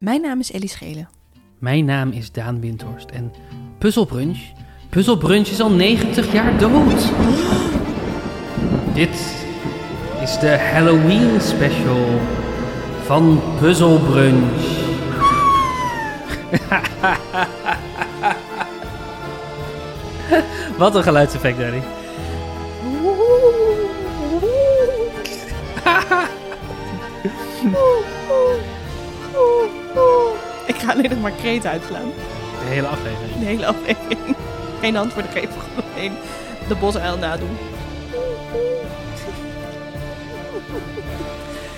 Mijn 0.00 0.20
naam 0.20 0.38
is 0.38 0.52
Ellie 0.52 0.68
Schelen. 0.68 1.08
Mijn 1.58 1.84
naam 1.84 2.10
is 2.10 2.32
Daan 2.32 2.60
Windhorst 2.60 3.10
en 3.10 3.32
Puzzelbrunch, 3.78 4.38
Puzzelbrunch 4.88 5.48
is 5.48 5.60
al 5.60 5.70
90 5.70 6.32
jaar 6.32 6.58
dood. 6.58 7.10
Dit 8.94 9.44
is 10.20 10.38
de 10.38 10.58
Halloween 10.72 11.40
special 11.40 12.20
van 13.04 13.40
Puzzelbrunch. 13.58 14.62
Wat 20.78 20.94
een 20.94 21.02
geluidseffect, 21.02 21.58
Daddy. 21.58 21.80
Ik 30.80 30.86
ga 30.86 30.92
alleen 30.92 31.10
nog 31.10 31.20
maar 31.20 31.32
kreet 31.32 31.66
uitslaan. 31.66 32.08
De 32.58 32.66
hele 32.66 32.86
aflevering. 32.86 33.38
De 33.38 33.44
hele 33.44 33.66
aflevering. 33.66 34.36
Geen 34.80 34.96
antwoord 34.96 35.30
geven, 35.30 35.60
gewoon 35.60 35.92
alleen 35.92 36.12
de 36.68 36.74
bosuil 36.74 37.18
nadoen. 37.18 37.56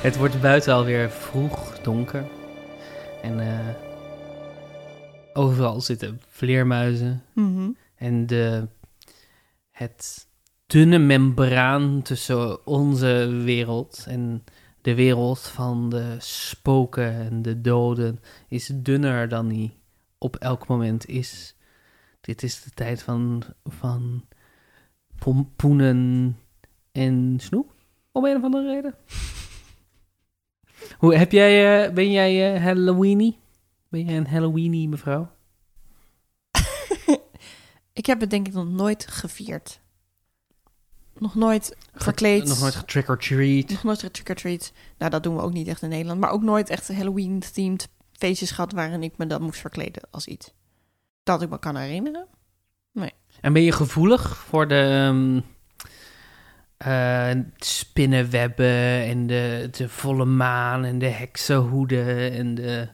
Het 0.02 0.16
wordt 0.16 0.41
buiten 0.41 0.75
alweer 0.75 1.11
vroeg 1.11 1.78
donker. 1.78 2.25
En 3.23 3.41
eh, 3.41 3.69
overal 5.33 5.80
zitten 5.80 6.20
vleermuizen. 6.28 7.23
Mhm. 7.33 7.70
En 7.97 8.27
de, 8.27 8.69
het 9.70 10.27
dunne 10.66 10.98
membraan 10.98 12.03
tussen 12.03 12.66
onze 12.66 13.41
wereld 13.45 14.05
en 14.09 14.45
de 14.82 14.95
wereld 14.95 15.41
van 15.41 15.88
de 15.88 16.16
spoken 16.18 17.12
en 17.12 17.42
de 17.42 17.60
doden 17.60 18.20
is 18.48 18.70
dunner 18.74 19.28
dan 19.28 19.48
die 19.48 19.72
op 20.18 20.36
elk 20.36 20.66
moment 20.66 21.06
is. 21.06 21.56
Dit 22.20 22.42
is 22.42 22.62
de 22.62 22.70
tijd 22.70 23.02
van, 23.02 23.42
van 23.64 24.24
pompoenen 25.19 26.39
en 26.92 27.36
snoep, 27.41 27.74
om 28.12 28.24
een 28.24 28.36
of 28.36 28.42
andere 28.42 28.74
reden. 28.74 28.94
Hoe, 30.98 31.14
heb 31.14 31.33
jij, 31.33 31.84
eh, 31.86 31.94
ben 31.94 32.11
jij 32.11 32.55
eh, 32.55 32.62
Halloweenie? 32.62 33.39
Ben 33.89 34.05
jij 34.05 34.17
een 34.17 34.27
Halloweenie 34.27 34.89
mevrouw? 34.89 35.30
Ik 37.92 38.06
heb 38.06 38.20
het 38.20 38.30
denk 38.30 38.46
ik 38.46 38.52
nog 38.52 38.69
nooit 38.69 39.06
gevierd. 39.06 39.80
Nog 41.23 41.34
nooit 41.34 41.77
verkleed. 41.95 42.45
Nog 42.45 42.61
nooit 42.61 42.89
trick 42.89 43.09
or 43.09 43.19
treat. 43.19 43.70
Nog 43.70 43.83
nooit 43.83 44.12
trick-or-treat. 44.12 44.73
Nou, 44.98 45.11
dat 45.11 45.23
doen 45.23 45.37
we 45.37 45.42
ook 45.42 45.53
niet 45.53 45.69
echt 45.69 45.83
in 45.83 45.89
Nederland. 45.89 46.20
Maar 46.20 46.31
ook 46.31 46.42
nooit 46.42 46.69
echt 46.69 46.89
Halloween-themed 46.89 47.89
feestjes 48.12 48.51
gehad... 48.51 48.73
waarin 48.73 49.03
ik 49.03 49.17
me 49.17 49.27
dan 49.27 49.42
moest 49.42 49.61
verkleden 49.61 50.03
als 50.11 50.27
iets. 50.27 50.53
Dat 51.23 51.42
ik 51.42 51.51
me 51.51 51.59
kan 51.59 51.77
herinneren. 51.77 52.27
En 53.41 53.53
ben 53.53 53.62
je 53.62 53.73
gevoelig 53.73 54.37
voor 54.37 54.69
de 54.69 54.75
ehm, 54.75 55.41
eh, 56.77 57.42
spinnenwebben 57.57 59.05
en 59.05 59.27
de, 59.27 59.69
de 59.70 59.89
volle 59.89 60.25
maan 60.25 60.84
en 60.84 60.98
de 60.98 61.09
heksenhoeden 61.09 62.33
en 62.33 62.55
de 62.55 62.89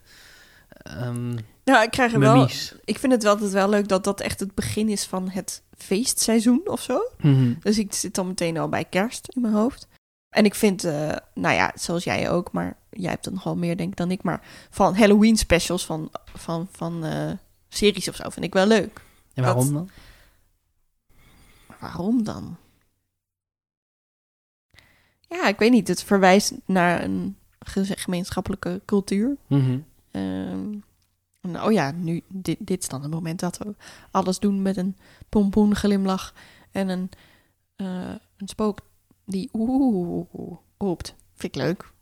ehm 0.83 1.37
Nou, 1.69 1.83
ik 1.85 1.91
krijg 1.91 2.13
er 2.13 2.19
wel... 2.21 2.49
Ik 2.85 2.99
vind 2.99 3.13
het 3.13 3.23
wel 3.23 3.33
altijd 3.33 3.53
wel 3.53 3.69
leuk 3.69 3.89
dat 3.89 4.05
dat 4.05 4.21
echt 4.21 4.41
het 4.41 4.55
begin 4.55 4.89
is 4.89 5.05
van 5.05 5.29
het 5.29 5.63
feestseizoen 5.77 6.61
of 6.65 6.83
zo. 6.83 7.01
Mhm. 7.21 7.55
Dus 7.61 7.79
ik 7.79 7.93
zit 7.93 8.15
dan 8.15 8.27
meteen 8.27 8.59
al 8.59 8.69
bij 8.69 8.85
kerst 8.85 9.29
in 9.29 9.41
mijn 9.43 9.55
hoofd. 9.55 9.87
En 10.29 10.45
ik 10.45 10.55
vind, 10.55 10.85
eh, 10.85 11.17
nou 11.35 11.55
ja, 11.55 11.73
zoals 11.75 12.05
jij 12.05 12.31
ook, 12.31 12.53
maar 12.53 12.77
jij 12.91 13.11
hebt 13.11 13.27
er 13.27 13.33
nogal 13.33 13.57
meer 13.57 13.77
denk 13.77 13.91
ik 13.91 13.97
dan 13.97 14.11
ik, 14.11 14.23
maar 14.23 14.41
van 14.71 14.97
Halloween 14.97 15.37
specials 15.37 15.87
van, 15.87 16.11
van, 16.35 16.69
van 16.73 17.05
eh, 17.05 17.31
series 17.69 18.09
of 18.09 18.15
zo 18.17 18.29
vind 18.29 18.45
ik 18.45 18.53
wel 18.53 18.67
leuk. 18.67 19.01
En 19.35 19.43
waarom 19.43 19.65
Dat- 19.65 19.73
dan? 19.73 19.91
Waarom 21.81 22.23
dan? 22.25 22.57
Ja, 25.29 25.49
ik 25.49 25.59
weet 25.59 25.71
niet. 25.71 25.89
Het 25.89 26.03
verwijst 26.03 26.53
naar 26.65 27.03
een 27.05 27.37
ge- 27.59 27.97
gemeenschappelijke 27.97 28.81
cultuur. 28.85 29.37
En 30.11 30.85
oh 31.57 31.73
ja, 31.73 31.91
nu, 31.91 32.23
dit, 32.29 32.57
dit 32.61 32.83
is 32.83 32.89
dan 32.89 33.03
het 33.03 33.11
moment 33.11 33.41
dat 33.41 33.59
we 33.59 33.75
alles 34.11 34.39
doen 34.39 34.63
met 34.63 34.77
een 34.77 34.97
pompoen 35.29 35.75
glimlach 35.75 36.35
en 36.71 36.89
een, 36.89 37.11
eh, 37.77 37.87
een 38.37 38.49
spook 38.49 38.79
die 39.27 39.49
oeh 39.53 40.27
roept. 40.79 41.15
Vind 41.35 41.57
ik 41.57 41.63
leuk. 41.63 41.93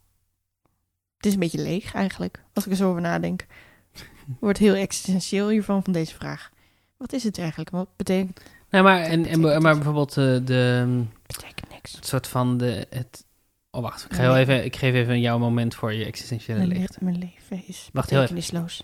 Het 1.17 1.27
is 1.27 1.33
een 1.33 1.39
beetje 1.39 1.63
leeg 1.63 1.95
eigenlijk, 1.95 2.43
als 2.53 2.65
ik 2.65 2.71
er 2.71 2.77
zo 2.77 2.89
over 2.89 3.01
nadenk. 3.01 3.47
Wordt 4.41 4.59
heel 4.59 4.75
existentieel 4.75 5.49
hiervan, 5.49 5.83
van 5.85 5.93
deze 5.93 6.15
vraag. 6.15 6.51
Wat 6.97 7.13
is 7.13 7.25
het 7.25 7.39
eigenlijk? 7.39 7.71
Wat 7.71 7.89
betekent, 7.97 8.41
Nou, 8.71 8.85
maar, 8.85 9.01
en, 9.01 9.27
en, 9.27 9.41
maar 9.41 9.75
bijvoorbeeld 9.75 10.17
eh, 10.17 10.37
de, 10.45 11.03
betekent 11.27 11.71
niks. 11.71 11.93
het 11.93 12.07
soort 12.07 12.27
van 12.27 12.57
de... 12.59 12.87
Het, 12.91 13.25
oh, 13.71 13.83
wacht. 13.83 14.05
Ik, 14.05 14.13
ga 14.13 14.23
heel 14.23 14.37
even, 14.37 14.65
ik 14.65 14.77
geef 14.77 14.95
even 14.95 15.21
jouw 15.21 15.39
moment 15.39 15.75
voor 15.75 15.93
je 15.93 16.05
existentiële 16.05 16.59
Mijn, 16.59 16.71
le- 16.71 16.79
leegte. 16.79 16.99
mijn 17.05 17.19
leven 17.19 17.67
is 17.67 17.89
Wacht, 17.93 18.11
heel 18.11 18.23
even. 18.23 18.35
betekenisloos. 18.35 18.83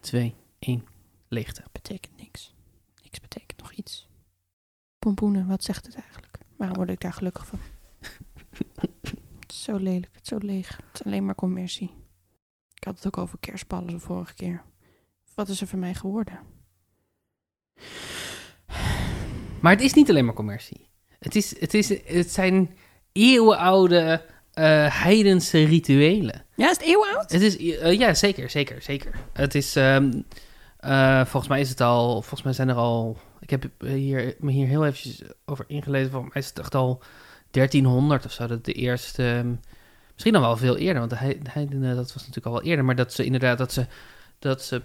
3, 0.00 0.10
2, 0.20 0.34
1. 0.58 0.86
Leegte. 1.28 1.62
Betekent 1.72 2.16
niks. 2.16 2.54
Niks 3.02 3.20
betekent 3.20 3.60
nog 3.60 3.72
iets. 3.72 4.08
Pompoenen, 4.98 5.46
wat 5.46 5.64
zegt 5.64 5.86
het 5.86 5.94
eigenlijk? 5.94 6.38
Waarom 6.56 6.76
word 6.76 6.90
ik 6.90 7.00
daar 7.00 7.12
gelukkig 7.12 7.46
van? 7.46 7.58
het 9.40 9.52
is 9.52 9.62
zo 9.62 9.76
lelijk, 9.76 10.14
het 10.14 10.22
is 10.22 10.28
zo 10.28 10.38
leeg. 10.38 10.76
Het 10.76 11.00
is 11.00 11.02
alleen 11.02 11.24
maar 11.24 11.34
commercie. 11.34 11.90
Ik 12.74 12.84
had 12.84 12.94
het 12.94 13.06
ook 13.06 13.18
over 13.18 13.38
kerstballen 13.38 13.86
de 13.86 13.98
vorige 13.98 14.34
keer. 14.34 14.62
Wat 15.34 15.48
is 15.48 15.60
er 15.60 15.66
van 15.66 15.78
mij 15.78 15.94
geworden? 15.94 16.38
Maar 19.60 19.72
het 19.72 19.80
is 19.80 19.92
niet 19.92 20.10
alleen 20.10 20.24
maar 20.24 20.34
commercie. 20.34 20.88
Het, 21.18 21.34
is, 21.34 21.60
het, 21.60 21.74
is, 21.74 21.88
het 22.04 22.32
zijn 22.32 22.76
eeuwenoude 23.12 24.26
eh 24.58 25.02
heidense 25.02 25.64
rituelen. 25.64 26.44
Ja, 26.56 26.70
is 26.70 26.76
het 26.76 26.86
eeuwenoud? 26.86 27.32
Het 27.32 27.42
is, 27.42 27.56
eh, 27.56 27.98
ja, 27.98 28.14
zeker, 28.14 28.50
zeker, 28.50 28.82
zeker. 28.82 29.14
Het 29.32 29.54
is, 29.54 29.76
ehm, 29.76 30.20
eh, 30.76 31.24
volgens 31.24 31.48
mij 31.48 31.60
is 31.60 31.68
het 31.68 31.80
al, 31.80 32.12
volgens 32.12 32.42
mij 32.42 32.52
zijn 32.52 32.68
er 32.68 32.74
al, 32.74 33.16
ik 33.40 33.50
heb 33.50 33.64
hier, 33.78 34.34
me 34.38 34.50
hier 34.50 34.66
heel 34.66 34.86
eventjes 34.86 35.22
over 35.44 35.64
ingelezen, 35.68 36.10
volgens 36.10 36.32
mij 36.32 36.42
is 36.42 36.48
het 36.48 36.58
echt 36.58 36.74
al 36.74 37.02
1300 37.50 38.24
of 38.24 38.32
zo, 38.32 38.46
dat 38.46 38.64
de 38.64 38.72
eerste, 38.72 39.22
ehm, 39.22 39.54
misschien 40.12 40.32
dan 40.32 40.42
wel 40.42 40.56
veel 40.56 40.76
eerder, 40.76 40.98
want 40.98 41.10
de 41.10 41.16
hei- 41.16 41.42
de 41.42 41.50
heidenen, 41.50 41.96
dat 41.96 42.12
was 42.12 42.26
natuurlijk 42.26 42.46
al 42.46 42.52
wel 42.52 42.62
eerder, 42.62 42.84
maar 42.84 42.96
dat 42.96 43.12
ze 43.12 43.24
inderdaad, 43.24 43.58
dat 43.58 43.72
ze, 43.72 43.86
dat 44.38 44.62
ze 44.62 44.82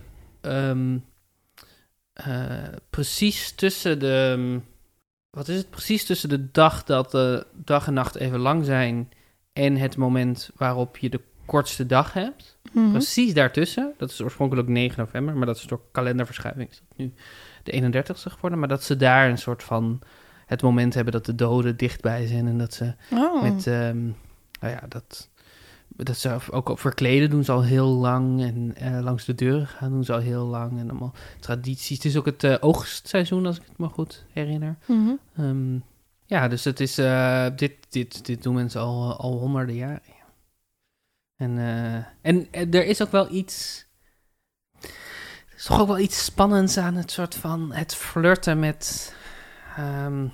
eh, 2.14 2.64
precies 2.90 3.52
tussen 3.52 4.00
de, 4.00 4.60
wat 5.30 5.48
is 5.48 5.58
het, 5.58 5.70
precies 5.70 6.06
tussen 6.06 6.30
de 6.30 6.52
dag 6.52 6.84
dat 6.84 7.12
de 7.12 7.48
dag 7.54 7.88
en 7.88 7.94
nacht 7.94 8.16
even 8.16 8.40
lang 8.40 8.66
zijn 8.66 9.12
en 9.54 9.78
het 9.78 9.98
moment 9.98 10.50
waarop 10.56 10.98
je 10.98 11.10
de 11.10 11.22
kortste 11.46 11.86
dag 11.86 12.14
hebt, 12.14 12.58
Mhm. 12.72 12.92
Precies 12.92 13.34
daartussen, 13.34 13.94
dat 13.98 14.10
is 14.10 14.22
oorspronkelijk 14.22 14.68
9 14.68 15.00
november, 15.00 15.36
maar 15.36 15.46
dat 15.46 15.56
is 15.58 15.64
door 15.64 15.82
kalenderverschuiving 15.92 16.70
is 16.70 16.82
dat 16.88 16.98
nu 16.98 17.14
de 17.64 17.72
31ste 17.72 18.30
geworden. 18.30 18.60
Maar 18.60 18.68
dat 18.68 18.84
ze 18.84 18.96
daar 18.96 19.30
een 19.30 19.38
soort 19.38 19.64
van 19.64 20.00
het 20.46 20.62
moment 20.62 20.94
hebben 20.94 21.14
dat 21.14 21.26
de 21.26 21.36
doden 21.36 21.78
dichtbij 21.78 22.26
zijn 22.28 22.48
en 22.48 22.58
dat 22.58 22.74
ze 22.74 22.94
Oh. 23.14 23.42
met, 23.42 23.68
ehm, 23.68 24.04
nou 24.60 24.74
ja, 24.74 24.84
dat, 24.90 25.30
dat 25.88 26.18
ze 26.18 26.38
ook 26.52 26.70
op 26.70 26.80
verkleden 26.80 27.30
doen 27.30 27.44
ze 27.44 27.52
al 27.52 27.64
heel 27.64 27.88
lang 27.88 28.42
en 28.42 28.76
eh, 28.76 29.00
langs 29.04 29.26
de 29.26 29.36
deuren 29.36 29.68
gaan 29.68 29.90
doen 29.92 30.04
ze 30.04 30.14
al 30.14 30.20
heel 30.20 30.46
lang 30.46 30.80
en 30.80 30.90
allemaal 30.90 31.14
tradities. 31.40 31.98
Het 31.98 32.06
is 32.06 32.18
ook 32.18 32.26
het 32.26 32.44
eh, 32.44 32.56
oogstseizoen, 32.60 33.46
als 33.46 33.58
ik 33.58 33.64
het 33.68 33.78
me 33.78 33.88
goed 33.88 34.26
herinner. 34.32 34.76
Ehm, 35.36 35.78
ja, 36.34 36.48
dus 36.48 36.64
het 36.64 36.80
is, 36.80 36.98
eh, 36.98 37.46
dit, 37.56 37.74
dit, 37.90 38.26
dit 38.26 38.44
doen 38.44 38.54
mensen 38.54 38.82
al, 38.82 39.18
al 39.18 39.40
honderden 39.40 39.76
jaren. 39.76 40.02
ja. 40.06 40.26
En, 41.36 41.58
eh, 41.58 42.06
en 42.22 42.48
eh, 42.52 42.74
er 42.74 42.86
is 42.86 43.02
ook 43.02 43.12
wel 43.12 43.32
iets. 43.32 43.86
Er 44.82 45.56
is 45.56 45.64
toch 45.66 45.80
ook 45.82 45.88
wel 45.88 46.00
iets 46.00 46.26
spannends 46.26 46.78
aan 46.78 46.96
het 46.96 47.12
soort 47.12 47.36
van. 47.36 47.74
Het 47.74 47.96
flirten 47.96 48.60
met. 48.60 49.16
ehm, 49.78 50.28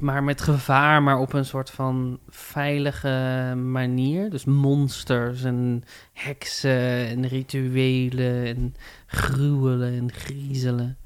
maar 0.00 0.24
met 0.24 0.40
gevaar, 0.40 1.02
maar 1.02 1.18
op 1.18 1.32
een 1.32 1.44
soort 1.44 1.70
van 1.70 2.20
veilige 2.28 3.52
manier. 3.56 4.30
Dus 4.30 4.44
monsters 4.44 5.42
en 5.44 5.84
heksen 6.12 7.06
en 7.08 7.26
rituelen 7.26 8.44
en 8.44 8.74
gruwelen 9.06 9.92
en 9.92 10.12
griezelen. 10.12 10.98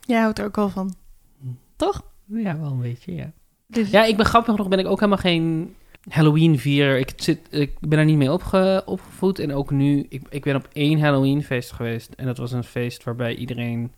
Jij 0.00 0.20
houdt 0.20 0.38
er 0.38 0.44
ook 0.44 0.56
wel 0.56 0.68
van. 0.68 0.94
Toch? 1.76 2.02
Ja, 2.24 2.58
wel 2.58 2.70
een 2.70 2.80
beetje, 2.80 3.14
ja. 3.14 3.32
Dus, 3.70 3.90
Ja, 3.90 4.04
ik 4.04 4.16
ben 4.16 4.26
grappig 4.26 4.54
genoeg, 4.54 4.68
ben 4.68 4.78
ik 4.78 4.86
ook 4.86 4.98
helemaal 5.00 5.18
geen 5.18 5.74
Halloween 6.08 6.58
vier. 6.58 6.98
Ik, 6.98 7.12
zit, 7.16 7.38
ik 7.50 7.72
ben 7.80 7.98
er 7.98 8.04
niet 8.04 8.16
mee 8.16 8.32
opge, 8.32 8.82
opgevoed. 8.86 9.38
En 9.38 9.52
ook 9.54 9.70
nu, 9.70 10.06
ik, 10.08 10.22
ik 10.30 10.42
ben 10.42 10.56
op 10.56 10.68
één 10.72 11.00
Halloween 11.00 11.42
feest 11.44 11.72
geweest. 11.72 12.12
En 12.16 12.26
dat 12.26 12.38
was 12.38 12.52
een 12.52 12.64
feest 12.64 13.04
waarbij 13.04 13.34
iedereen 13.34 13.92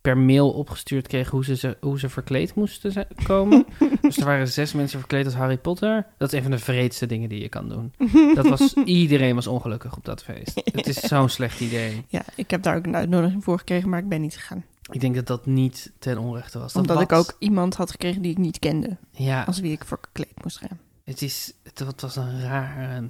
per 0.00 0.18
mail 0.18 0.50
opgestuurd 0.50 1.06
kregen 1.06 1.30
hoe 1.30 1.44
ze, 1.44 1.56
ze- 1.56 1.76
hoe 1.80 1.98
ze 1.98 2.08
verkleed 2.08 2.54
moesten 2.54 2.92
zijn- 2.92 3.06
komen. 3.22 3.66
dus 4.02 4.16
er 4.16 4.24
waren 4.24 4.48
zes 4.48 4.72
mensen 4.72 4.98
verkleed 4.98 5.24
als 5.24 5.34
Harry 5.34 5.58
Potter. 5.58 6.06
Dat 6.18 6.28
is 6.32 6.36
een 6.38 6.42
van 6.42 6.50
de 6.50 6.58
vreedste 6.58 7.06
dingen 7.06 7.28
die 7.28 7.40
je 7.40 7.48
kan 7.48 7.68
doen. 7.68 7.92
Dat 8.34 8.48
was, 8.48 8.74
iedereen 8.84 9.34
was 9.34 9.46
ongelukkig 9.46 9.96
op 9.96 10.04
dat 10.04 10.22
feest. 10.24 10.60
Het 10.64 10.86
is 10.86 10.96
zo'n 11.00 11.28
slecht 11.28 11.60
idee. 11.60 12.04
Ja, 12.08 12.22
ik 12.34 12.50
heb 12.50 12.62
daar 12.62 12.76
ook 12.76 12.86
een 12.86 12.96
uitnodiging 12.96 13.44
voor 13.44 13.58
gekregen, 13.58 13.88
maar 13.88 13.98
ik 14.00 14.08
ben 14.08 14.20
niet 14.20 14.36
gegaan. 14.36 14.64
Ik 14.90 15.00
denk 15.00 15.14
dat 15.14 15.26
dat 15.26 15.46
niet 15.46 15.92
ten 15.98 16.18
onrechte 16.18 16.58
was. 16.58 16.72
Dat 16.72 16.82
Omdat 16.82 17.02
ik 17.02 17.12
ook 17.12 17.36
iemand 17.38 17.74
had 17.74 17.90
gekregen 17.90 18.22
die 18.22 18.30
ik 18.30 18.38
niet 18.38 18.58
kende, 18.58 18.96
Ja, 19.10 19.42
als 19.42 19.60
wie 19.60 19.72
ik 19.72 19.84
voor 19.84 19.98
gekleed 20.00 20.42
moest 20.42 20.58
gaan. 20.58 20.78
het, 21.04 21.22
is, 21.22 21.52
het, 21.62 22.00
was 22.00 22.16
een 22.16 22.40
raar... 22.42 23.02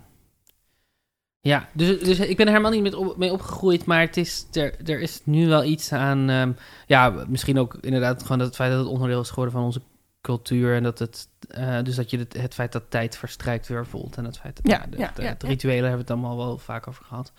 Ja, 1.43 1.69
dus, 1.73 2.01
dus 2.01 2.19
ik 2.19 2.37
ben 2.37 2.47
er 2.47 2.53
helemaal 2.53 2.73
niet 2.73 2.83
met 2.83 2.95
op- 2.95 3.17
mee 3.17 3.33
opgegroeid, 3.33 3.85
maar 3.85 4.01
het 4.01 4.17
is, 4.17 4.47
er, 4.53 4.89
er 4.91 5.01
is 5.01 5.21
nu 5.25 5.49
wel 5.49 5.65
iets 5.65 5.93
aan... 5.93 6.31
ehm, 6.31 6.53
ja, 6.87 7.25
misschien 7.29 7.59
ook 7.59 7.75
inderdaad 7.81 8.23
gewoon 8.23 8.39
het 8.39 8.55
feit 8.55 8.71
dat 8.71 8.81
het 8.81 8.89
onderdeel 8.89 9.21
is 9.21 9.29
geworden 9.29 9.53
van 9.55 9.65
onze 9.65 9.81
cultuur. 10.21 10.75
En 10.75 10.83
dat 10.83 10.99
het, 10.99 11.29
eh, 11.49 11.83
dus 11.83 11.95
dat 11.95 12.11
je 12.11 12.19
het, 12.19 12.33
het 12.33 12.55
feit 12.55 12.73
dat 12.73 12.83
tijd 12.89 13.17
verstrijkt 13.17 13.69
weer 13.69 13.87
voelt. 13.87 14.17
En 14.17 14.25
het 14.25 14.39
feit 14.39 14.57
dat 14.63 14.73
Ja, 14.73 14.87
de, 14.91 14.99
ja, 14.99 15.11
de- 15.15 15.23
ja, 15.23 15.29
ja. 15.29 15.49
rituelen 15.49 15.89
hebben 15.89 16.07
we 16.07 16.13
het 16.13 16.23
allemaal 16.23 16.37
wel 16.47 16.59
vaak 16.59 16.89
over 16.89 17.05
gehad. 17.05 17.33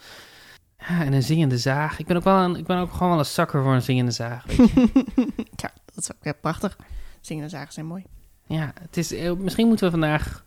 Ja, 0.88 1.04
en 1.06 1.14
een 1.14 1.24
zingende 1.24 1.58
zaag. 1.58 2.00
Ik 2.00 2.06
ben 2.06 2.18
ook 2.18 2.24
wel 2.24 2.38
een, 2.38 2.56
ik 2.56 2.66
ben 2.66 2.78
ook 2.78 2.92
gewoon 2.92 3.10
wel 3.10 3.20
een 3.20 3.26
zakker 3.26 3.64
voor 3.64 3.74
een 3.74 3.82
zingende 3.82 4.12
zaag. 4.12 4.46
Weet 4.46 4.58
je. 4.58 5.04
ja, 5.64 5.72
dat 5.86 5.98
is 5.98 6.12
ook 6.12 6.24
heel 6.24 6.36
prachtig. 6.42 6.78
Zingende 7.20 7.50
zagen 7.50 7.74
zijn 7.74 7.86
mooi. 7.86 8.06
ja, 8.46 8.74
het 8.80 8.98
is, 8.98 9.12
eh, 9.12 9.34
misschien 9.34 9.68
moeten 9.68 9.86
we 9.86 9.92
vandaag 9.92 10.46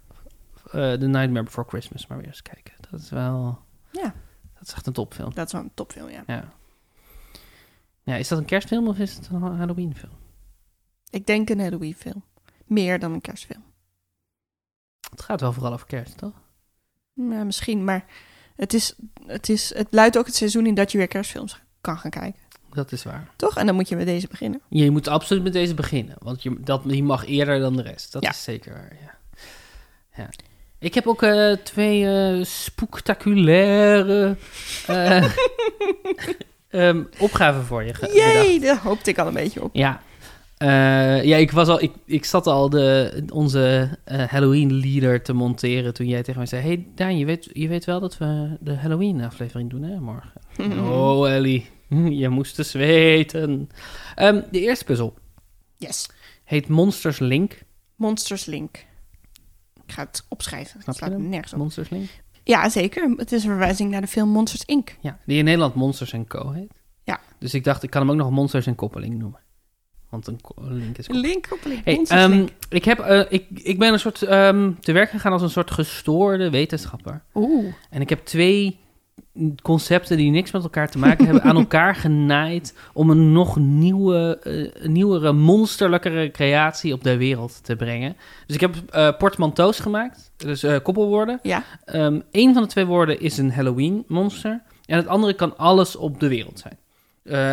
eh 0.64 0.92
The 0.92 1.06
Nightmare 1.06 1.42
Before 1.44 1.68
Christmas 1.68 2.06
maar 2.06 2.18
weer 2.18 2.26
eens 2.26 2.42
kijken. 2.42 2.74
Dat 2.90 3.00
is 3.00 3.10
wel... 3.10 3.58
Ja. 3.90 4.14
Dat 4.54 4.66
is 4.68 4.72
echt 4.72 4.86
een 4.86 4.92
topfilm. 4.92 5.34
Dat 5.34 5.46
is 5.46 5.52
wel 5.52 5.62
een 5.62 5.74
topfilm, 5.74 6.08
ja. 6.08 6.22
Ja. 6.26 6.52
Ja, 8.02 8.14
is 8.14 8.28
dat 8.28 8.38
een 8.38 8.44
kerstfilm 8.44 8.88
of 8.88 8.98
is 8.98 9.14
het 9.14 9.28
een 9.28 9.42
Halloweenfilm? 9.42 10.12
Ik 11.10 11.26
denk 11.26 11.50
een 11.50 11.60
Halloween 11.60 11.94
film. 11.94 12.24
Meer 12.64 12.98
dan 12.98 13.12
een 13.12 13.20
kerstfilm. 13.20 13.64
Het 15.10 15.22
gaat 15.22 15.40
wel 15.40 15.52
vooral 15.52 15.72
over 15.72 15.86
kerst, 15.86 16.16
toch? 16.16 16.32
Ja, 17.12 17.44
misschien, 17.44 17.84
maar 17.84 18.04
het, 18.56 18.74
is, 18.74 18.94
het, 19.26 19.48
is, 19.48 19.74
het 19.74 19.86
luidt 19.90 20.18
ook 20.18 20.26
het 20.26 20.34
seizoen 20.34 20.66
in 20.66 20.74
dat 20.74 20.92
je 20.92 20.98
weer 20.98 21.08
kerstfilms 21.08 21.60
kan 21.80 21.98
gaan 21.98 22.10
kijken. 22.10 22.40
Dat 22.72 22.92
is 22.92 23.02
waar. 23.02 23.28
Toch? 23.36 23.56
En 23.56 23.66
dan 23.66 23.74
moet 23.74 23.88
je 23.88 23.96
met 23.96 24.06
deze 24.06 24.26
beginnen. 24.30 24.60
Je 24.68 24.90
moet 24.90 25.08
absoluut 25.08 25.42
met 25.42 25.52
deze 25.52 25.74
beginnen, 25.74 26.16
want 26.18 26.42
je, 26.42 26.56
dat, 26.60 26.82
die 26.88 27.02
mag 27.02 27.26
eerder 27.26 27.58
dan 27.58 27.76
de 27.76 27.82
rest. 27.82 28.12
Dat 28.12 28.22
Ja. 28.22 28.30
is 28.30 28.42
zeker 28.42 28.72
waar, 28.72 28.96
ja. 29.02 29.14
ja. 30.22 30.28
Ik 30.78 30.94
heb 30.94 31.06
ook 31.06 31.22
eh, 31.22 31.52
twee 31.52 32.06
eh 32.06 32.44
spectaculaire 32.44 34.36
eh, 34.86 35.24
ehm, 36.68 37.02
opgaven 37.18 37.64
voor 37.64 37.84
je. 37.84 37.94
Jee, 38.12 38.60
daar 38.60 38.78
hoopte 38.78 39.10
ik 39.10 39.18
al 39.18 39.26
een 39.26 39.34
beetje 39.34 39.62
op. 39.62 39.70
Ja. 39.74 40.02
Eh, 40.56 41.24
ja, 41.24 41.36
ik, 41.36 41.50
was 41.50 41.68
al, 41.68 41.82
ik, 41.82 41.92
ik 42.04 42.24
zat 42.24 42.46
al 42.46 42.70
de, 42.70 43.22
onze 43.32 43.88
eh, 44.04 44.22
Halloween-leader 44.28 45.22
te 45.22 45.32
monteren 45.32 45.94
toen 45.94 46.06
jij 46.08 46.22
tegen 46.22 46.38
mij 46.38 46.46
zei... 46.46 46.62
hey 46.62 46.86
Daan, 46.94 47.18
je 47.18 47.24
weet, 47.24 47.48
je 47.52 47.68
weet 47.68 47.84
wel 47.84 48.00
dat 48.00 48.18
we 48.18 48.56
de 48.60 48.74
Halloween-aflevering 48.74 49.70
doen, 49.70 49.82
hè, 49.82 50.00
morgen? 50.00 50.32
Oh, 50.90 51.30
Ellie, 51.30 51.66
je 52.22 52.28
moest 52.28 52.56
dus 52.56 52.72
weten. 52.72 53.68
Ehm, 54.14 54.40
de 54.50 54.60
eerste 54.60 54.84
puzzel 54.84 55.14
Yes. 55.76 56.08
heet 56.44 56.68
Monsters 56.68 57.18
Link. 57.18 57.62
Monsters 57.96 58.44
Link. 58.44 58.76
Ik 59.86 59.92
ga 59.92 60.02
het 60.02 60.24
opschrijven. 60.28 60.70
Snap 60.82 60.86
Het 60.86 60.94
je 60.98 61.04
slaat 61.04 61.10
hem? 61.18 61.28
nergens 61.28 61.52
op. 61.52 61.58
Monsters 61.58 61.88
Link? 61.90 62.08
Ja, 62.44 62.68
zeker. 62.68 63.14
Het 63.16 63.32
is 63.32 63.42
een 63.44 63.50
verwijzing 63.50 63.90
naar 63.90 64.00
de 64.00 64.06
film 64.06 64.28
Monsters 64.28 64.64
Inc. 64.64 64.96
Ja, 65.00 65.18
die 65.26 65.38
in 65.38 65.44
Nederland 65.44 65.74
Monsters 65.74 66.14
Co. 66.28 66.50
heet. 66.52 66.72
Ja. 67.04 67.20
Dus 67.38 67.54
ik 67.54 67.64
dacht, 67.64 67.82
ik 67.82 67.90
kan 67.90 68.00
hem 68.00 68.10
ook 68.10 68.16
nog 68.16 68.30
Monsters 68.30 68.66
en 68.66 68.74
Koppeling 68.74 69.18
noemen. 69.18 69.40
Want 70.14 70.26
een 70.26 70.40
een 70.56 70.74
link 70.74 70.98
is 70.98 71.06
koppeling. 71.06 71.32
Link 71.32 71.46
op 71.52 71.58
link. 71.64 71.84
Hey, 71.84 72.18
ehm, 72.18 72.30
Link. 72.30 72.50
ik, 72.68 72.84
heb, 72.84 72.98
eh, 72.98 73.20
ik, 73.28 73.46
ik 73.54 73.78
ben 73.78 73.92
een 73.92 74.00
soort 74.00 74.22
ehm, 74.22 74.72
te 74.80 74.92
werk 74.92 75.10
gegaan 75.10 75.32
als 75.32 75.42
een 75.42 75.50
soort 75.50 75.70
gestoorde 75.70 76.50
wetenschapper. 76.50 77.22
Oeh. 77.34 77.74
En 77.90 78.00
ik 78.00 78.08
heb 78.08 78.24
twee 78.24 78.78
concepten 79.62 80.16
die 80.16 80.30
niks 80.30 80.50
met 80.50 80.62
elkaar 80.62 80.90
te 80.90 80.98
maken 80.98 81.24
hebben 81.24 81.42
aan 81.42 81.56
elkaar 81.64 81.94
genaaid 81.94 82.74
om 82.92 83.10
een 83.10 83.32
nog 83.32 83.56
nieuwe, 83.56 84.38
eh, 84.38 84.88
nieuwere, 84.88 85.32
monsterlijkere 85.32 86.30
creatie 86.30 86.92
op 86.92 87.04
de 87.04 87.16
wereld 87.16 87.64
te 87.64 87.76
brengen. 87.76 88.16
Dus 88.46 88.54
ik 88.54 88.60
heb 88.60 88.74
eh 88.90 89.16
portmanteaus 89.18 89.78
gemaakt, 89.78 90.32
dus 90.36 90.66
koppelwoorden. 90.82 91.38
Ja. 91.42 91.64
Ehm 91.84 92.20
Eén 92.30 92.52
van 92.52 92.62
de 92.62 92.68
twee 92.68 92.86
woorden 92.86 93.20
is 93.20 93.38
een 93.38 93.52
Halloween 93.52 94.04
monster 94.08 94.62
en 94.86 94.96
het 94.96 95.06
andere 95.06 95.34
kan 95.34 95.56
alles 95.56 95.96
op 95.96 96.20
de 96.20 96.28
wereld 96.28 96.58
zijn. 96.58 96.78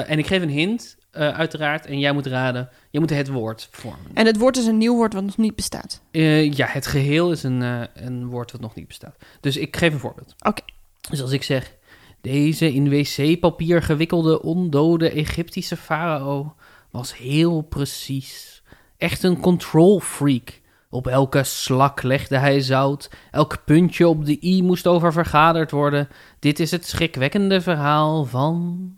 En 0.05 0.17
ik 0.17 0.27
geef 0.27 0.41
een 0.41 0.49
hint, 0.49 0.97
eh, 1.11 1.37
uiteraard, 1.37 1.85
en 1.85 1.99
jij 1.99 2.11
moet 2.11 2.25
raden, 2.25 2.69
jij 2.89 3.01
moet 3.01 3.09
het 3.09 3.27
woord 3.27 3.67
vormen. 3.71 4.11
En 4.13 4.25
het 4.25 4.37
woord 4.37 4.57
is 4.57 4.65
een 4.65 4.77
nieuw 4.77 4.95
woord 4.95 5.13
wat 5.13 5.23
nog 5.23 5.37
niet 5.37 5.55
bestaat. 5.55 6.01
Eh, 6.11 6.51
ja, 6.51 6.67
het 6.69 6.87
geheel 6.87 7.31
is 7.31 7.43
een, 7.43 7.61
eh, 7.61 7.81
een 7.93 8.27
woord 8.27 8.51
wat 8.51 8.61
nog 8.61 8.75
niet 8.75 8.87
bestaat. 8.87 9.15
Dus 9.39 9.57
ik 9.57 9.77
geef 9.77 9.93
een 9.93 9.99
voorbeeld. 9.99 10.35
Oké. 10.39 10.61
Dus 11.09 11.21
als 11.21 11.31
ik 11.31 11.43
zeg... 11.43 11.79
Deze 12.21 12.73
in 12.73 12.89
wc-papier 12.89 13.81
gewikkelde 13.81 14.41
ondode 14.41 15.09
Egyptische 15.09 15.77
farao 15.77 16.53
was 16.91 17.17
heel 17.17 17.61
precies. 17.61 18.63
Echt 18.97 19.23
een 19.23 19.39
control 19.39 19.99
freak. 19.99 20.61
Op 20.89 21.07
elke 21.07 21.43
slak 21.43 22.01
legde 22.01 22.37
hij 22.37 22.59
zout. 22.59 23.09
Elk 23.31 23.63
puntje 23.65 24.07
op 24.07 24.25
de 24.25 24.37
i 24.41 24.63
moest 24.63 24.87
over 24.87 25.13
vergaderd 25.13 25.71
worden. 25.71 26.07
Dit 26.39 26.59
is 26.59 26.71
het 26.71 26.87
schrikwekkende 26.87 27.61
verhaal 27.61 28.25
van... 28.25 28.97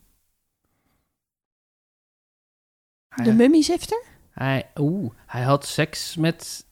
De 3.24 3.33
mummiezifter? 3.33 4.01
Hij, 4.31 4.65
oeh, 4.75 5.12
hij 5.25 5.42
had 5.42 5.65
seks 5.65 6.15
met 6.15 6.65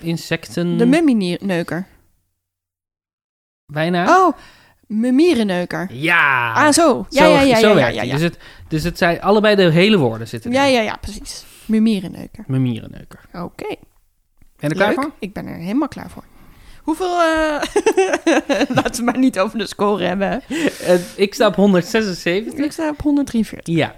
insecten. 0.00 0.76
De 0.76 0.86
mummieneuker. 0.86 1.86
Bijna. 3.72 4.18
Oh, 4.26 4.36
mummierenneuker. 4.86 5.88
Ja. 5.92 6.52
Ah, 6.52 6.72
zo. 6.72 7.06
Ja, 7.10 7.24
zo, 7.24 7.30
ja, 7.32 7.40
ja, 7.40 7.58
zo 7.58 7.78
ja, 7.78 7.88
ja. 7.88 8.12
Dus, 8.12 8.20
het, 8.22 8.38
dus 8.68 8.82
het 8.82 8.98
zijn 8.98 9.20
allebei 9.22 9.56
de 9.56 9.70
hele 9.70 9.96
woorden 9.98 10.28
zitten 10.28 10.52
Ja, 10.52 10.62
erin. 10.62 10.74
ja, 10.74 10.80
ja, 10.80 10.96
precies. 11.00 11.44
Mummierenneuker. 11.66 12.44
Memierenneuker. 12.46 13.20
Oké. 13.32 13.66
Ben 13.66 13.78
je 14.56 14.68
er 14.68 14.74
klaar 14.74 14.94
voor? 14.94 15.10
Ik 15.18 15.32
ben 15.32 15.46
er 15.46 15.56
helemaal 15.56 15.88
klaar 15.88 16.10
voor. 16.10 16.24
Hoeveel... 16.82 17.20
eh 17.22 17.60
Laten 18.76 18.94
we 18.96 19.02
maar 19.04 19.18
niet 19.18 19.38
over 19.38 19.58
de 19.58 19.66
score 19.66 20.04
hebben. 20.04 20.42
Eh, 20.80 20.94
ik 21.16 21.34
sta 21.34 21.46
op 21.46 21.54
176. 21.54 22.52
Ik 22.54 22.72
sta 22.72 22.88
op 22.88 23.00
143. 23.02 23.74
Ja. 23.74 23.94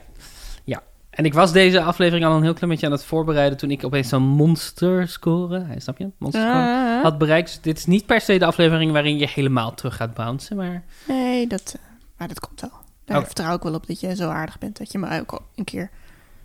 En 1.16 1.24
ik 1.24 1.34
was 1.34 1.52
deze 1.52 1.82
aflevering 1.82 2.24
al 2.26 2.36
een 2.36 2.42
heel 2.42 2.52
klein 2.54 2.70
beetje 2.70 2.86
aan 2.86 2.92
het 2.92 3.04
voorbereiden 3.04 3.58
toen 3.58 3.70
ik 3.70 3.84
opeens 3.84 4.08
zo'n 4.08 4.22
monster 4.22 5.08
score, 5.08 5.60
hij 5.64 5.80
snap 5.80 5.98
je? 5.98 6.10
Monster 6.18 6.40
score, 6.42 6.54
Ah, 6.54 7.02
had 7.02 7.18
bereikt. 7.18 7.46
Dus 7.48 7.60
dit 7.60 7.76
is 7.78 7.86
niet 7.86 8.06
per 8.06 8.20
se 8.20 8.38
de 8.38 8.44
aflevering 8.46 8.92
waarin 8.92 9.18
je 9.18 9.28
helemaal 9.28 9.74
terug 9.74 9.96
gaat 9.96 10.14
bouncen, 10.14 10.56
maar 10.56 10.84
nee, 11.08 11.46
dat, 11.46 11.76
eh, 11.76 11.82
maar 12.18 12.28
dat 12.28 12.40
komt 12.40 12.60
wel. 12.60 12.70
Daar 13.04 13.16
Oké. 13.16 13.26
vertrouw 13.26 13.54
ik 13.56 13.62
wel 13.62 13.74
op 13.74 13.86
dat 13.86 14.00
je 14.00 14.16
zo 14.16 14.28
aardig 14.28 14.58
bent 14.58 14.78
dat 14.78 14.92
je 14.92 14.98
me 14.98 15.20
ook 15.20 15.32
al 15.32 15.42
een 15.54 15.64
keer 15.64 15.90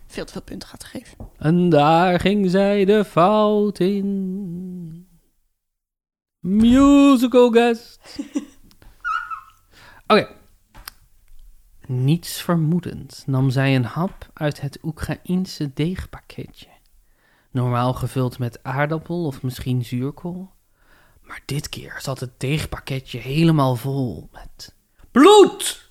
veel 0.06 0.24
te 0.24 0.32
veel 0.32 0.42
punten 0.42 0.68
gaat 0.68 0.84
geven. 0.84 1.16
En 1.38 1.68
daar 1.68 2.20
ging 2.20 2.50
zij 2.50 2.84
de 2.84 3.04
fout 3.04 3.78
in. 3.78 5.06
Musical 6.40 7.50
guest. 7.50 8.00
Oké. 10.06 10.28
Niets 11.92 12.42
vermoedend 12.42 13.22
nam 13.26 13.50
zij 13.50 13.74
een 13.74 13.84
hap 13.84 14.30
uit 14.34 14.60
het 14.60 14.78
Oekraïense 14.82 15.70
deegpakketje. 15.74 16.66
Normaal 17.50 17.92
gevuld 17.92 18.38
met 18.38 18.58
aardappel 18.62 19.24
of 19.24 19.42
misschien 19.42 19.84
zuurkool. 19.84 20.50
Maar 21.22 21.42
dit 21.46 21.68
keer 21.68 21.98
zat 21.98 22.20
het 22.20 22.40
deegpakketje 22.40 23.18
helemaal 23.18 23.76
vol 23.76 24.28
met 24.32 24.74
bloed. 25.10 25.90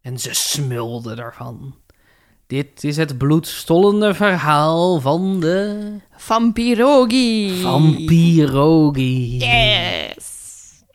En 0.00 0.18
ze 0.18 0.34
smulde 0.34 1.14
ervan. 1.14 1.74
Dit 2.46 2.84
is 2.84 2.96
het 2.96 3.18
bloedstollende 3.18 4.14
verhaal 4.14 5.00
van 5.00 5.40
de 5.40 5.96
Vampirogi. 6.16 7.60
vampirogi. 7.62 9.36
Yes. 9.38 10.39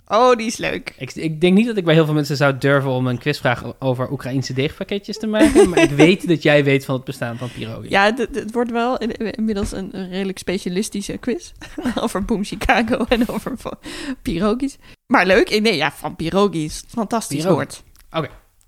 Oh, 0.08 0.36
die 0.36 0.46
is 0.48 0.58
leuk. 0.58 0.94
Ik, 0.98 1.14
ik 1.16 1.42
denk 1.42 1.54
niet 1.56 1.66
dat 1.66 1.78
ik 1.78 1.86
bij 1.86 1.94
heel 1.94 2.06
veel 2.06 2.14
mensen 2.14 2.38
zou 2.38 2.58
durven 2.58 2.90
om 2.92 3.08
een 3.08 3.18
quizvraag 3.18 3.64
over 3.80 4.12
Oekraïnse 4.12 4.54
deegpakketjes 4.54 5.18
te 5.18 5.28
maken. 5.28 5.70
maar 5.70 5.80
ik 5.80 5.90
weet 6.06 6.28
dat 6.28 6.44
jij 6.44 6.64
weet 6.64 6.86
van 6.86 6.96
het 6.96 7.04
bestaan 7.04 7.38
van 7.38 7.52
pierogi. 7.52 7.90
Ja, 7.90 8.14
het- 8.16 8.52
wordt 8.52 8.72
wel 8.72 8.98
in- 8.98 9.12
inmiddels 9.32 9.72
een 9.72 9.98
een 9.98 10.10
redelijk 10.10 10.38
specialistische 10.38 11.18
quiz. 11.18 11.52
over 12.04 12.26
Boom 12.26 12.44
Chicago 12.44 13.06
en 13.10 13.28
over 13.30 13.54
pierogies. 14.22 14.78
Maar 15.08 15.26
leuk. 15.26 15.60
Nee, 15.62 15.76
ja, 15.76 15.92
van 15.92 16.16
pierogies. 16.16 16.84
Fantastisch 16.88 17.46
woord. 17.46 17.84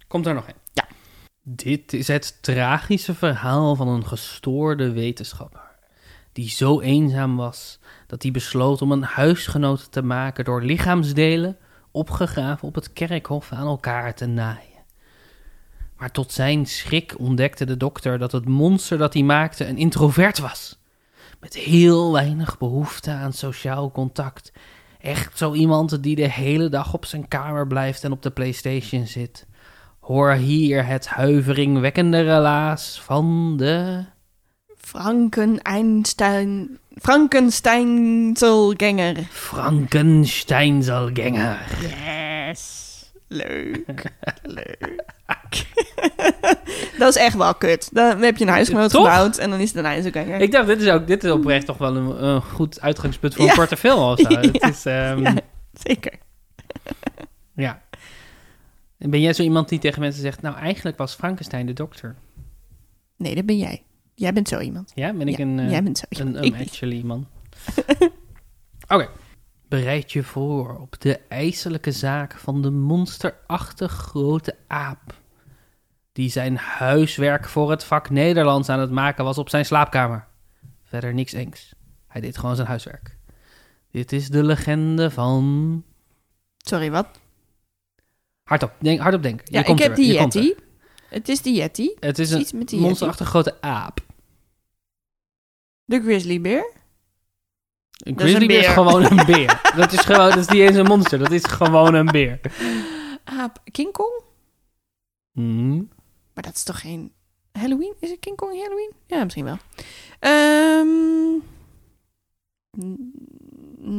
Komt 0.07 0.25
er 0.25 0.33
nog 0.33 0.47
een? 0.47 0.53
Ja. 0.73 0.87
Dit 1.41 1.93
is 1.93 2.07
het 2.07 2.37
tragische 2.41 3.13
verhaal 3.13 3.75
van 3.75 3.87
een 3.87 4.05
gestoorde 4.07 4.91
wetenschapper. 4.91 5.61
Die 6.37 6.49
zo 6.49 6.79
eenzaam 6.79 7.35
was 7.35 7.79
dat 8.07 8.23
hij 8.23 8.31
besloot 8.31 8.81
om 8.81 8.91
een 8.91 9.03
huisgenoot 9.03 9.91
te 9.91 10.01
maken 10.01 10.45
door 10.45 10.61
lichaamsdelen 10.61 11.57
opgegraven 11.91 12.67
op 12.67 12.75
het 12.75 12.93
kerkhof 12.93 13.51
aan 13.51 13.67
elkaar 13.67 14.15
te 14.15 14.25
naaien. 14.25 14.83
Maar 15.97 16.11
tot 16.11 16.31
zijn 16.31 16.65
schrik 16.65 17.15
ontdekte 17.19 17.65
de 17.65 17.77
dokter 17.77 18.17
dat 18.17 18.31
het 18.31 18.47
monster 18.47 18.97
dat 18.97 19.13
hij 19.13 19.23
maakte 19.23 19.67
een 19.67 19.77
introvert 19.77 20.39
was. 20.39 20.79
Met 21.39 21.53
heel 21.55 22.11
weinig 22.11 22.57
behoefte 22.57 23.11
aan 23.11 23.33
sociaal 23.33 23.91
contact. 23.91 24.51
Echt 24.99 25.37
zo 25.37 25.53
iemand 25.53 26.03
die 26.03 26.15
de 26.15 26.29
hele 26.29 26.69
dag 26.69 26.93
op 26.93 27.05
zijn 27.05 27.27
kamer 27.27 27.67
blijft 27.67 28.03
en 28.03 28.11
op 28.11 28.21
de 28.21 28.31
PlayStation 28.31 29.07
zit. 29.07 29.47
Hoor 29.99 30.31
hier 30.31 30.85
het 30.85 31.07
huiveringwekkende 31.07 32.21
relaas 32.21 33.01
van 33.01 33.57
de. 33.57 34.05
Frankenstein... 34.87 36.77
Frankensteinzelganger. 37.01 39.15
Frankensteinselganger. 39.29 41.59
Yes. 41.81 42.85
Leuk. 43.27 44.03
Leuk. 44.43 45.05
dat 46.99 47.09
is 47.09 47.15
echt 47.15 47.35
wel 47.35 47.55
kut. 47.55 47.89
Dan 47.93 48.21
heb 48.21 48.37
je 48.37 48.45
een 48.45 48.51
huisgenoot 48.51 48.89
Toch? 48.89 49.05
gebouwd 49.05 49.37
en 49.37 49.49
dan 49.49 49.59
is 49.59 49.69
het 49.69 49.77
een 49.77 49.85
ijzelganger. 49.85 50.41
Ik 50.41 50.51
dacht, 50.51 50.67
dit 50.67 50.81
is 50.81 50.89
ook 50.89 51.07
dit 51.07 51.23
is 51.23 51.31
oprecht 51.31 51.65
toch 51.65 51.77
wel 51.77 51.95
een, 51.95 52.23
een 52.23 52.41
goed 52.41 52.81
uitgangspunt 52.81 53.35
voor 53.35 53.49
een 53.49 53.55
korte 53.55 53.77
film 53.77 54.01
of 54.01 54.19
zo. 54.19 54.29
Ja. 54.29 54.39
Het 54.39 54.63
is, 54.63 54.85
ehm, 54.85 55.21
Ja, 55.21 55.33
zeker. 55.73 56.13
Ja. 57.55 57.81
En 58.97 59.09
ben 59.09 59.21
jij 59.21 59.33
zo 59.33 59.43
iemand 59.43 59.69
die 59.69 59.79
tegen 59.79 60.01
mensen 60.01 60.21
zegt, 60.21 60.41
nou 60.41 60.55
eigenlijk 60.55 60.97
was 60.97 61.15
Frankenstein 61.15 61.65
de 61.65 61.73
dokter? 61.73 62.15
Nee, 63.17 63.35
dat 63.35 63.45
ben 63.45 63.57
jij. 63.57 63.83
Jij 64.19 64.33
bent 64.33 64.47
zo 64.47 64.59
iemand. 64.59 64.91
Ja, 64.95 65.13
ben 65.13 65.27
ik 65.27 65.37
Ja, 65.37 65.43
een, 65.43 65.69
jij 65.69 65.83
bent 65.83 65.97
zo 65.97 66.05
een, 66.23 66.43
iemand. 66.43 66.61
actually 66.67 67.01
man? 67.03 67.27
Oké. 68.93 69.09
Bereid 69.67 70.11
je 70.11 70.23
voor 70.23 70.77
op 70.79 70.99
de 70.99 71.19
ijselijke 71.27 71.91
zaak 71.91 72.33
van 72.37 72.61
de 72.61 72.69
monsterachtig 72.69 73.91
grote 73.91 74.55
aap. 74.67 75.13
Die 76.11 76.29
zijn 76.29 76.57
huiswerk 76.57 77.47
voor 77.47 77.69
het 77.71 77.83
vak 77.83 78.09
Nederlands 78.09 78.69
aan 78.69 78.79
het 78.79 78.91
maken 78.91 79.23
was 79.23 79.37
op 79.37 79.49
zijn 79.49 79.65
slaapkamer. 79.65 80.27
Verder 80.83 81.13
niks 81.13 81.33
engs. 81.33 81.73
Hij 82.07 82.21
deed 82.21 82.37
gewoon 82.37 82.55
zijn 82.55 82.67
huiswerk. 82.67 83.17
Dit 83.91 84.11
is 84.11 84.29
de 84.29 84.43
legende 84.43 85.11
van... 85.11 85.83
Sorry, 86.57 86.91
wat? 86.91 87.07
Hardop, 88.43 88.71
denk, 88.79 88.99
hardop 88.99 89.23
denken. 89.23 89.45
Je 89.45 89.53
Ja, 89.53 89.59
ik 89.59 89.65
komt 89.65 89.79
heb 89.83 89.95
die. 89.95 90.13
Yeti. 90.13 90.55
Het 91.09 91.29
is 91.29 91.41
die 91.41 91.55
Yeti. 91.55 91.95
Het 91.99 92.19
is 92.19 92.27
Is 92.27 92.33
een 92.35 92.41
iets 92.41 92.51
met 92.51 92.67
die 92.67 92.75
Yeti. 92.77 92.87
monsterachtig 92.87 93.27
grote 93.27 93.61
aap. 93.61 94.05
De 95.87 96.01
grizzlybeer. 96.01 96.75
Een 97.97 98.15
Dat 98.15 98.27
is 98.27 98.33
een 98.33 98.41
is 98.41 98.47
beer. 98.47 98.63
gewoon 98.69 99.03
een 99.03 99.25
beer. 99.35 99.61
dat 99.75 99.91
is 99.93 99.99
gewoon, 99.99 100.29
dat 100.29 100.37
is 100.37 100.47
niet 100.47 100.61
eens 100.61 100.75
een 100.75 100.85
monster, 100.85 101.19
dat 101.19 101.31
is 101.31 101.43
gewoon 101.45 101.93
een 101.93 102.05
beer. 102.05 102.39
Aap. 103.23 103.59
King 103.71 103.91
Kong? 103.91 104.21
Hmm. 105.31 105.89
Maar 106.33 106.43
dat 106.43 106.55
is 106.55 106.63
toch 106.63 106.81
geen 106.81 107.13
Halloween? 107.51 107.95
Is 107.99 108.09
het 108.09 108.19
King 108.19 108.35
Kong 108.35 108.51
Halloween? 108.61 108.91
Ja, 109.07 109.23
misschien 109.23 109.45
wel. 109.45 109.57
Ehm, 110.19 111.35
N- 112.85 113.11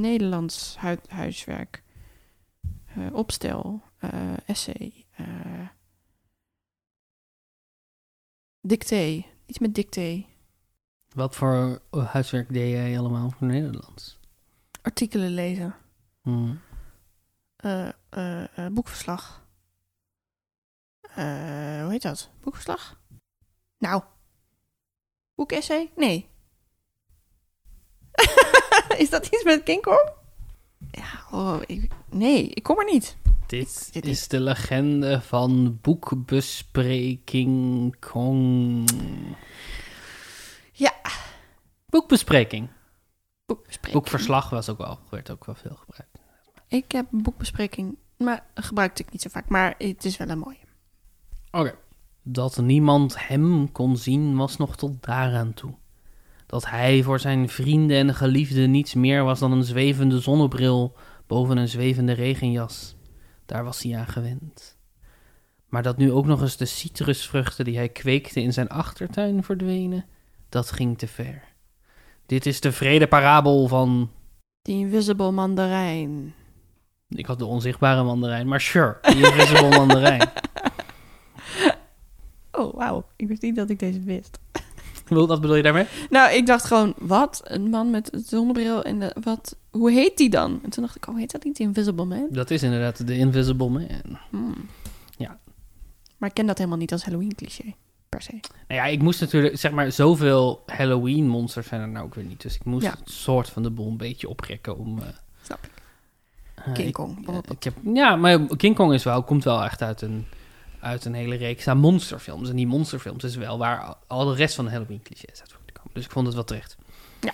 Nederlands 0.00 0.76
hui- 0.78 0.98
huiswerk. 1.08 1.82
Eh, 2.86 3.06
opstel. 3.14 3.82
eh, 3.98 4.36
essay. 4.46 5.06
eh 5.16 5.68
dicté. 8.60 9.24
Iets 9.46 9.58
met 9.58 9.74
dicté. 9.74 10.26
Wat 11.14 11.34
voor 11.34 11.80
eh, 11.90 12.06
huiswerk 12.06 12.52
deed 12.52 12.70
jij 12.70 12.98
allemaal 12.98 13.30
voor 13.30 13.46
Nederlands? 13.46 14.18
Artikelen 14.82 15.30
lezen. 15.30 15.74
Hmm. 16.22 16.60
eh, 17.56 17.88
eh, 18.10 18.66
boekverslag. 18.72 19.46
Hoe 21.14 21.86
heet 21.90 22.02
dat? 22.02 22.30
Boekverslag? 22.40 23.00
Nou. 23.78 24.02
Boekessay? 25.34 25.90
Nee. 25.96 26.28
is 29.02 29.10
dat 29.10 29.26
iets 29.26 29.44
met 29.44 29.62
King 29.62 29.82
Kong? 29.82 30.10
Ja, 30.90 31.24
oh, 31.30 31.60
ik, 31.66 31.90
nee, 32.10 32.48
ik 32.48 32.62
kom 32.62 32.78
er 32.78 32.92
niet. 32.92 33.16
Dit 33.46 33.92
Dit 33.92 34.06
is 34.06 34.28
de 34.28 34.40
legende 34.40 35.20
van 35.20 35.78
boekbespreking 35.82 37.96
Kong. 37.98 38.90
Ja. 40.78 40.92
Boekbespreking. 41.86 42.68
Boekbespreking. 43.46 43.92
Boekverslag 43.92 44.50
was 44.50 44.68
ook 44.68 44.78
wel, 44.78 44.98
werd 45.10 45.30
ook 45.30 45.44
wel 45.44 45.54
veel 45.54 45.74
gebruikt. 45.74 46.18
Ik 46.68 46.92
heb 46.92 47.12
een 47.12 47.22
boekbespreking, 47.22 47.98
maar 48.16 48.46
gebruikte 48.54 49.02
ik 49.02 49.12
niet 49.12 49.22
zo 49.22 49.28
vaak. 49.28 49.48
Maar 49.48 49.74
het 49.78 50.04
is 50.04 50.16
wel 50.16 50.28
een 50.28 50.38
mooie. 50.38 50.66
Oké. 51.50 51.74
Dat 52.22 52.56
niemand 52.56 53.26
hem 53.28 53.72
kon 53.72 53.96
zien 53.96 54.36
was 54.36 54.56
nog 54.56 54.76
tot 54.76 55.02
daaraan 55.02 55.54
toe. 55.54 55.74
Dat 56.46 56.66
hij 56.66 57.02
voor 57.02 57.20
zijn 57.20 57.48
vrienden 57.48 57.96
en 57.96 58.14
geliefden 58.14 58.70
niets 58.70 58.94
meer 58.94 59.24
was 59.24 59.38
dan 59.38 59.52
een 59.52 59.64
zwevende 59.64 60.20
zonnebril 60.20 60.96
boven 61.26 61.56
een 61.56 61.68
zwevende 61.68 62.12
regenjas. 62.12 62.96
Daar 63.46 63.64
was 63.64 63.82
hij 63.82 63.98
aan 63.98 64.06
gewend. 64.06 64.76
Maar 65.68 65.82
dat 65.82 65.96
nu 65.96 66.12
ook 66.12 66.26
nog 66.26 66.40
eens 66.40 66.56
de 66.56 66.64
citrusvruchten 66.64 67.64
die 67.64 67.76
hij 67.76 67.88
kweekte 67.88 68.42
in 68.42 68.52
zijn 68.52 68.68
achtertuin 68.68 69.44
verdwenen, 69.44 70.06
dat 70.48 70.70
ging 70.70 70.98
te 70.98 71.06
ver. 71.06 71.42
Dit 72.26 72.46
is 72.46 72.60
de 72.60 72.72
vrede 72.72 73.06
parabel 73.06 73.68
van... 73.68 74.10
Die 74.62 74.76
Invisible 74.76 75.30
Mandarijn. 75.30 76.34
Ik 77.08 77.26
had 77.26 77.38
de 77.38 77.44
onzichtbare 77.44 78.02
mandarijn, 78.02 78.48
maar 78.48 78.60
sure, 78.60 78.98
die 79.02 79.16
invisible 79.16 79.68
mandarijn. 79.68 80.30
Oh, 82.58 82.74
wauw. 82.74 83.04
Ik 83.16 83.28
wist 83.28 83.42
niet 83.42 83.56
dat 83.56 83.70
ik 83.70 83.78
deze 83.78 84.00
wist. 84.00 84.38
Wat 85.08 85.40
bedoel 85.40 85.56
je 85.56 85.62
daarmee? 85.62 85.86
Nou, 86.10 86.32
ik 86.32 86.46
dacht 86.46 86.64
gewoon, 86.64 86.94
wat? 86.98 87.40
Een 87.44 87.70
man 87.70 87.90
met 87.90 88.12
een 88.12 88.20
zonnebril 88.26 88.82
en 88.82 88.98
de, 88.98 89.16
wat? 89.22 89.56
Hoe 89.70 89.90
heet 89.90 90.16
die 90.16 90.30
dan? 90.30 90.60
En 90.62 90.70
toen 90.70 90.82
dacht 90.82 90.96
ik, 90.96 91.08
oh, 91.08 91.16
heet 91.16 91.32
dat 91.32 91.44
niet 91.44 91.56
die 91.56 91.66
Invisible 91.66 92.04
Man? 92.04 92.26
Dat 92.30 92.50
is 92.50 92.62
inderdaad 92.62 93.06
de 93.06 93.16
invisible 93.16 93.68
man. 93.68 93.88
Hmm. 94.30 94.68
Ja. 95.16 95.38
Maar 96.16 96.28
ik 96.28 96.34
ken 96.34 96.46
dat 96.46 96.58
helemaal 96.58 96.78
niet 96.78 96.92
als 96.92 97.04
Halloween-cliché, 97.04 97.74
per 98.08 98.22
se. 98.22 98.32
Nou 98.68 98.80
ja, 98.80 98.84
ik 98.84 99.02
moest 99.02 99.20
natuurlijk, 99.20 99.58
zeg 99.58 99.72
maar, 99.72 99.92
zoveel 99.92 100.62
Halloween-monsters 100.66 101.66
zijn 101.68 101.80
er 101.80 101.88
nou 101.88 102.04
ook 102.06 102.14
weer 102.14 102.24
niet. 102.24 102.42
Dus 102.42 102.54
ik 102.54 102.64
moest 102.64 102.84
Ja. 102.84 102.90
het 102.90 103.10
soort 103.10 103.48
van 103.50 103.62
de 103.62 103.70
boel 103.70 103.88
een 103.90 103.96
beetje 103.96 104.28
oprekken 104.28 104.76
om... 104.78 104.98
eh, 104.98 105.06
Snap 105.42 105.64
ik. 105.64 105.70
eh, 106.54 106.72
King 106.72 106.92
Kong, 106.92 107.08
ja, 107.08 107.14
bijvoorbeeld. 107.24 107.50
ik 107.56 107.62
heb, 107.62 107.74
ja, 107.94 108.16
maar 108.16 108.46
King 108.56 108.74
Kong 108.76 108.92
is 108.92 109.04
wel, 109.04 109.22
komt 109.22 109.44
wel 109.44 109.64
echt 109.64 109.82
uit 109.82 110.00
een, 110.02 110.26
uit 110.80 111.04
een 111.04 111.14
hele 111.14 111.36
reeks 111.36 111.68
aan 111.68 111.78
monsterfilms. 111.78 112.48
En 112.50 112.56
die 112.56 112.66
monsterfilms 112.66 113.24
is 113.24 113.36
wel 113.36 113.58
waar 113.58 113.94
al- 114.06 114.24
de 114.24 114.34
rest 114.34 114.54
van 114.54 114.64
de 114.64 114.70
Halloween-clichés 114.70 115.40
uit 115.40 115.52
voortkomen. 115.52 115.90
Dus 115.94 116.04
ik 116.04 116.10
vond 116.10 116.26
het 116.26 116.34
wel 116.34 116.44
terecht. 116.44 116.76
Ja. 117.20 117.32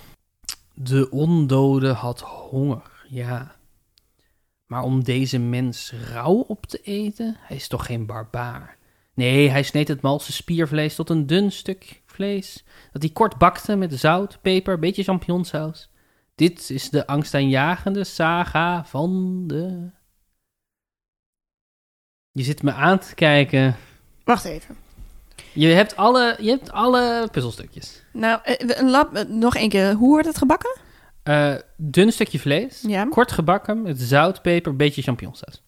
De 0.74 1.10
ondode 1.10 1.92
had 1.92 2.20
honger, 2.20 2.90
ja. 3.08 3.54
Maar 4.66 4.82
om 4.82 5.04
deze 5.04 5.38
mens 5.38 5.92
rauw 6.12 6.34
op 6.34 6.66
te 6.66 6.78
eten, 6.82 7.36
hij 7.40 7.56
is 7.56 7.68
toch 7.68 7.86
geen 7.86 8.06
barbaar. 8.06 8.76
Nee, 9.14 9.48
hij 9.48 9.62
sneed 9.62 9.88
het 9.88 10.00
malse 10.00 10.32
spiervlees 10.32 10.94
tot 10.94 11.10
een 11.10 11.26
dun 11.26 11.52
stuk 11.52 12.02
vlees, 12.06 12.64
dat 12.92 13.02
hij 13.02 13.10
kort 13.10 13.38
bakte 13.38 13.76
met 13.76 13.94
zout, 13.98 14.38
peper, 14.42 14.78
beetje 14.78 15.02
champignonsaus. 15.02 15.88
Dit 16.34 16.70
is 16.70 16.90
de 16.90 17.06
angstaanjagende 17.06 18.04
saga 18.04 18.84
van 18.84 19.42
de... 19.46 19.90
Je 22.30 22.42
zit 22.42 22.62
me 22.62 22.72
aan 22.72 22.98
te 22.98 23.14
kijken. 23.14 23.76
Wacht 24.24 24.44
even. 24.44 24.76
Je 25.52 25.66
hebt 25.66 25.96
alle, 25.96 26.36
je 26.40 26.50
hebt 26.50 26.70
alle 26.72 27.28
puzzelstukjes. 27.32 28.02
Nou, 28.12 28.40
eh, 28.42 28.54
een 28.78 28.90
lab, 28.90 29.14
eh, 29.14 29.24
nog 29.24 29.56
één 29.56 29.68
keer. 29.68 29.92
Hoe 29.92 30.08
wordt 30.08 30.26
het 30.26 30.38
gebakken? 30.38 30.76
Eh, 31.22 31.54
dun 31.76 32.12
stukje 32.12 32.38
vlees, 32.38 32.80
Ja. 32.86 33.04
kort 33.04 33.32
gebakken 33.32 33.82
met 33.82 34.00
zout, 34.00 34.42
peper, 34.42 34.76
beetje 34.76 35.02
champignonsaus. 35.02 35.62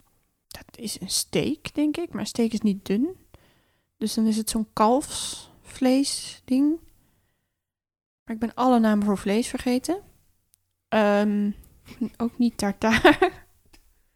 Dat 0.49 0.79
is 0.79 1.01
een 1.01 1.11
steak, 1.11 1.75
denk 1.75 1.97
ik. 1.97 2.13
Maar 2.13 2.27
steak 2.27 2.51
is 2.51 2.61
niet 2.61 2.87
dun. 2.87 3.17
Dus 3.97 4.15
dan 4.15 4.27
is 4.27 4.37
het 4.37 4.51
zo'n 4.51 4.69
kalfsvlees 4.73 6.43
ding. 6.45 6.79
Maar 8.25 8.35
ik 8.35 8.41
ben 8.41 8.55
alle 8.55 8.79
namen 8.79 9.05
voor 9.05 9.19
vlees 9.19 9.49
vergeten. 9.49 10.01
Ehm, 10.89 11.51
ook 12.17 12.39
niet 12.39 12.59
tartaar. 12.59 13.19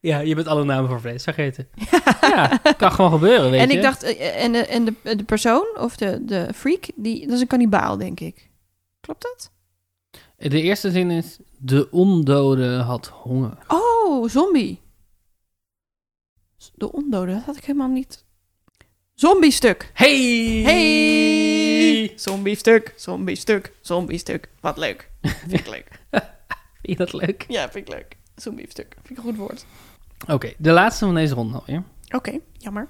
Ja, 0.02 0.18
je 0.18 0.34
bent 0.34 0.46
alle 0.46 0.64
namen 0.64 0.90
voor 0.90 1.00
vlees 1.00 1.22
vergeten. 1.22 1.68
ja, 2.20 2.56
kan 2.76 2.92
gewoon 2.92 3.10
gebeuren, 3.10 3.50
weet 3.50 3.60
en 3.60 3.68
je. 3.68 3.74
ik 3.74 3.82
dacht, 3.82 4.02
eh, 4.02 4.44
en, 4.44 4.52
de, 4.52 4.66
en 4.66 4.84
de, 4.84 5.16
de 5.16 5.24
persoon, 5.24 5.66
of 5.78 5.96
de, 5.96 6.24
de 6.24 6.48
freak, 6.54 6.90
die, 6.96 7.26
dat 7.26 7.34
is 7.34 7.40
een 7.40 7.46
kannibaal, 7.46 7.96
denk 7.96 8.20
ik. 8.20 8.50
Klopt 9.00 9.22
dat? 9.22 9.52
De 10.36 10.62
eerste 10.62 10.90
zin 10.90 11.10
is, 11.10 11.38
de 11.58 11.90
ondode 11.90 12.76
had 12.76 13.06
honger. 13.06 13.58
Oh, 13.68 14.28
zombie. 14.28 14.80
De 16.74 16.92
ondode, 16.92 17.32
dat 17.32 17.42
had 17.42 17.56
ik 17.56 17.64
helemaal 17.64 17.88
niet. 17.88 18.24
Zombie-stuk. 19.20 19.90
Hey! 19.94 20.62
Hey! 20.64 22.12
Zombie-stuk, 22.16 22.92
zombie-stuk, 22.96 23.72
zombie-stuk. 23.80 24.48
Wat 24.60 24.76
leuk. 24.76 25.10
Vind 25.22 25.52
ik 25.52 25.66
leuk. 25.66 25.88
Vind 26.10 26.22
je 26.80 26.96
dat 26.96 27.12
leuk? 27.12 27.44
Ja, 27.48 27.70
vind 27.70 27.88
ik 27.88 27.94
leuk. 27.94 28.16
Zombie-stuk. 28.36 28.96
Vind 29.02 29.10
ik 29.10 29.16
een 29.16 29.22
goed 29.22 29.36
woord. 29.36 29.66
Oké, 30.28 30.52
de 30.58 30.70
laatste 30.70 31.04
van 31.04 31.14
deze 31.14 31.34
ronde 31.34 31.58
alweer. 31.58 31.82
Oké, 32.08 32.38
jammer. 32.52 32.88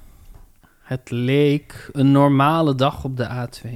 Het 0.81 1.11
leek 1.11 1.89
een 1.93 2.13
normale 2.13 2.75
dag 2.75 3.05
op 3.05 3.17
de 3.17 3.49
A2. 3.49 3.69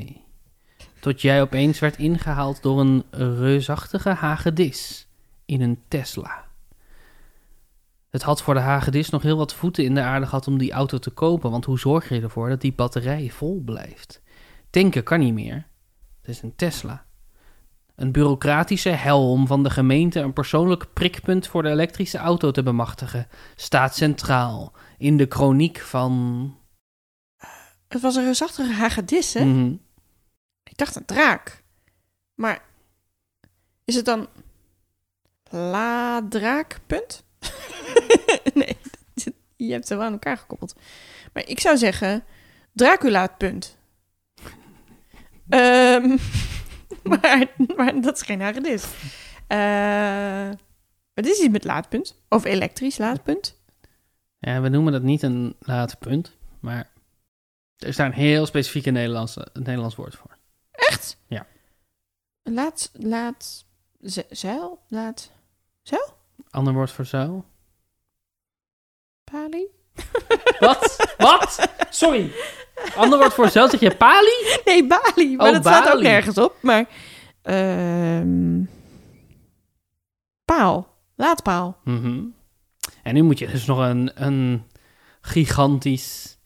Tot 1.00 1.20
jij 1.20 1.42
opeens 1.42 1.78
werd 1.78 1.96
ingehaald 1.96 2.62
door 2.62 2.80
een 2.80 3.04
reusachtige 3.11 4.11
hagedis 4.11 5.06
in 5.44 5.61
een 5.61 5.80
Tesla. 5.88 6.43
Het 8.14 8.23
had 8.23 8.42
voor 8.42 8.54
de 8.54 8.61
hagedis 8.61 9.11
nog 9.11 9.23
heel 9.23 9.37
wat 9.37 9.54
voeten 9.54 9.85
in 9.85 9.94
de 9.94 10.02
aarde 10.02 10.26
gehad 10.26 10.47
om 10.47 10.59
die 10.59 10.73
auto 10.73 10.99
te 10.99 11.11
kopen, 11.11 11.50
want 11.50 11.64
hoe 11.64 11.78
zorg 11.78 12.09
je 12.09 12.21
ervoor 12.21 12.49
dat 12.49 12.61
die 12.61 12.73
batterij 12.73 13.30
vol 13.30 13.62
blijft? 13.64 14.23
Tanken 14.71 15.02
kan 15.02 15.18
niet 15.18 15.35
meer. 15.35 15.66
Het 16.21 16.28
is 16.28 16.42
een 16.42 16.56
Tesla. 16.56 17.06
Een 17.94 18.12
bureaucratische 18.12 18.88
helm 18.88 19.47
van 19.47 19.62
de 19.62 19.71
gemeente 19.71 20.21
een 20.21 20.33
persoonlijk 20.33 20.92
prikpunt 20.92 21.47
voor 21.47 21.62
de 21.62 21.68
elektrische 21.68 22.18
auto 22.18 22.50
te 22.50 22.62
bemachtigen, 22.62 23.28
staat 23.54 23.97
centraal 23.97 24.73
in 24.99 25.16
de 25.16 25.26
chroniek 25.28 25.78
van. 25.78 26.56
Het 27.88 28.00
was 28.00 28.16
een 28.16 28.25
reusachtige 28.25 28.73
hagedis, 28.73 29.35
hè? 29.35 29.44
Mhm. 29.44 29.75
Ik 30.62 30.76
dacht 30.76 30.97
een 30.97 31.04
draak. 31.04 31.62
Maar 32.35 32.62
is 33.85 33.94
het 33.94 34.04
dan 34.04 34.28
la 35.50 36.28
draakpunt? 36.28 37.25
nee, 38.54 38.76
je 39.56 39.72
hebt 39.72 39.86
ze 39.86 39.96
wel 39.96 40.04
aan 40.06 40.12
elkaar 40.12 40.36
gekoppeld. 40.36 40.74
Maar 41.32 41.46
ik 41.48 41.60
zou 41.60 41.76
zeggen 41.76 42.24
Draculaatpunt. 42.72 43.76
Ehm 45.48 46.16
maar, 47.20 47.46
maar 47.76 48.00
dat 48.00 48.16
is 48.16 48.22
geen 48.22 48.40
hagedis. 48.40 48.84
Eh 49.46 50.50
het 51.14 51.26
is 51.26 51.38
iets 51.38 51.48
met 51.52 51.64
laadpunt. 51.64 52.20
Of 52.28 52.44
elektrisch 52.44 52.98
laadpunt. 52.98 53.60
Ja, 54.38 54.60
we 54.60 54.68
noemen 54.68 54.92
dat 54.92 55.02
niet 55.02 55.22
een 55.22 55.56
laadpunt, 55.58 56.36
maar 56.60 56.90
er 57.76 57.88
is 57.88 57.96
daar 57.96 58.06
een 58.06 58.12
heel 58.12 58.46
specifieke 58.46 58.90
Nederlandse, 58.90 59.48
een 59.52 59.62
Nederlands 59.62 59.94
woord 59.96 60.14
voor. 60.14 60.36
Echt? 60.70 61.16
Ja. 61.26 61.46
Laat, 62.42 62.90
laat, 62.92 63.64
ze- 64.02 64.26
zeil, 64.30 64.82
laat, 64.88 65.30
zeil, 65.82 66.16
Ander 66.50 66.72
woord 66.72 66.90
voor 66.90 67.06
zo. 67.06 67.44
Wat? 70.59 71.14
Wat? 71.18 71.68
Sorry. 71.90 72.33
Ander 72.97 73.18
woord 73.18 73.35
voor 73.35 73.49
zo 73.49 73.68
zeg 73.68 73.80
je 73.80 73.97
pali? 73.97 74.61
Nee, 74.64 74.87
Bali. 74.87 75.37
Maar 75.37 75.47
Oh, 75.47 75.52
dat 75.52 75.62
staat 75.62 75.87
ook 75.87 75.92
Bali. 75.92 76.02
nergens 76.02 76.38
op. 76.38 76.56
Maar, 76.62 76.85
ehm 77.42 78.62
paal. 80.44 80.92
Laadpaal. 81.16 81.76
Mhm. 81.85 82.21
En 83.02 83.14
nu 83.14 83.23
moet 83.23 83.38
je 83.38 83.47
dus 83.47 83.66
nog 83.66 83.78
een, 83.78 84.11
een 84.14 84.62
gigantisch 85.21 86.38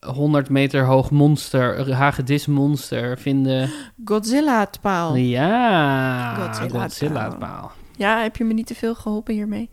100 0.00 0.48
meter 0.48 0.84
hoog 0.84 1.10
monster, 1.10 1.92
hagedismonster 1.94 3.18
vinden. 3.18 3.70
Godzilla-paal. 4.04 5.14
Ja, 5.16 6.34
Godzilla-paal. 6.34 7.70
Ja, 7.96 8.22
heb 8.22 8.36
je 8.36 8.44
me 8.44 8.52
niet 8.52 8.66
te 8.66 8.74
veel 8.74 8.94
geholpen 8.94 9.34
hiermee? 9.34 9.70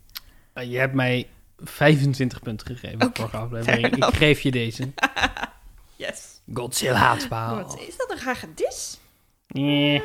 Uh, 0.56 0.72
Je 0.72 0.78
hebt 0.78 0.94
mij 0.94 1.28
25 1.64 2.40
punten 2.40 2.68
gegeven 2.68 3.02
Oké, 3.02 3.12
vorige 3.20 3.38
aflevering. 3.38 3.96
fair 3.96 4.08
Ik 4.10 4.16
geef 4.16 4.40
je 4.42 4.52
deze. 4.52 4.92
Yes. 5.96 6.42
Godzilla-paal. 6.54 7.56
Wat, 7.56 7.80
is 7.80 7.98
dat 7.98 8.12
een 8.12 8.18
hagedis? 8.18 8.98
Nee, 9.48 10.04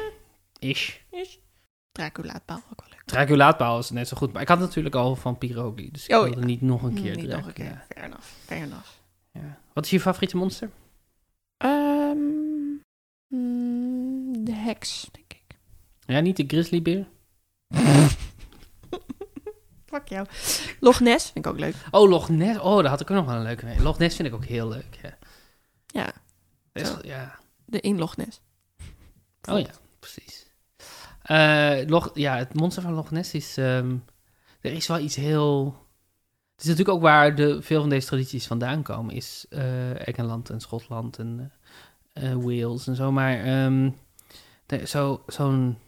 is. 0.59 1.01
Is. 1.11 1.39
Draculaatpaal, 1.93 2.57
ook 2.73 2.81
wel 2.81 2.91
leuk. 2.91 3.03
Draculaatpaal 3.05 3.79
is 3.79 3.91
net 3.91 4.09
zo 4.09 4.17
goed. 4.17 4.33
Maar 4.33 4.43
ik 4.43 4.49
had 4.49 4.59
natuurlijk 4.59 4.95
al 4.95 5.17
van 5.17 5.39
Pirogli. 5.39 5.91
Dus 5.91 6.07
ik 6.07 6.15
Oh, 6.17 6.23
wilde 6.23 6.45
niet 6.45 6.61
nog 6.61 6.83
een 6.83 6.95
keer 6.95 7.17
Niet 7.17 7.29
nog 7.29 7.47
een 7.47 7.53
keer. 7.53 7.85
Fair 7.89 8.05
enough. 8.07 8.27
Fair 8.45 8.63
enough. 8.63 8.89
Ja. 9.33 9.59
Wat 9.73 9.85
is 9.85 9.91
je 9.91 10.01
favoriete 10.01 10.37
monster? 10.37 10.71
Ehm, 11.57 12.17
mm, 13.29 14.45
de 14.45 14.55
heks, 14.55 15.09
denk 15.13 15.33
ik. 15.33 15.57
Ja, 16.07 16.21
niet 16.21 16.37
de 16.37 16.45
grizzlybeer. 16.47 17.07
Fuck 19.89 20.09
jou. 20.09 20.27
Loch 20.81 21.01
Ness 21.01 21.31
vind 21.31 21.47
ik 21.47 21.53
ook 21.53 21.59
leuk. 21.59 21.75
Oh, 21.91 22.09
Loch 22.09 22.29
Ness. 22.29 22.59
Oh, 22.61 22.81
daar 22.81 22.91
had 22.91 23.01
ik 23.01 23.11
ook 23.11 23.17
nog 23.17 23.27
wel 23.27 23.35
een 23.37 23.43
leuke 23.43 23.65
mee. 23.65 23.83
Loch 23.83 23.99
Ness 23.99 24.17
vind 24.17 24.29
ik 24.29 24.35
ook 24.35 24.45
heel 24.45 24.69
leuk. 24.69 24.99
Ja. 25.03 25.17
Ja, 26.73 26.99
ja. 27.03 27.39
de 27.65 27.81
in 27.81 27.99
Loch 27.99 28.17
Ness. 28.17 28.41
Oh 29.51 29.59
ja, 29.61 29.71
precies. 29.99 30.47
Eh, 31.23 31.79
Loch, 31.87 32.11
ja, 32.15 32.37
het 32.37 32.55
monster 32.55 32.83
van 32.83 32.93
Loch 32.93 33.11
Ness 33.11 33.35
is... 33.35 33.57
ehm, 33.57 33.97
er 34.61 34.73
is 34.73 34.87
wel 34.87 34.99
iets 34.99 35.17
heel... 35.17 35.65
Het 36.53 36.67
is 36.67 36.71
natuurlijk 36.73 36.97
ook 36.97 37.03
waar 37.03 37.35
de, 37.35 37.63
veel 37.63 37.81
van 37.81 37.89
deze 37.89 38.07
tradities 38.07 38.47
vandaan 38.47 38.83
komen. 38.83 39.15
Is 39.15 39.47
eh, 39.51 40.09
Engeland 40.09 40.51
en 40.51 40.61
Schotland 40.61 41.19
en 41.19 41.53
eh, 42.13 42.33
Wales 42.35 42.87
en 42.87 42.95
zo. 42.97 43.13
Maar 43.13 43.45
ehm, 43.45 43.91
de- 44.67 44.87
zo, 44.87 45.23
zo'n 45.27 45.79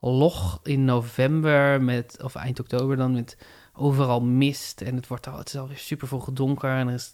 log 0.00 0.60
in 0.62 0.84
november 0.84 1.82
met, 1.82 2.22
of 2.22 2.34
eind 2.34 2.60
oktober 2.60 2.96
dan 2.96 3.12
met 3.12 3.36
overal 3.72 4.20
mist. 4.22 4.80
En 4.80 4.94
het, 4.96 5.06
wordt 5.06 5.26
al, 5.26 5.38
het 5.38 5.48
is 5.48 5.56
alweer 5.56 5.78
super 5.78 6.08
vroeg 6.08 6.32
donker. 6.32 6.70
En 6.70 6.88
er 6.88 6.94
is 6.94 7.12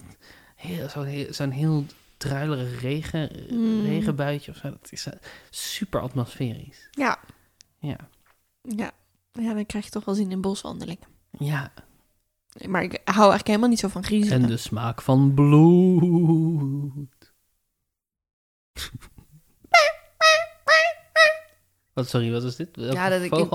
heel, 0.56 0.88
zo'n 0.88 1.04
heel, 1.04 1.32
zo'n 1.32 1.50
heel 1.50 1.84
druilerige 2.16 2.76
regen, 2.76 3.30
Mm. 3.50 3.84
regenbuitje 3.84 4.50
of 4.50 4.56
zo. 4.56 4.70
Dat 4.70 4.88
is 4.90 5.06
eh, 5.06 5.12
super 5.50 6.00
atmosferisch. 6.00 6.88
Ja. 6.90 7.18
Ja. 7.78 7.96
Ja. 8.62 8.90
Ja, 9.32 9.54
dan 9.54 9.66
krijg 9.66 9.84
je 9.84 9.90
toch 9.90 10.04
wel 10.04 10.14
zin 10.14 10.30
in 10.30 10.40
boswandelingen. 10.40 11.08
Ja, 11.38 11.72
Maar 12.68 12.82
ik 12.82 12.92
hou 13.04 13.16
eigenlijk 13.16 13.46
helemaal 13.46 13.68
niet 13.68 13.78
zo 13.78 13.88
van 13.88 14.04
griezelen. 14.04 14.42
en 14.42 14.48
de 14.48 14.56
smaak 14.56 15.02
van 15.02 15.34
bloed. 15.34 17.32
Wat, 21.96 22.08
sorry, 22.08 22.30
wat 22.30 22.42
is 22.42 22.56
dit? 22.56 22.68
Welke 22.76 22.94
Ja, 22.94 23.08
dat 23.08 23.22
ik- 23.22 23.30
was 23.30 23.48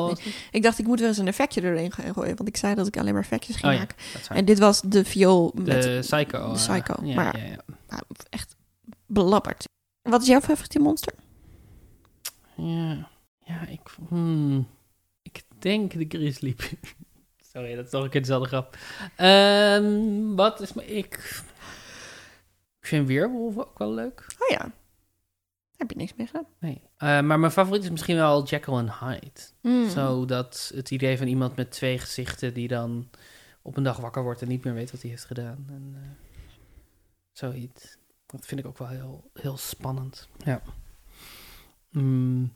dacht, 0.61 0.79
ik 0.79 0.85
moet 0.85 0.99
wel 0.99 1.07
eens 1.07 1.17
een 1.17 1.27
effectje 1.27 1.61
erin 1.63 1.91
gaan 1.91 2.13
gooien. 2.13 2.35
Want 2.35 2.49
ik 2.49 2.57
zei 2.57 2.75
dat 2.75 2.87
ik 2.87 2.97
alleen 2.97 3.13
maar 3.13 3.21
effectjes 3.21 3.55
ging 3.55 3.73
Oh 3.73 3.79
maken. 3.79 3.95
En 4.29 4.45
dit 4.45 4.59
was 4.59 4.81
de 4.81 5.05
viool 5.05 5.51
met 5.55 5.81
De 5.83 5.97
Psycho. 5.99 6.37
eh, 6.37 6.53
Psycho, 6.53 7.05
ja, 7.05 7.15
maar- 7.15 7.37
ja, 7.37 7.43
ja. 7.45 7.57
nou, 7.87 8.01
echt 8.29 8.55
belabberd. 9.05 9.65
Wat 10.01 10.21
is 10.21 10.27
jouw 10.27 10.39
favoriete 10.39 10.79
monster? 10.79 11.13
Ja, 12.55 13.07
ja 13.39 13.67
ik, 13.67 13.79
hmm, 14.07 14.67
ik 15.21 15.41
denk 15.59 15.91
de 15.93 16.05
grizzly. 16.17 16.55
Sorry, 17.53 17.75
dat 17.75 17.85
is 17.85 17.91
nog 17.91 18.03
een 18.03 18.09
keer 18.09 18.21
dezelfde 18.21 18.47
grap. 18.47 18.77
Ehm, 19.15 20.35
wat 20.35 20.61
is. 20.61 20.71
Ik, 20.71 20.85
ik 22.79 22.87
vind 22.87 23.07
Weerwolf 23.07 23.57
ook 23.57 23.77
wel 23.77 23.93
leuk. 23.93 24.25
Oh 24.39 24.47
ja. 24.49 24.71
Heb 25.81 25.91
je 25.91 25.97
niks 25.97 26.13
mee 26.15 26.27
gedaan. 26.27 26.45
Nee. 26.59 26.81
Eh, 26.97 27.07
maar 27.21 27.39
mijn 27.39 27.51
favoriet 27.51 27.83
is 27.83 27.89
misschien 27.89 28.15
wel 28.15 28.43
Jekyll 28.45 28.73
en 28.77 28.91
Hyde. 28.99 29.31
Mm. 29.61 29.89
Zo 29.89 30.25
dat 30.25 30.71
het 30.75 30.91
idee 30.91 31.17
van 31.17 31.27
iemand 31.27 31.55
met 31.55 31.71
twee 31.71 31.99
gezichten 31.99 32.53
die 32.53 32.67
dan 32.67 33.09
op 33.61 33.77
een 33.77 33.83
dag 33.83 33.97
wakker 33.97 34.23
wordt 34.23 34.41
en 34.41 34.47
niet 34.47 34.63
meer 34.63 34.73
weet 34.73 34.91
wat 34.91 35.01
hij 35.01 35.09
heeft 35.09 35.25
gedaan. 35.25 35.65
En, 35.69 35.91
eh, 35.95 36.01
zoiets. 37.31 37.97
Dat 38.25 38.45
vind 38.45 38.59
ik 38.59 38.65
ook 38.65 38.77
wel 38.77 38.87
heel, 38.87 39.29
heel 39.33 39.57
spannend. 39.57 40.27
Ja. 40.45 40.61
Mm. 41.89 42.53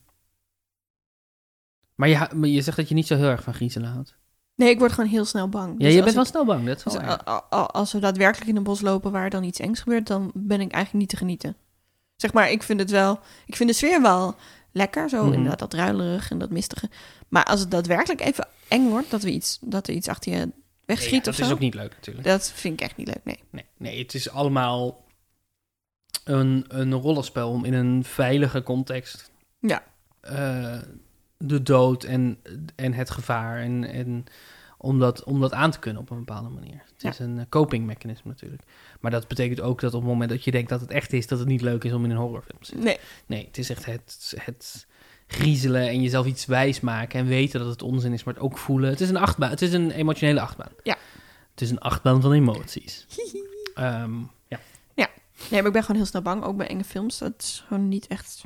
Maar, 1.96 2.10
je, 2.10 2.28
maar 2.36 2.50
je 2.50 2.62
zegt 2.62 2.78
dat 2.78 2.90
je 2.90 2.96
niet 2.96 3.08
zo 3.08 3.16
heel 3.16 3.30
erg 3.30 3.44
van 3.44 3.54
griezelen 3.54 3.90
houdt. 3.90 4.16
Nee, 4.56 4.70
ik 4.70 4.80
word 4.80 4.92
gewoon 4.92 5.10
heel 5.10 5.26
snel 5.26 5.50
bang. 5.50 5.72
Ja, 5.78 5.86
Dus 5.86 5.94
je 5.96 6.04
bent 6.04 6.16
wel 6.16 6.26
snel 6.26 6.46
bang, 6.46 6.66
dat 6.66 6.78
is 6.78 6.84
dus 6.84 6.94
wel 6.94 7.02
a- 7.02 7.06
waar. 7.08 7.28
a- 7.28 7.46
a- 7.58 7.66
als 7.66 7.92
we 7.94 8.00
daadwerkelijk 8.00 8.50
in 8.50 8.56
een 8.56 8.64
bos 8.64 8.82
lopen 8.82 9.12
waar 9.12 9.30
dan 9.30 9.44
iets 9.44 9.60
engs 9.60 9.80
gebeurt, 9.80 10.08
dan 10.08 10.32
ben 10.34 10.62
ik 10.62 10.72
eigenlijk 10.72 10.94
niet 10.94 11.10
te 11.10 11.18
genieten. 11.18 11.56
Zeg 12.16 12.34
maar, 12.34 12.52
ik 12.52 12.64
vind 12.64 12.80
het 12.80 12.92
wel, 12.92 13.20
ik 13.46 13.56
vind 13.56 13.70
de 13.70 13.76
sfeer 13.76 14.02
wel 14.02 14.36
lekker, 14.72 15.10
zo 15.10 15.24
Mhm. 15.24 15.34
inderdaad 15.34 15.60
dat 15.60 15.74
ruilerig 15.74 16.32
en 16.32 16.38
dat 16.38 16.50
mistige. 16.50 16.90
Maar 17.28 17.44
als 17.44 17.60
het 17.60 17.72
daadwerkelijk 17.72 18.22
even 18.22 18.48
eng 18.68 18.90
wordt, 18.90 19.10
dat, 19.12 19.22
we 19.24 19.32
iets, 19.32 19.58
dat 19.62 19.88
er 19.88 19.94
iets 19.94 20.08
achter 20.08 20.32
je 20.32 20.38
Nee, 20.38 20.48
ja, 20.48 20.54
wegschiet 20.86 21.26
dat 21.26 21.40
is 21.40 21.48
zo, 21.48 21.54
ook 21.54 21.60
niet 21.60 21.74
leuk 21.74 21.92
natuurlijk. 21.96 22.26
dat 22.28 22.52
vind 22.52 22.74
ik 22.74 22.86
echt 22.88 22.98
niet 22.98 23.08
leuk, 23.08 23.22
nee. 23.24 23.40
Nee, 23.50 23.66
nee, 23.78 24.00
het 24.00 24.14
is 24.14 24.30
allemaal 24.30 25.04
een, 26.24 26.66
een 26.68 26.94
rollenspel 26.94 27.50
om 27.50 27.66
in 27.66 27.74
een 27.74 28.04
veilige 28.04 28.64
context 28.64 29.32
Ja. 29.60 29.84
eh, 30.22 30.78
de 31.38 31.64
dood 31.64 32.04
en, 32.04 32.40
en 32.76 32.94
het 32.94 33.10
gevaar 33.10 33.60
en, 33.62 33.84
en 33.84 34.26
om, 34.86 35.00
dat, 35.00 35.24
om 35.24 35.40
dat 35.42 35.54
aan 35.54 35.72
te 35.72 35.80
kunnen 35.80 36.02
op 36.02 36.10
een 36.10 36.18
bepaalde 36.18 36.50
manier. 36.50 36.82
Het 36.94 37.02
Ja. 37.02 37.10
is 37.10 37.20
een 37.20 37.40
eh, 37.40 37.46
coping 37.50 37.86
mechanisme 37.86 38.32
natuurlijk. 38.32 38.62
Maar 39.00 39.12
dat 39.12 39.28
betekent 39.28 39.62
ook 39.62 39.80
dat 39.82 39.94
op 39.94 40.02
het 40.02 40.10
moment 40.10 40.30
dat 40.30 40.44
je 40.44 40.52
denkt 40.52 40.70
dat 40.70 40.82
het 40.82 40.92
echt 40.92 41.14
is, 41.14 41.28
dat 41.28 41.40
het 41.40 41.48
niet 41.48 41.62
leuk 41.62 41.84
is 41.84 41.92
om 41.94 42.04
in 42.04 42.10
een 42.12 42.18
horrorfilm 42.18 42.60
te 42.60 42.66
zitten. 42.66 42.86
Nee, 42.86 42.98
Nee, 43.26 43.46
het 43.46 43.58
is 43.58 43.70
echt 43.70 43.86
het, 43.86 44.34
het 44.38 44.88
griezelen 45.28 45.88
en 45.88 46.02
jezelf 46.02 46.26
iets 46.26 46.46
wijs 46.46 46.80
maken 46.80 47.20
en 47.20 47.26
weten 47.28 47.60
dat 47.60 47.70
het 47.70 47.82
onzin 47.82 48.14
is, 48.14 48.24
maar 48.24 48.34
het 48.34 48.44
ook 48.44 48.58
voelen. 48.58 48.90
Het 48.90 49.02
is 49.02 49.10
een 49.10 49.18
achtbaan. 49.18 49.50
Het 49.50 49.62
is 49.62 49.74
een 49.74 49.92
emotionele 49.92 50.40
achtbaan. 50.42 50.72
Ja. 50.84 50.98
Het 51.52 51.62
is 51.62 51.70
een 51.70 51.80
achtbaan 51.80 52.22
van 52.22 52.32
emoties. 52.34 53.06
Ehm, 53.76 54.14
ja. 54.48 54.60
nee, 55.50 55.60
maar 55.60 55.66
ik 55.66 55.72
ben 55.74 55.82
gewoon 55.82 55.98
heel 55.98 56.06
snel 56.10 56.22
bang, 56.22 56.44
ook 56.44 56.58
bij 56.58 56.68
enge 56.68 56.84
films. 56.84 57.18
Dat 57.18 57.34
is 57.38 57.64
gewoon 57.68 57.88
niet 57.88 58.08
echt... 58.08 58.44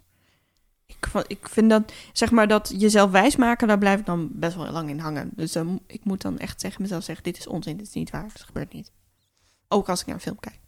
Ik, 0.90 1.24
ik 1.28 1.50
vind 1.50 1.70
dat, 1.70 1.94
zeg 2.14 2.32
maar, 2.32 2.48
dat 2.48 2.74
jezelf 2.78 3.12
wijsmaken, 3.12 3.68
daar 3.68 3.78
blijf 3.78 4.00
ik 4.00 4.06
dan 4.06 4.30
best 4.32 4.56
wel 4.56 4.72
lang 4.72 4.90
in 4.90 5.00
hangen. 5.00 5.30
Dus 5.36 5.52
dan, 5.52 5.82
ik 5.88 6.04
moet 6.04 6.22
dan 6.22 6.38
echt 6.40 6.60
tegen 6.60 6.82
mezelf 6.82 7.04
zeggen, 7.04 7.24
dit 7.24 7.38
is 7.38 7.48
onzin, 7.48 7.78
dit 7.78 7.88
is 7.88 7.94
niet 7.94 8.10
waar, 8.10 8.24
het 8.24 8.42
gebeurt 8.42 8.74
niet. 8.74 8.92
Ook 9.68 9.90
als 9.90 10.00
ik 10.02 10.06
naar 10.06 10.16
een 10.16 10.22
film 10.22 10.40
kijk. 10.40 10.60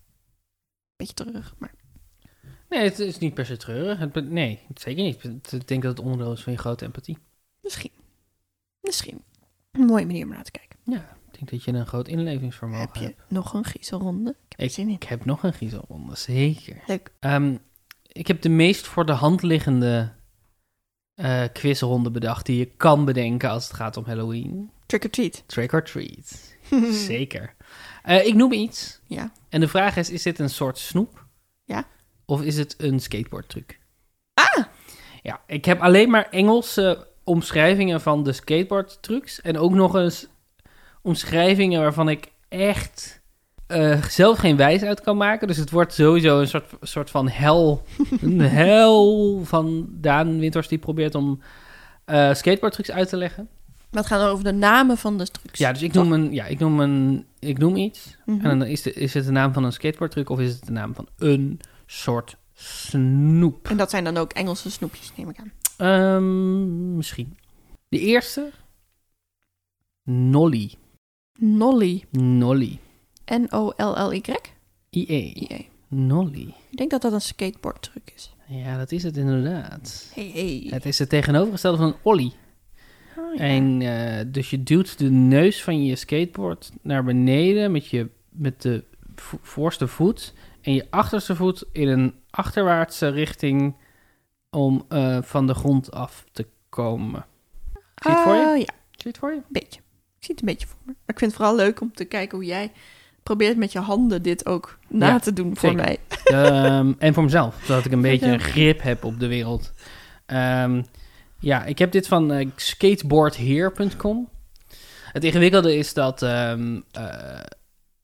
Beetje 0.96 1.14
terug, 1.14 1.56
maar 1.58 1.74
Nee, 2.70 2.84
het 2.84 3.00
is 3.00 3.18
niet 3.18 3.34
per 3.34 3.46
se 3.46 3.58
treurig. 3.58 4.00
Het, 4.00 4.30
nee, 4.30 4.60
zeker 4.76 5.04
niet. 5.04 5.24
Ik 5.52 5.68
denk 5.68 5.82
dat 5.84 5.98
het 5.98 6.06
onderdeel 6.06 6.34
is 6.34 6.44
van 6.44 6.54
je 6.54 6.60
grote 6.60 6.86
empathie. 6.86 7.18
misschien. 7.62 7.92
Misschien. 8.82 9.24
Een 9.72 9.86
mooie 9.86 10.06
manier 10.06 10.24
om 10.26 10.32
naar 10.32 10.44
te 10.44 10.52
kijken. 10.52 10.78
Ja, 10.84 11.18
ik 11.32 11.38
denk 11.38 11.50
dat 11.50 11.64
je 11.64 11.72
een 11.74 11.88
groot 11.88 12.08
inlevingsvermogen 12.08 12.86
Heb 12.86 12.96
je 12.96 13.04
hebt. 13.06 13.22
nog 13.32 13.54
een 13.54 13.64
griezelronde? 13.64 14.30
Ik 14.30 14.52
heb 14.58 14.60
Ik, 14.60 14.72
zin 14.72 14.88
in. 14.88 14.94
ik 14.94 15.04
heb 15.04 15.26
nog 15.26 15.44
een 15.44 15.54
griezelronde, 15.54 16.16
zeker. 16.16 16.84
Leuk. 16.88 17.12
Ehm, 17.20 17.56
ik 18.12 18.28
heb 18.28 18.42
de 18.42 18.50
meest 18.50 18.88
voor 18.88 19.06
de 19.06 19.12
hand 19.12 19.42
liggende 19.42 20.14
eh, 21.14 21.44
quizronde 21.54 22.12
bedacht 22.12 22.46
die 22.46 22.58
je 22.58 22.66
kan 22.66 23.06
bedenken 23.06 23.50
als 23.50 23.68
het 23.68 23.76
gaat 23.76 23.98
om 23.98 24.06
Halloween. 24.06 24.72
Trick 24.86 25.04
or 25.04 25.10
treat. 25.10 25.44
Trick 25.46 25.74
or 25.74 25.84
treat. 25.84 26.56
Zeker. 27.08 27.56
Eh, 28.04 28.26
ik 28.26 28.34
noem 28.34 28.52
iets. 28.52 29.02
Ja. 29.06 29.32
En 29.50 29.60
de 29.60 29.68
vraag 29.68 29.98
is, 29.98 30.10
is 30.10 30.24
dit 30.24 30.40
een 30.40 30.50
soort 30.50 30.78
snoep? 30.78 31.26
Ja. 31.64 31.88
Of 32.26 32.42
is 32.42 32.58
het 32.58 32.76
een 32.78 33.00
skateboardtruc? 33.00 33.80
Ah! 34.34 34.66
Ja, 35.22 35.42
ik 35.48 35.66
heb 35.66 35.82
alleen 35.82 36.10
maar 36.10 36.30
Engelse 36.30 37.08
omschrijvingen 37.24 38.02
van 38.02 38.24
de 38.24 38.34
skateboardtrucs. 38.34 39.42
En 39.42 39.58
ook 39.58 39.72
nog 39.72 39.96
eens 39.96 40.28
omschrijvingen 41.02 41.82
waarvan 41.82 42.10
ik 42.10 42.32
echt 42.50 43.21
eh, 43.72 44.04
zelf 44.04 44.38
geen 44.38 44.58
wijs 44.58 44.82
uit 44.82 45.02
kan 45.02 45.18
maken. 45.18 45.48
Dus 45.48 45.58
het 45.58 45.72
wordt 45.72 45.94
sowieso 45.94 46.40
een 46.40 46.48
soort, 46.48 46.74
soort 46.82 47.10
van 47.10 47.30
hel. 47.30 47.84
een 48.22 48.40
hel 48.62 49.40
van 49.44 49.88
Daan 49.90 50.40
Winters 50.40 50.68
die 50.68 50.78
probeert 50.78 51.16
om 51.16 51.42
eh 52.06 52.34
skateboardtrucs 52.34 52.92
uit 52.92 53.10
te 53.10 53.18
leggen. 53.18 53.48
Maar 53.92 54.04
het 54.04 54.12
gaat 54.12 54.30
over 54.30 54.44
de 54.44 54.52
namen 54.52 54.98
van 54.98 55.18
de 55.18 55.28
trucs. 55.28 55.60
Ja, 55.60 55.72
dus 55.72 55.82
ik 55.82 55.94
noem, 55.94 56.12
een, 56.12 56.34
ja, 56.34 56.46
ik 56.46 56.60
noem, 56.60 56.80
een, 56.80 57.26
ik 57.40 57.58
noem 57.58 57.76
iets. 57.76 58.18
Mhm. 58.26 58.46
En 58.46 58.60
dan 58.60 58.68
is, 58.68 58.82
de, 58.82 58.94
is 58.94 59.14
het 59.14 59.26
de 59.26 59.32
naam 59.32 59.54
van 59.54 59.64
een 59.64 59.72
skateboardtruc 59.72 60.30
of 60.30 60.40
is 60.40 60.54
het 60.54 60.66
de 60.66 60.72
naam 60.72 60.96
van 60.96 61.08
een 61.18 61.60
soort 61.86 62.38
snoep? 62.54 63.68
En 63.68 63.78
dat 63.78 63.90
zijn 63.90 64.04
dan 64.04 64.18
ook 64.18 64.34
Engelse 64.34 64.72
snoepjes, 64.72 65.12
neem 65.16 65.30
ik 65.30 65.40
aan. 65.40 65.52
Ehm, 65.78 66.96
misschien. 66.96 67.38
De 67.90 68.00
eerste. 68.00 68.50
Nolly. 70.04 70.74
Nolly. 71.40 72.04
Nolly. 72.12 72.80
N-O-L-L-Y? 73.40 74.22
IE. 74.90 75.34
I-E. 75.36 75.66
Nolly. 75.88 76.54
Ik 76.70 76.78
denk 76.78 76.92
dat 76.92 77.02
dat 77.02 77.14
een 77.14 77.22
skateboardtruc 77.22 78.12
is. 78.16 78.34
Ja, 78.48 78.78
dat 78.78 78.92
is 78.92 79.04
het 79.04 79.18
inderdaad. 79.18 80.12
Hey, 80.16 80.32
hey. 80.34 80.68
Het 80.70 80.86
is 80.86 81.00
het 81.00 81.10
tegenovergestelde 81.10 81.78
van 81.78 81.88
een 81.88 81.96
ollie. 82.02 82.34
Oh, 83.18 83.36
ja. 83.36 83.40
En 83.44 83.82
eh, 83.82 84.26
dus 84.28 84.50
je 84.50 84.64
duwt 84.64 84.98
de 84.98 85.10
neus 85.10 85.64
van 85.64 85.86
je 85.86 85.96
skateboard 85.96 86.72
naar 86.82 87.04
beneden 87.04 87.72
met, 87.72 87.88
je, 87.88 88.10
met 88.30 88.62
de 88.62 88.84
vo- 89.16 89.40
voorste 89.42 89.88
voet 89.88 90.34
en 90.62 90.74
je 90.74 90.88
achterste 90.90 91.36
voet 91.36 91.64
in 91.72 91.88
een 91.88 92.14
achterwaartse 92.30 93.08
richting 93.08 93.76
om 94.50 94.86
eh, 94.90 95.22
van 95.22 95.48
de 95.48 95.54
grond 95.54 95.92
af 95.92 96.26
te 96.32 96.48
komen. 96.70 97.26
Zie 97.96 98.12
je 98.12 98.18
het 98.18 98.20
voor 98.20 98.34
je? 98.36 98.46
Ah, 98.46 98.58
ja, 98.58 98.74
Zie 98.92 98.98
je 98.98 99.08
het 99.08 99.18
voor 99.18 99.30
je? 99.32 99.36
een 99.38 99.44
beetje. 99.50 99.80
Ik 100.18 100.26
zie 100.28 100.36
het 100.36 100.40
een 100.40 100.46
beetje 100.54 100.68
voor 100.68 100.78
me. 100.84 100.92
Maar 100.92 101.16
ik 101.16 101.20
vind 101.20 101.32
het 101.32 101.40
vooral 101.42 101.56
leuk 101.56 101.82
om 101.82 101.94
te 101.94 102.06
kijken 102.06 102.38
hoe 102.38 102.48
jij 102.48 102.72
probeert 103.24 103.58
met 103.58 103.72
je 103.72 103.80
handen 103.80 104.22
dit 104.22 104.46
ook 104.46 104.78
na 104.88 105.08
Ja, 105.08 105.20
te 105.20 105.34
doen 105.34 105.58
voor 105.58 105.70
zeker. 105.70 105.86
mij. 105.86 105.98
Ehm, 106.24 106.94
en 106.98 107.14
voor 107.14 107.24
mezelf, 107.24 107.56
zodat 107.64 107.86
ik 107.86 107.92
een 107.92 108.02
beetje 108.12 108.32
een 108.32 108.40
grip 108.40 108.82
heb 108.82 109.04
op 109.04 109.20
de 109.20 109.28
wereld. 109.28 109.74
Ehm, 110.26 110.82
ja, 111.40 111.66
ik 111.66 111.80
heb 111.80 111.92
dit 111.92 112.08
van 112.08 112.32
eh, 112.32 112.50
skateboardheer.com. 112.56 114.30
Het 115.12 115.24
ingewikkelde 115.24 115.76
is 115.76 115.94
dat, 115.94 116.22
ehm, 116.22 116.80
eh, 116.92 117.40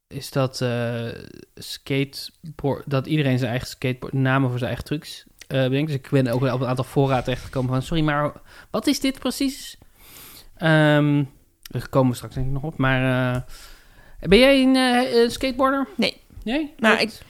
is 0.07 0.31
dat, 0.31 0.61
eh, 0.61 1.05
skateboard, 1.55 2.89
dat 2.89 3.07
iedereen 3.07 3.37
zijn 3.37 3.49
eigen 3.49 3.67
skateboard, 3.67 4.13
namen 4.13 4.49
voor 4.49 4.59
zijn 4.59 4.69
eigen 4.69 4.87
trucs 4.87 5.25
bedenkt. 5.47 5.87
Dus 5.87 5.95
ik 5.95 6.09
ben 6.09 6.27
ook 6.27 6.41
op 6.41 6.61
een 6.61 6.67
aantal 6.67 6.83
fora 6.83 7.21
terechtgekomen 7.21 7.69
van, 7.69 7.81
sorry, 7.81 8.03
maar 8.03 8.31
wat 8.71 8.87
is 8.87 8.99
dit 8.99 9.19
precies? 9.19 9.77
Daar 10.57 11.89
komen 11.89 12.09
we 12.09 12.15
straks 12.15 12.35
denk 12.35 12.47
ik 12.47 12.53
nog 12.53 12.63
op. 12.63 12.77
Maar 12.77 13.45
ben 14.19 14.39
jij 14.39 14.61
een 14.63 14.75
eh, 14.75 15.21
een 15.23 15.31
skateboarder? 15.31 15.87
Nee. 15.95 16.17
Nee? 16.43 16.73
Nou, 16.77 16.95
Nooit? 16.95 17.21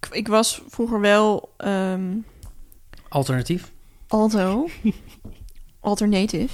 Ik, 0.00 0.08
ik 0.14 0.28
was 0.28 0.62
vroeger 0.68 1.00
wel 1.00 1.52
ehm 1.56 2.02
Alternatief? 3.08 3.72
alto. 4.08 4.68
Alternative. 5.80 6.48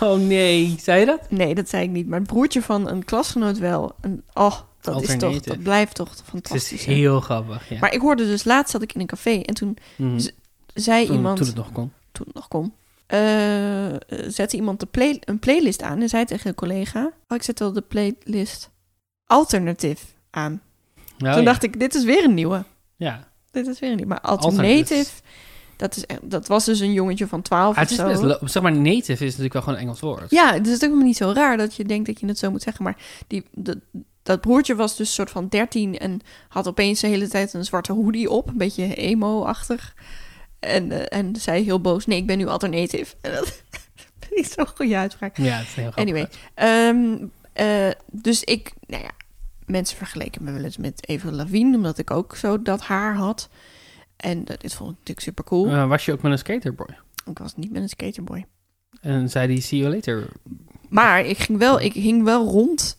Oh 0.00 0.18
nee, 0.20 0.74
zei 0.80 1.00
je 1.00 1.06
dat? 1.06 1.30
Nee, 1.30 1.54
dat 1.54 1.68
zei 1.68 1.82
ik 1.84 1.90
niet. 1.90 2.06
Maar 2.08 2.18
het 2.18 2.28
broertje 2.28 2.62
van 2.62 2.88
een 2.88 3.04
klasgenoot 3.04 3.58
wel. 3.58 3.94
En, 4.00 4.22
oh, 4.34 4.58
dat, 4.80 5.02
is 5.02 5.16
toch, 5.16 5.40
dat 5.40 5.62
blijft 5.62 5.94
toch 5.94 6.08
Het 6.10 6.18
is 6.18 6.24
fantastisch. 6.28 6.84
heel 6.84 7.20
grappig, 7.20 7.68
ja. 7.68 7.78
Maar 7.78 7.92
ik 7.94 8.00
hoorde 8.00 8.26
dus 8.26 8.44
laatst 8.44 8.70
zat 8.72 8.82
ik 8.82 8.92
in 8.92 9.00
een 9.00 9.06
café 9.06 9.40
en 9.42 9.54
toen 9.54 9.76
Mhm. 9.96 10.20
zei 10.74 11.06
toen, 11.06 11.14
iemand 11.16 11.36
toen 11.36 11.46
het 11.46 11.56
nog 11.56 11.72
kon. 11.72 11.92
toen 12.12 12.26
het 12.26 12.34
nog 12.34 12.48
kon, 12.48 12.72
eh, 13.06 13.94
zette 14.28 14.56
iemand 14.56 14.80
de 14.80 14.86
play, 14.86 15.16
een 15.24 15.38
playlist 15.38 15.82
aan 15.82 16.00
en 16.00 16.08
zei 16.08 16.24
tegen 16.24 16.48
een 16.48 16.54
collega: 16.54 17.04
Oh, 17.28 17.36
ik 17.36 17.42
zet 17.42 17.58
wel 17.58 17.72
de 17.72 17.80
playlist 17.82 18.70
Alternative 19.26 20.06
aan. 20.30 20.52
Oh, 20.96 21.16
toen 21.18 21.28
ja. 21.28 21.40
dacht 21.42 21.62
ik: 21.62 21.80
Dit 21.80 21.94
is 21.94 22.04
weer 22.04 22.24
een 22.24 22.34
nieuwe. 22.34 22.64
Ja. 22.96 23.28
Dit 23.50 23.66
is 23.66 23.78
weer 23.78 23.90
een 23.90 23.96
nieuwe. 23.96 24.10
Maar 24.10 24.20
Alternative. 24.20 25.10
Dat, 25.76 25.96
is, 25.96 26.04
dat 26.22 26.46
was 26.46 26.64
dus 26.64 26.80
een 26.80 26.92
jongetje 26.92 27.26
van 27.26 27.42
12 27.42 27.76
Ah, 27.76 27.82
het 27.82 27.84
of 28.00 28.10
is 28.10 28.20
zo. 28.20 28.38
best 28.38 28.52
zeg 28.52 28.62
maar, 28.62 28.72
native 28.72 29.12
is 29.12 29.20
natuurlijk 29.20 29.52
wel 29.52 29.62
gewoon 29.62 29.78
een 29.78 29.84
Engels 29.84 30.00
woord. 30.00 30.30
Ja, 30.30 30.52
het 30.52 30.66
is 30.66 30.74
ook 30.74 30.80
helemaal 30.80 31.04
niet 31.04 31.16
zo 31.16 31.32
raar 31.34 31.56
dat 31.56 31.74
je 31.74 31.84
denkt 31.84 32.06
dat 32.06 32.20
je 32.20 32.26
het 32.26 32.38
zo 32.38 32.50
moet 32.50 32.62
zeggen. 32.62 32.84
Maar 32.84 32.96
die, 33.26 33.44
dat, 33.52 33.76
dat 34.22 34.40
broertje 34.40 34.74
was 34.74 34.96
dus 34.96 35.14
soort 35.14 35.30
van 35.30 35.48
13 35.48 35.98
en 35.98 36.20
had 36.48 36.68
opeens 36.68 37.00
de 37.00 37.06
hele 37.06 37.28
tijd 37.28 37.52
een 37.52 37.64
zwarte 37.64 37.92
hoodie 37.92 38.30
op. 38.30 38.48
Een 38.48 38.56
beetje 38.56 38.94
emo-achtig. 38.94 39.94
En, 40.60 40.92
eh, 40.92 41.18
en 41.18 41.36
zei 41.36 41.64
heel 41.64 41.80
boos, 41.80 42.06
nee, 42.06 42.18
ik 42.18 42.26
ben 42.26 42.38
nu 42.38 42.46
alternative. 42.46 43.14
En 43.20 43.32
dat 43.34 43.62
ik 44.30 44.46
zo'n 44.46 44.66
goede 44.66 44.96
uitspraak. 44.96 45.36
Ja, 45.36 45.56
het 45.56 45.66
is 45.66 45.74
heel 45.74 45.90
grappig. 45.90 46.02
Anyway, 46.02 46.28
eh, 47.56 47.90
dus 48.12 48.44
ik, 48.44 48.72
nou 48.86 49.02
ja, 49.02 49.10
mensen 49.66 49.96
vergeleken 49.96 50.44
me 50.44 50.52
wel 50.52 50.64
eens 50.64 50.76
met 50.76 51.08
Eva 51.08 51.30
Lavigne, 51.30 51.76
omdat 51.76 51.98
ik 51.98 52.10
ook 52.10 52.36
zo 52.36 52.62
dat 52.62 52.80
haar 52.80 53.14
had. 53.16 53.48
En 54.16 54.46
eh, 54.46 54.56
dit 54.58 54.74
vond 54.74 54.90
ik 54.90 54.96
natuurlijk 54.98 55.26
super 55.26 55.44
cool. 55.44 55.66
Eh, 55.68 55.88
was 55.88 56.04
je 56.04 56.12
ook 56.12 56.22
met 56.22 56.32
een 56.32 56.38
skaterboy? 56.38 56.98
Ik 57.30 57.38
was 57.38 57.56
niet 57.56 57.70
met 57.72 57.82
een 57.82 57.88
skaterboy. 57.88 58.46
En 59.00 59.30
zei 59.30 59.46
die 59.46 59.60
see 59.60 59.78
you 59.78 59.94
later? 59.94 60.28
Maar 60.88 61.24
ik 61.24 61.38
ging 61.38 61.58
wel, 61.58 61.80
ik 61.80 61.92
hing 61.92 62.22
wel 62.24 62.46
rond 62.46 62.98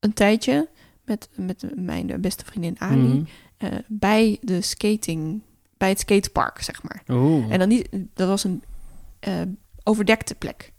een 0.00 0.12
tijdje 0.12 0.68
met, 1.04 1.28
met 1.34 1.64
mijn 1.74 2.20
beste 2.20 2.44
vriendin 2.44 2.80
Ali 2.80 2.96
Mhm. 3.00 3.22
eh, 3.56 3.78
bij 3.86 4.38
de 4.40 4.60
skating, 4.60 5.42
bij 5.76 5.88
het 5.88 6.00
skatepark, 6.00 6.62
zeg 6.62 6.82
maar. 6.82 7.02
Oeh. 7.08 7.52
En 7.52 7.58
dan 7.58 7.68
niet, 7.68 7.88
dat 8.14 8.28
was 8.28 8.44
een 8.44 8.62
overdekte 9.82 10.34
plek. 10.34 10.72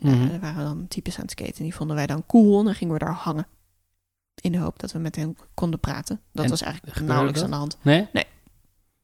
En, 0.00 0.12
eh, 0.12 0.20
Mhm. 0.20 0.38
waren 0.40 0.64
dan 0.64 0.88
types 0.88 1.14
aan 1.16 1.22
het 1.22 1.30
skaten. 1.30 1.56
En 1.56 1.62
die 1.62 1.74
vonden 1.74 1.96
wij 1.96 2.06
dan 2.06 2.26
cool. 2.26 2.58
En 2.58 2.64
dan 2.64 2.74
gingen 2.74 2.92
we 2.94 2.98
daar 2.98 3.12
hangen. 3.12 3.46
In 4.40 4.52
de 4.52 4.58
hoop 4.58 4.78
dat 4.78 4.92
we 4.92 4.98
met 4.98 5.16
hen 5.16 5.36
konden 5.54 5.80
praten. 5.80 6.20
Dat 6.32 6.44
En 6.44 6.50
was 6.50 6.62
eigenlijk 6.62 7.00
nauwelijks 7.00 7.40
dat? 7.40 7.44
aan 7.48 7.54
de 7.54 7.58
hand. 7.58 7.78
Nee? 7.82 8.08
Het 8.12 8.26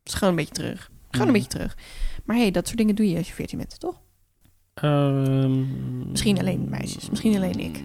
is 0.04 0.14
gewoon 0.14 0.28
een 0.30 0.36
beetje 0.36 0.54
terug. 0.54 0.80
Gewoon 1.10 1.26
Mhm. 1.26 1.26
een 1.26 1.32
beetje 1.42 1.58
terug. 1.58 1.76
Maar 2.24 2.36
hey, 2.36 2.50
dat 2.50 2.66
soort 2.66 2.78
dingen 2.78 2.94
doe 2.94 3.10
je 3.10 3.16
als 3.16 3.26
je 3.28 3.32
14 3.34 3.58
bent, 3.58 3.80
toch? 3.80 4.00
Ehm, 4.74 6.10
Misschien 6.10 6.38
alleen 6.38 6.68
meisjes, 6.68 7.10
misschien 7.10 7.36
alleen 7.36 7.58
ik. 7.60 7.82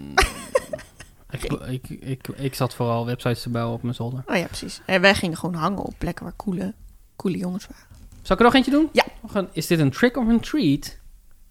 ik, 1.30 1.44
ik, 1.68 1.88
ik, 1.88 2.28
ik 2.28 2.54
zat 2.54 2.74
vooral 2.74 3.06
websites 3.06 3.42
te 3.42 3.48
bouwen 3.50 3.74
op 3.76 3.82
mijn 3.82 3.94
zolder. 3.94 4.22
Oh 4.26 4.36
ja, 4.36 4.46
precies. 4.46 4.80
En 4.86 5.00
wij 5.00 5.14
gingen 5.14 5.36
gewoon 5.36 5.54
hangen 5.54 5.82
op 5.84 5.94
plekken 5.98 6.24
waar 6.24 6.36
coole, 6.36 6.74
coole 7.16 7.36
jongens 7.38 7.66
waren. 7.66 7.86
Zal 8.22 8.34
ik 8.36 8.38
er 8.38 8.44
nog 8.44 8.54
eentje 8.54 8.70
doen? 8.70 8.88
Ja. 8.92 9.04
Is 9.52 9.66
dit 9.66 9.78
een 9.78 9.90
trick 9.90 10.16
of 10.16 10.26
een 10.28 10.40
treat? 10.40 10.98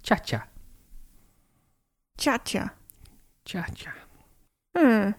Cha-cha. 0.01 0.47
Tja-tja. 2.15 2.73
Cha-cha. 3.43 3.93
Hmm. 4.71 5.15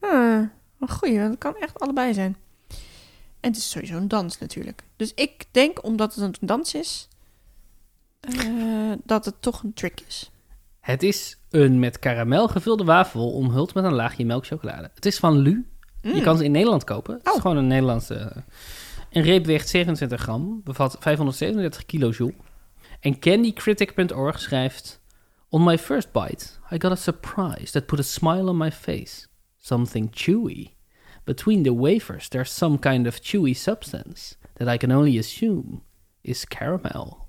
Hmm. 0.00 0.52
Een 0.80 0.88
goeie, 0.90 1.18
dat 1.28 1.38
kan 1.38 1.56
echt 1.56 1.80
allebei 1.80 2.14
zijn. 2.14 2.36
En 3.40 3.50
het 3.52 3.56
is 3.56 3.70
sowieso 3.70 3.96
een 3.96 4.08
dans 4.08 4.38
natuurlijk. 4.38 4.82
Dus 4.96 5.12
ik 5.14 5.44
denk, 5.50 5.84
omdat 5.84 6.14
het 6.14 6.24
een 6.24 6.46
dans 6.46 6.74
is, 6.74 7.08
eh, 8.20 8.92
dat 9.04 9.24
het 9.24 9.42
toch 9.42 9.62
een 9.62 9.74
trick 9.74 10.00
is. 10.06 10.30
Het 10.80 11.02
is 11.02 11.38
een 11.50 11.78
met 11.78 11.98
karamel 11.98 12.48
gevulde 12.48 12.84
wafel 12.84 13.32
omhuld 13.32 13.74
met 13.74 13.84
een 13.84 13.92
laagje 13.94 14.24
melkchocolade. 14.24 14.90
Het 14.94 15.06
is 15.06 15.18
van 15.18 15.38
Lu. 15.38 15.66
Je 16.02 16.12
Mm. 16.14 16.22
kan 16.22 16.36
ze 16.36 16.44
in 16.44 16.50
Nederland 16.50 16.84
kopen. 16.84 17.14
Het 17.14 17.26
is 17.26 17.32
Oh. 17.32 17.40
gewoon 17.40 17.56
een 17.56 17.66
Nederlandse... 17.66 18.44
Een 19.10 19.22
reep 19.22 19.44
weegt 19.46 19.68
27 19.68 20.20
gram, 20.20 20.60
bevat 20.64 20.96
537 21.00 21.86
kilojoule. 21.86 22.34
En 23.00 23.18
candycritic.org 23.18 24.40
schrijft... 24.40 25.00
On 25.52 25.62
my 25.62 25.76
first 25.76 26.12
bite, 26.12 26.58
I 26.70 26.78
got 26.78 26.92
a 26.92 26.96
surprise 26.96 27.70
that 27.72 27.88
put 27.88 28.00
a 28.00 28.04
smile 28.04 28.48
on 28.48 28.56
my 28.56 28.70
face. 28.70 29.28
Something 29.58 30.08
chewy. 30.08 30.72
Between 31.24 31.62
the 31.62 31.72
wafers, 31.72 32.28
there's 32.28 32.50
some 32.50 32.78
kind 32.78 33.06
of 33.06 33.20
chewy 33.20 33.54
substance 33.54 34.36
that 34.56 34.68
I 34.68 34.78
can 34.78 34.92
only 34.92 35.18
assume 35.18 35.82
is 36.22 36.44
caramel. 36.44 37.28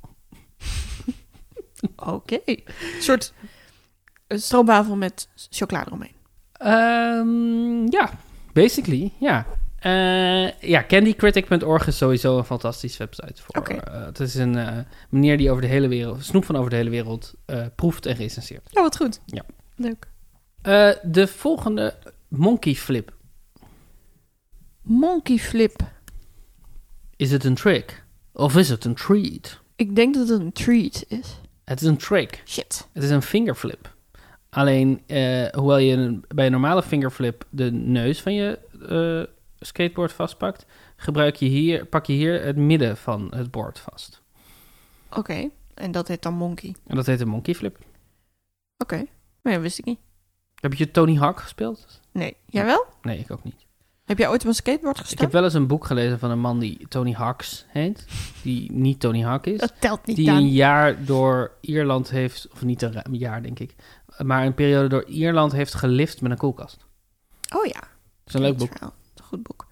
Oké. 1.95 2.39
Een 2.45 3.01
soort 3.01 3.33
een 4.27 4.41
stroopwafel 4.41 4.95
met 4.95 5.29
chocolade 5.49 5.85
eromheen. 5.87 6.15
Ehm, 6.53 7.91
ja, 7.91 8.19
basically, 8.53 9.13
ja. 9.19 9.45
Eh, 9.87 10.69
ja, 10.69 10.83
candycritic.org 10.87 11.87
is 11.87 11.97
sowieso 11.97 12.37
een 12.37 12.45
fantastische 12.45 12.97
website 12.97 13.41
voor. 13.41 13.55
Oké. 13.55 13.73
eh, 13.73 14.05
het 14.05 14.19
is 14.19 14.35
een 14.35 14.57
eh, 14.57 14.77
meneer 15.09 15.37
die 15.37 15.49
over 15.49 15.61
de 15.61 15.67
hele 15.67 15.87
wereld, 15.87 16.23
snoep 16.23 16.45
van 16.45 16.55
over 16.55 16.69
de 16.69 16.75
hele 16.75 16.89
wereld, 16.89 17.33
proeft 17.75 18.05
en 18.05 18.15
recenseert. 18.15 18.77
Oh, 18.77 18.83
wat 18.83 18.97
goed. 18.97 19.19
Ja. 19.25 19.43
Leuk. 19.75 20.07
Eh, 20.61 20.89
de 21.03 21.27
volgende 21.27 21.95
Monkey 22.27 22.73
Flip. 22.73 23.13
Monkey 24.81 25.37
flip. 25.37 25.81
Is 27.15 27.31
het 27.31 27.43
een 27.43 27.55
trick? 27.55 28.03
Of 28.33 28.55
is 28.55 28.69
het 28.69 28.85
een 28.85 28.95
treat? 28.95 29.59
Ik 29.75 29.95
denk 29.95 30.13
dat 30.13 30.29
het 30.29 30.39
een 30.39 30.51
treat 30.51 31.05
is. 31.07 31.39
Het 31.63 31.81
is 31.81 31.87
een 31.87 31.97
trick. 31.97 32.41
Shit. 32.45 32.87
Het 32.93 33.03
is 33.03 33.09
een 33.09 33.21
fingerflip. 33.21 33.95
Alleen, 34.49 35.01
hoewel 35.55 35.77
je 35.77 36.19
bij 36.27 36.45
een 36.45 36.51
normale 36.51 36.83
fingerflip 36.83 37.45
de 37.49 37.71
neus 37.71 38.21
van 38.21 38.33
je 38.33 38.59
skateboard 39.59 40.13
vastpakt, 40.13 40.65
gebruik 40.95 41.35
je 41.35 41.45
hier, 41.45 41.85
pak 41.85 42.05
je 42.05 42.13
hier 42.13 42.43
het 42.43 42.55
midden 42.55 42.97
van 42.97 43.27
het 43.35 43.51
board 43.51 43.79
vast. 43.79 44.21
Oké. 45.11 45.49
En 45.73 45.91
dat 45.91 46.07
heet 46.07 46.21
dan 46.21 46.33
monkey. 46.33 46.75
En 46.87 46.95
dat 46.95 47.05
heet 47.05 47.21
een 47.21 47.27
monkey 47.27 47.53
flip. 47.55 47.77
Oké. 48.77 49.05
Maar 49.41 49.53
ja, 49.53 49.59
wist 49.59 49.79
ik 49.79 49.85
niet. 49.85 49.99
Heb 50.55 50.73
je 50.73 50.91
Tony 50.91 51.15
Hawk 51.15 51.39
gespeeld? 51.39 51.99
Nee. 52.11 52.35
Jij 52.45 52.65
wel? 52.65 52.85
Nee, 53.01 53.19
ik 53.19 53.31
ook 53.31 53.43
niet. 53.43 53.65
Heb 54.05 54.17
jij 54.17 54.29
ooit 54.29 54.41
op 54.41 54.47
een 54.47 54.53
skateboard 54.53 54.95
Ik 54.97 55.01
gestaan? 55.01 55.23
heb 55.23 55.33
wel 55.33 55.43
eens 55.43 55.53
een 55.53 55.67
boek 55.67 55.85
gelezen 55.85 56.19
van 56.19 56.31
een 56.31 56.39
man 56.39 56.59
die 56.59 56.87
Tony 56.87 57.11
Hawks 57.11 57.65
heet. 57.67 58.05
Die 58.43 58.71
niet 58.71 58.99
Tony 58.99 59.21
Hawk 59.23 59.45
is. 59.45 59.59
Dat 59.59 59.73
telt 59.79 60.05
niet 60.05 60.15
Die 60.15 60.29
aan. 60.31 60.35
een 60.37 60.49
jaar 60.49 61.05
door 61.05 61.51
Ierland 61.61 62.09
heeft, 62.09 62.47
of 62.51 62.63
niet 62.63 62.81
een 62.81 63.03
jaar 63.15 63.41
denk 63.43 63.59
ik, 63.59 63.75
maar 64.17 64.45
een 64.45 64.53
periode 64.53 64.87
door 64.87 65.03
Ierland 65.05 65.51
heeft 65.51 65.73
gelift 65.73 66.21
met 66.21 66.31
een 66.31 66.37
koelkast. 66.37 66.85
Oh 67.55 67.65
ja. 67.65 67.79
Dat 67.79 67.89
is 68.25 68.33
een 68.33 68.41
leuk 68.41 68.57
boek. 68.57 68.71
verhaal. 68.71 68.93
Goed 69.27 69.43
boek. 69.43 69.67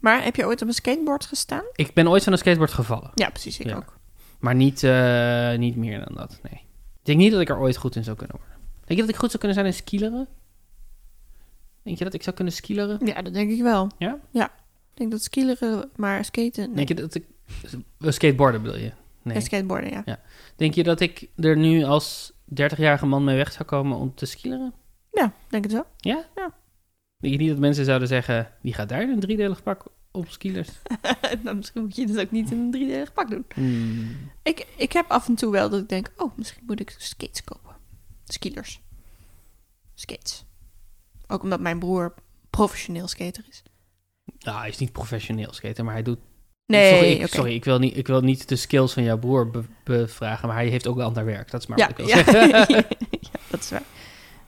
Maar 0.00 0.24
heb 0.24 0.36
je 0.36 0.46
ooit 0.46 0.62
op 0.62 0.68
een 0.68 0.74
skateboard 0.74 1.26
gestaan? 1.26 1.64
Ik 1.74 1.94
ben 1.94 2.08
ooit 2.08 2.22
van 2.24 2.32
een 2.32 2.38
skateboard 2.38 2.72
gevallen. 2.72 3.10
Ja, 3.14 3.30
precies. 3.30 3.58
Ik 3.58 3.66
Ja. 3.66 3.76
ook. 3.76 3.96
Maar 4.40 4.54
niet, 4.54 4.82
eh, 4.82 5.56
niet 5.58 5.76
meer 5.76 6.04
dan 6.04 6.14
dat, 6.14 6.38
nee. 6.42 6.60
Ik 6.98 7.04
denk 7.14 7.18
niet 7.18 7.32
dat 7.32 7.40
ik 7.40 7.48
er 7.48 7.58
ooit 7.58 7.76
goed 7.76 7.96
in 7.96 8.04
zou 8.04 8.16
kunnen 8.16 8.36
worden. 8.36 8.56
Denk 8.84 9.00
je 9.00 9.06
dat 9.06 9.08
ik 9.14 9.20
goed 9.20 9.28
zou 9.28 9.38
kunnen 9.38 9.54
zijn 9.56 9.66
in 9.68 9.74
skileren? 9.74 10.28
Denk 11.82 11.98
je 11.98 12.04
dat 12.04 12.14
ik 12.14 12.22
zou 12.22 12.36
kunnen 12.36 12.54
skileren? 12.54 13.06
Ja, 13.06 13.22
dat 13.22 13.32
denk 13.34 13.50
ik 13.50 13.62
wel. 13.62 13.90
Ja? 13.98 14.18
Ja. 14.30 14.44
Ik 14.90 14.94
denk 14.94 15.10
dat 15.10 15.22
skileren, 15.22 15.90
maar 15.96 16.24
skaten... 16.24 16.66
Nee. 16.66 16.74
Denk 16.74 16.88
je 16.88 16.94
dat 16.94 17.14
ik... 17.14 17.24
eh, 18.00 18.10
Skateboarden 18.10 18.62
bedoel 18.62 18.78
je? 18.78 18.92
Nee. 19.22 19.36
En 19.36 19.42
skateboarden, 19.42 19.90
ja. 20.04 20.20
Denk 20.56 20.74
je 20.74 20.82
dat 20.82 21.00
ik 21.00 21.28
er 21.36 21.56
nu 21.56 21.84
als 21.84 22.32
30-jarige 22.54 23.06
man 23.06 23.24
mee 23.24 23.36
weg 23.36 23.52
zou 23.52 23.64
komen 23.64 23.96
om 23.98 24.14
te 24.14 24.26
skileren? 24.26 24.72
Ja, 25.12 25.32
denk 25.48 25.64
het 25.64 25.72
wel. 25.72 25.86
Ja? 25.96 26.24
Ja. 26.34 26.52
Denk 27.18 27.34
je 27.34 27.40
niet 27.40 27.48
dat 27.48 27.58
mensen 27.58 27.84
zouden 27.84 28.08
zeggen... 28.08 28.52
Wie 28.60 28.74
gaat 28.74 28.88
daar 28.88 29.02
in 29.02 29.08
een 29.08 29.20
driedelig 29.20 29.62
pak 29.62 29.84
op 30.10 30.28
skilers? 30.28 30.68
nou, 31.42 31.56
misschien 31.56 31.82
moet 31.82 31.96
je 31.96 32.06
dat 32.06 32.20
ook 32.20 32.30
niet 32.30 32.50
in 32.50 32.58
een 32.58 32.70
driedelig 32.70 33.12
pak 33.12 33.30
doen. 33.30 33.44
Hmm. 33.54 34.30
Ik, 34.42 34.66
ik 34.76 34.92
heb 34.92 35.10
af 35.10 35.28
en 35.28 35.34
toe 35.34 35.50
wel 35.50 35.70
dat 35.70 35.80
ik 35.80 35.88
denk... 35.88 36.12
Oh, 36.16 36.36
misschien 36.36 36.62
moet 36.66 36.80
ik 36.80 36.94
skates 36.98 37.44
kopen. 37.44 37.76
Skilers. 38.24 38.80
Skates. 39.94 40.44
Ook 41.26 41.42
omdat 41.42 41.60
mijn 41.60 41.78
broer 41.78 42.14
professioneel 42.50 43.08
skater 43.08 43.44
is. 43.48 43.62
Nou, 44.38 44.58
hij 44.58 44.68
is 44.68 44.78
niet 44.78 44.92
professioneel 44.92 45.52
skater, 45.52 45.84
maar 45.84 45.94
hij 45.94 46.02
doet... 46.02 46.18
Nee, 46.66 46.92
sorry, 46.92 47.12
ik, 47.12 47.18
oké. 47.18 47.28
sorry 47.28 47.54
ik, 47.54 47.64
wil 47.64 47.78
niet, 47.78 47.96
ik 47.96 48.06
wil 48.06 48.20
niet 48.20 48.48
de 48.48 48.56
skills 48.56 48.92
van 48.92 49.02
jouw 49.02 49.18
broer 49.18 49.50
be- 49.50 49.64
bevragen, 49.84 50.48
maar 50.48 50.56
hij 50.56 50.68
heeft 50.68 50.86
ook 50.86 50.96
wel 50.96 51.06
ander 51.06 51.24
werk. 51.24 51.50
Dat 51.50 51.60
is 51.60 51.66
maar 51.66 51.78
Ja, 51.78 51.88
wat 51.88 51.98
ik 51.98 52.04
wil 52.04 52.16
ja, 52.16 52.24
zeggen. 52.24 52.76
ja, 53.20 53.40
dat 53.50 53.60
is 53.60 53.70
waar. 53.70 53.82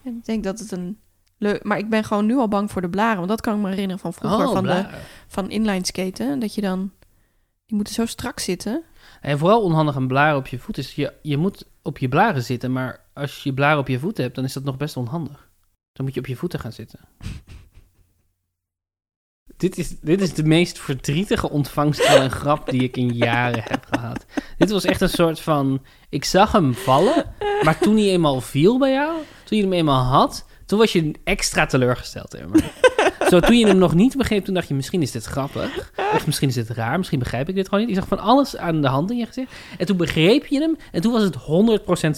Ik 0.02 0.24
denk 0.24 0.44
dat 0.44 0.58
het 0.58 0.72
een 0.72 0.98
leuk... 1.40 1.64
Maar 1.64 1.78
ik 1.78 1.88
ben 1.88 2.04
gewoon 2.04 2.26
nu 2.26 2.36
al 2.36 2.48
bang 2.48 2.70
voor 2.70 2.82
de 2.82 2.88
blaren. 2.88 3.16
Want 3.16 3.28
dat 3.28 3.40
kan 3.40 3.54
ik 3.54 3.60
me 3.60 3.68
herinneren 3.68 3.98
van 3.98 4.12
vroeger. 4.12 4.46
Oh, 4.46 4.52
van, 4.52 4.62
de, 4.62 4.68
blaren. 4.68 4.90
van 5.26 5.50
inline 5.50 5.86
skaten. 5.86 6.38
Dat 6.38 6.54
je 6.54 6.60
dan... 6.60 6.90
Die 7.66 7.76
moeten 7.76 7.94
zo 7.94 8.06
strak 8.06 8.38
zitten. 8.38 8.82
En 9.20 9.38
vooral 9.38 9.62
onhandig 9.62 9.94
een 9.94 10.06
blaar 10.06 10.36
op 10.36 10.46
je 10.46 10.58
voet 10.58 10.78
is, 10.78 10.94
je, 10.94 11.12
je 11.22 11.36
moet 11.36 11.64
op 11.82 11.98
je 11.98 12.08
blaren 12.08 12.42
zitten, 12.42 12.72
maar 12.72 13.04
als 13.12 13.42
je 13.42 13.54
blaren 13.54 13.78
op 13.78 13.88
je 13.88 13.98
voeten 13.98 14.22
hebt, 14.22 14.34
dan 14.34 14.44
is 14.44 14.52
dat 14.52 14.64
nog 14.64 14.76
best 14.76 14.96
onhandig. 14.96 15.48
Dan 15.92 16.04
moet 16.04 16.14
je 16.14 16.20
op 16.20 16.26
je 16.26 16.36
voeten 16.36 16.60
gaan 16.60 16.72
zitten. 16.72 16.98
dit, 19.60 19.78
is, 19.78 19.98
dit 20.00 20.20
is 20.20 20.34
de 20.34 20.44
meest 20.44 20.78
verdrietige 20.78 21.50
ontvangst 21.50 22.06
van 22.06 22.22
een 22.22 22.30
grap 22.30 22.70
die 22.70 22.82
ik 22.82 22.96
in 22.96 23.12
jaren 23.12 23.62
heb 23.62 23.86
gehad. 23.90 24.26
Dit 24.58 24.70
was 24.70 24.84
echt 24.84 25.00
een 25.00 25.08
soort 25.08 25.40
van, 25.40 25.82
ik 26.08 26.24
zag 26.24 26.52
hem 26.52 26.74
vallen, 26.74 27.34
maar 27.62 27.78
toen 27.78 27.96
hij 27.96 28.06
eenmaal 28.06 28.40
viel 28.40 28.78
bij 28.78 28.92
jou, 28.92 29.18
toen 29.44 29.58
je 29.58 29.64
hem 29.64 29.72
eenmaal 29.72 30.04
had, 30.04 30.46
toen 30.70 30.78
was 30.78 30.92
je 30.92 31.12
extra 31.24 31.66
teleurgesteld. 31.66 32.36
Zo, 33.30 33.40
toen 33.40 33.58
je 33.58 33.66
hem 33.66 33.78
nog 33.78 33.94
niet 33.94 34.16
begreep, 34.16 34.44
toen 34.44 34.54
dacht 34.54 34.68
je, 34.68 34.74
misschien 34.74 35.02
is 35.02 35.10
dit 35.10 35.24
grappig. 35.24 35.92
Of 36.14 36.26
misschien 36.26 36.48
is 36.48 36.54
dit 36.54 36.68
raar, 36.68 36.96
misschien 36.98 37.18
begrijp 37.18 37.48
ik 37.48 37.54
dit 37.54 37.68
gewoon 37.68 37.80
niet. 37.80 37.88
Ik 37.88 37.96
zag 37.96 38.08
van 38.08 38.18
alles 38.18 38.56
aan 38.56 38.80
de 38.80 38.88
hand 38.88 39.10
in 39.10 39.16
je 39.16 39.26
gezicht. 39.26 39.52
En 39.78 39.86
toen 39.86 39.96
begreep 39.96 40.46
je 40.46 40.60
hem. 40.60 40.76
En 40.92 41.00
toen 41.00 41.12
was 41.12 41.22
het 41.22 41.36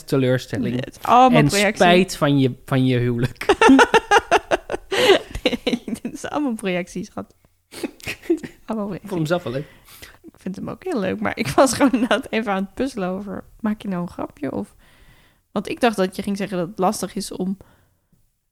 100% 0.01 0.05
teleurstelling. 0.05 0.85
Het 0.85 0.99
en 1.03 1.47
projectie. 1.47 1.75
spijt 1.75 2.17
van 2.17 2.39
je, 2.39 2.55
van 2.65 2.87
je 2.87 2.99
huwelijk. 2.99 3.47
Nee, 5.43 5.83
dit 6.03 6.13
is 6.13 6.29
allemaal 6.29 6.55
projecties, 6.55 7.07
schat. 7.07 7.35
allemaal 8.67 8.95
Ik 8.95 9.01
vond 9.01 9.15
hem 9.15 9.27
zelf 9.27 9.43
wel 9.43 9.53
leuk. 9.53 9.67
Ik 10.23 10.39
vind 10.39 10.57
hem 10.57 10.71
ook 10.71 10.85
heel 10.85 11.01
leuk. 11.01 11.21
Maar 11.21 11.37
ik 11.37 11.49
was 11.49 11.73
gewoon 11.73 11.93
inderdaad 11.93 12.27
even 12.31 12.53
aan 12.53 12.63
het 12.63 12.75
puzzelen 12.75 13.09
over... 13.09 13.45
Maak 13.61 13.83
je 13.83 13.89
nou 13.89 14.03
een 14.03 14.09
grapje? 14.09 14.53
Of... 14.53 14.75
Want 15.53 15.69
ik 15.69 15.81
dacht 15.81 15.97
dat 15.97 16.17
je 16.17 16.23
ging 16.23 16.37
zeggen 16.37 16.59
dat 16.59 16.69
het 16.69 16.79
lastig 16.79 17.15
is 17.15 17.33
om 17.33 17.57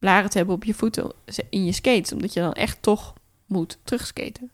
blaren 0.00 0.30
te 0.30 0.36
hebben 0.36 0.54
op 0.54 0.64
je 0.64 0.74
voeten 0.74 1.12
in 1.50 1.64
je 1.64 1.72
skates. 1.72 2.12
Omdat 2.12 2.32
je 2.32 2.40
dan 2.40 2.52
echt 2.52 2.82
toch 2.82 3.14
moet 3.46 3.78
terugskaten. 3.84 4.50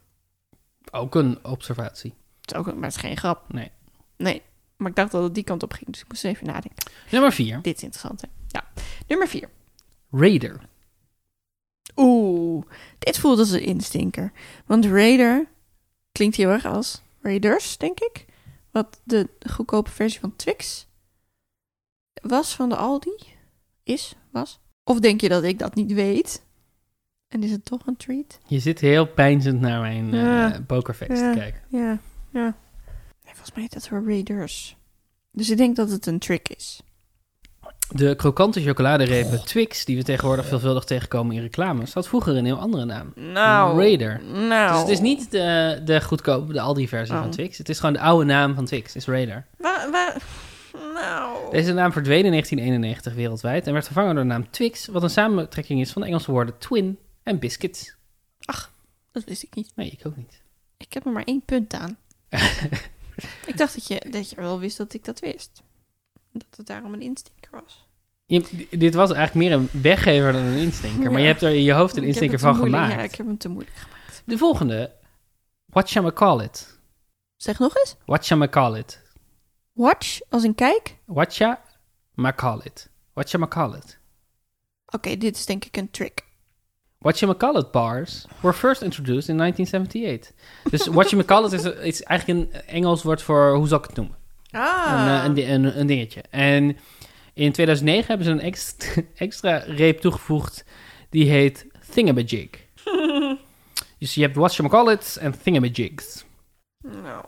Ook 0.90 1.14
een 1.14 1.44
observatie. 1.44 2.14
Het 2.40 2.52
is 2.52 2.56
ook, 2.56 2.66
maar 2.66 2.85
het 2.85 2.94
is 2.94 3.00
geen 3.00 3.16
grap. 3.16 3.52
Nee. 3.52 3.70
Nee. 4.16 4.42
Maar 4.76 4.90
ik 4.90 4.96
dacht 4.96 5.12
dat 5.12 5.22
het 5.22 5.35
die 5.35 5.44
kant 5.44 5.62
op 5.62 5.72
ging. 5.72 5.87
Dus 5.90 6.00
ik 6.00 6.09
moest 6.09 6.24
even 6.24 6.46
nadenken. 6.46 6.90
Nummer 7.11 7.32
4. 7.32 7.62
Dit 7.62 7.76
is 7.76 7.82
interessant, 7.82 8.20
hè? 8.20 8.28
Ja. 8.48 8.68
Nummer 9.06 9.28
vier. 9.28 9.48
Raider. 10.11 10.61
Oeh, 11.96 12.66
dit 12.98 13.18
voelt 13.18 13.38
als 13.38 13.50
een 13.50 13.62
instinker. 13.62 14.32
Want 14.66 14.85
Raider 14.85 15.48
klinkt 16.12 16.37
heel 16.37 16.50
erg 16.50 16.64
als 16.64 17.02
Raiders, 17.20 17.76
denk 17.76 18.00
ik. 18.00 18.24
Wat 18.70 19.00
de 19.04 19.28
goedkope 19.50 19.90
versie 19.90 20.20
van 20.20 20.37
Twix 20.37 20.87
was 22.22 22.54
van 22.54 22.68
de 22.68 22.76
Aldi. 22.76 23.16
Is, 23.82 24.14
was. 24.30 24.61
Of 24.88 25.01
denk 25.01 25.20
je 25.20 25.29
dat 25.29 25.42
ik 25.42 25.59
dat 25.59 25.75
niet 25.75 25.92
weet? 25.92 26.42
En 27.29 27.42
is 27.42 27.51
het 27.51 27.64
toch 27.64 27.87
een 27.87 27.96
treat? 27.96 28.38
Je 28.46 28.59
zit 28.59 28.81
heel 28.81 29.07
pijnzend 29.07 29.61
naar 29.61 29.81
mijn 29.81 30.14
eh 30.14 30.20
Ja. 30.20 30.61
pokerface 30.66 31.12
Ja. 31.22 31.33
te 31.33 31.38
kijken. 31.38 31.61
Ja, 31.68 31.99
ja. 32.33 32.42
Nee, 33.25 33.35
volgens 33.35 33.53
mij 33.53 33.62
heet 33.62 33.72
dat 33.72 33.88
wel 33.88 34.03
Raiders. 34.07 34.77
Dus 35.33 35.51
ik 35.51 35.57
denk 35.57 35.77
dat 35.77 35.90
het 35.90 36.07
een 36.07 36.18
trick 36.18 36.49
is. 36.49 36.81
De 37.88 38.14
krokante 38.16 38.62
chocoladerepen 38.62 39.44
Twix, 39.44 39.85
die 39.85 39.96
we 39.96 40.03
tegenwoordig 40.03 40.46
veelvuldig 40.46 40.85
tegenkomen 40.85 41.37
in 41.37 41.42
reclames, 41.42 41.92
had 41.94 42.09
vroeger 42.09 42.37
een 42.37 42.44
heel 42.44 42.59
andere 42.59 42.85
naam. 42.85 43.12
Nou. 43.14 43.79
Raider. 43.79 44.20
Nou. 44.49 44.70
Dus 44.72 44.81
het 44.81 44.88
is 44.88 45.01
niet 45.01 45.31
de, 45.31 45.81
de 45.85 46.01
goedkope, 46.01 46.53
de 46.53 46.61
Aldi-versie 46.61 47.14
Oh. 47.14 47.20
van 47.20 47.31
Twix. 47.31 47.59
Het 47.59 47.68
is 47.68 47.79
gewoon 47.79 47.94
de 47.94 48.01
oude 48.01 48.25
naam 48.25 48.55
van 48.55 48.64
Twix, 48.64 48.94
is 48.96 49.07
Raider. 49.07 49.46
Wa, 49.59 49.90
wa, 49.90 50.14
nou. 50.94 51.50
Deze 51.50 51.72
naam 51.72 51.92
verdween 51.92 52.24
in 52.24 52.30
1991 52.30 53.14
wereldwijd 53.14 53.66
en 53.66 53.72
werd 53.72 53.84
vervangen 53.84 54.14
door 54.14 54.22
de 54.24 54.28
naam 54.30 54.50
Twix, 54.50 54.86
wat 54.86 55.02
een 55.02 55.10
samentrekking 55.10 55.80
is 55.80 55.92
van 55.92 56.02
de 56.02 56.08
Engelse 56.08 56.30
woorden 56.30 56.58
twin 56.58 56.98
en 57.22 57.38
biscuits. 57.38 57.94
Dat 59.12 59.24
wist 59.24 59.42
ik 59.42 59.54
niet. 59.54 59.72
Nee, 59.74 59.90
ik 59.90 60.06
ook 60.06 60.16
niet. 60.16 60.42
Ik 60.76 60.92
heb 60.92 61.06
er 61.06 61.12
maar 61.12 61.24
één 61.24 61.42
punt 61.44 61.74
aan. 61.74 61.96
ik 63.46 63.56
dacht 63.56 63.74
dat 63.74 63.86
je, 63.86 64.06
dat 64.10 64.30
je 64.30 64.36
wel 64.36 64.58
wist 64.58 64.76
dat 64.76 64.94
ik 64.94 65.04
dat 65.04 65.18
wist. 65.20 65.62
Dat 66.32 66.46
het 66.56 66.66
daarom 66.66 66.92
een 66.92 67.00
instinker 67.02 67.50
was. 67.50 67.84
Je- 68.26 68.66
dit 68.78 68.94
was 68.94 69.12
eigenlijk 69.12 69.48
meer 69.48 69.58
een 69.58 69.82
weggever 69.82 70.32
dan 70.32 70.42
een 70.42 70.58
instinker, 70.58 71.10
maar 71.12 71.20
je 71.20 71.26
hebt 71.26 71.42
er 71.42 71.54
in 71.54 71.62
je 71.62 71.72
hoofd 71.72 71.96
een 71.96 72.02
Ik 72.02 72.08
instinker 72.08 72.38
van 72.38 72.56
moeilijk- 72.56 72.82
gemaakt. 72.82 73.00
Ja, 73.00 73.06
ik 73.08 73.14
heb 73.14 73.26
hem 73.26 73.38
te 73.38 73.48
moeilijk 73.48 73.76
gemaakt. 73.76 74.22
De 74.24 74.38
volgende, 74.38 74.92
what 75.66 75.88
shall 75.88 76.06
I 76.06 76.12
call 76.12 76.44
it? 76.44 76.78
Zeg 77.36 77.58
nog 77.58 77.76
eens. 77.76 77.96
What 78.04 78.24
shall 78.24 78.42
I 78.42 78.48
call 78.48 78.78
it? 78.78 79.02
Watch, 79.76 80.20
als 80.28 80.42
een 80.42 80.54
kijk. 80.54 80.96
What 81.04 81.32
shall 81.32 81.58
I 82.18 82.32
call 82.34 82.60
it? 82.64 82.88
What 83.12 83.28
shall 83.28 83.42
I 83.42 83.48
call 83.48 83.74
it? 83.74 83.98
Oké, 84.86 85.16
dit 85.16 85.36
is 85.36 85.46
denk 85.46 85.64
ik 85.64 85.76
een 85.76 85.90
trick. 85.90 86.24
Whatchamacallit 86.98 87.70
bars 87.70 88.26
were 88.40 88.54
first 88.54 88.82
introduced 88.82 89.28
in 89.28 89.36
1978. 89.36 90.32
Dus 90.70 90.86
whatchamacallit 90.86 91.52
is, 91.52 91.64
is 91.64 92.02
eigenlijk 92.02 92.52
een 92.54 92.60
Engels 92.62 93.02
woord 93.02 93.22
voor, 93.22 93.54
hoe 93.54 93.68
zal 93.68 93.78
ik 93.78 93.84
het 93.84 93.96
noemen? 93.96 94.16
Ah. 94.50 94.92
Een, 94.92 95.08
eh, 95.18 95.24
een, 95.24 95.34
di- 95.34 95.52
een, 95.52 95.80
een 95.80 95.86
dingetje. 95.86 96.22
En 96.30 96.76
in 97.34 97.52
2009 97.52 98.06
hebben 98.06 98.26
ze 98.26 98.32
een 98.32 98.40
extra, 98.40 99.02
extra 99.26 99.56
reep 99.56 99.98
toegevoegd, 100.00 100.64
die 101.10 101.30
heet 101.30 101.66
Thingamajig. 101.90 102.50
dus 103.98 104.14
je 104.14 104.20
hebt 104.22 104.36
whatchamacallits 104.36 105.18
en 105.18 105.42
Thingamajigs. 105.42 106.24
nou, 106.82 107.24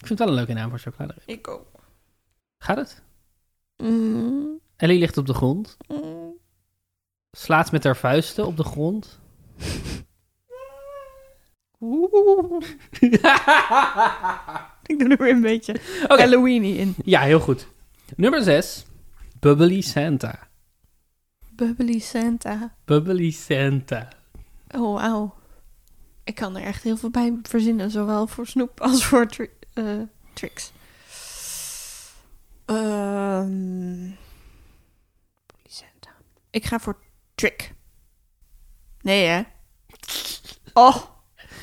Ik 0.00 0.06
vind 0.06 0.08
het 0.08 0.18
wel 0.18 0.28
een 0.28 0.34
leuke 0.34 0.52
naam 0.52 0.70
voor 0.70 0.78
chocoladereep. 0.78 1.28
ik 1.28 1.48
ook. 1.48 1.66
Gaat 2.58 2.76
het? 2.76 3.02
Mm, 3.76 4.60
Ellie 4.76 4.98
ligt 4.98 5.16
op 5.16 5.26
de 5.26 5.34
grond, 5.34 5.76
mm. 5.88 6.32
slaat 7.30 7.72
met 7.72 7.84
haar 7.84 7.96
vuisten 7.96 8.46
op 8.46 8.56
de 8.56 8.64
grond. 8.64 9.18
Oeh. 11.80 12.62
Ik 14.86 14.98
doe 14.98 15.08
er 15.08 15.16
weer 15.16 15.32
een 15.34 15.40
beetje 15.40 15.74
Oké. 16.04 16.22
Halloweeny 16.22 16.76
in. 16.76 16.94
ja, 17.04 17.20
heel 17.20 17.40
goed. 17.40 17.66
Nummer 18.16 18.42
6. 18.42 18.84
Bubbly 19.40 19.80
Santa. 19.80 20.48
Bubbly 21.50 21.98
Santa. 21.98 22.74
Bubbly 22.84 23.30
Santa. 23.30 24.08
Oh, 24.74 24.94
wauw. 25.00 25.34
Ik 26.24 26.34
kan 26.34 26.56
er 26.56 26.62
echt 26.62 26.82
heel 26.82 26.96
veel 26.96 27.10
bij 27.10 27.38
verzinnen, 27.42 27.90
zowel 27.90 28.26
voor 28.26 28.46
snoep 28.46 28.80
als 28.80 29.04
voor 29.04 29.26
eh, 29.76 30.00
tricks. 30.32 30.72
Ehm. 32.64 34.10
Ik 36.56 36.64
ga 36.64 36.78
voor 36.78 36.96
trick. 37.34 37.74
Nee, 39.00 39.26
hè? 39.26 39.42
Oh, 40.72 40.96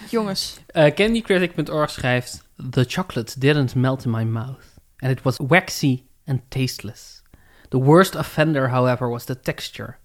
jongens. 0.09 0.59
Uh, 0.75 0.93
CandyCritic.org 0.93 1.89
schrijft... 1.89 2.43
The 2.71 2.85
chocolate 2.87 3.39
didn't 3.39 3.75
melt 3.75 4.05
in 4.05 4.11
my 4.11 4.23
mouth. 4.23 4.65
And 4.97 5.11
it 5.11 5.21
was 5.21 5.37
waxy 5.37 6.03
and 6.25 6.41
tasteless. 6.47 7.21
The 7.69 7.79
worst 7.79 8.15
offender, 8.15 8.69
however, 8.69 9.09
was 9.09 9.25
the 9.25 9.39
texture. 9.39 9.97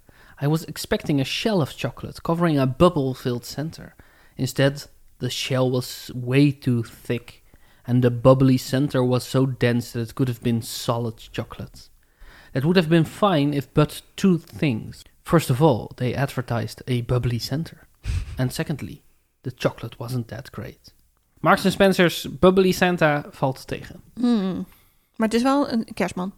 I 0.43 0.47
was 0.47 0.65
expecting 0.65 1.21
a 1.21 1.25
shell 1.25 1.61
of 1.61 1.77
chocolate 1.77 2.23
covering 2.23 2.59
a 2.59 2.67
bubble-filled 2.67 3.45
center. 3.45 3.95
Instead, 4.37 4.89
the 5.19 5.31
shell 5.31 5.71
was 5.71 6.11
way 6.15 6.51
too 6.51 6.83
thick. 6.83 7.45
And 7.89 8.03
the 8.03 8.11
bubbly 8.11 8.59
center 8.59 9.03
was 9.03 9.31
so 9.31 9.47
dense 9.47 9.93
that 9.93 10.09
it 10.09 10.15
could 10.15 10.29
have 10.29 10.43
been 10.43 10.63
solid 10.63 11.15
chocolate. 11.33 11.89
That 12.53 12.65
would 12.65 12.77
have 12.77 12.89
been 12.89 13.05
fine 13.07 13.57
if 13.57 13.67
but 13.73 14.03
two 14.15 14.39
things. 14.59 15.03
First 15.23 15.51
of 15.51 15.61
all, 15.61 15.91
they 15.95 16.15
advertised 16.15 16.83
a 16.87 17.03
bubbly 17.03 17.39
center. 17.39 17.87
And 18.37 18.53
secondly, 18.53 19.03
the 19.43 19.51
chocolate 19.57 19.97
wasn't 19.99 20.29
that 20.29 20.51
great. 20.51 20.93
Marks 21.41 21.71
Spencer's 21.71 22.27
Bubbly 22.41 22.73
Santa 22.73 23.25
valt 23.31 23.67
tegen. 23.67 24.03
Hmm. 24.15 24.67
Maar 25.17 25.29
het 25.29 25.35
is 25.35 25.43
wel 25.43 25.71
een 25.73 25.85
kerstman. 25.95 26.33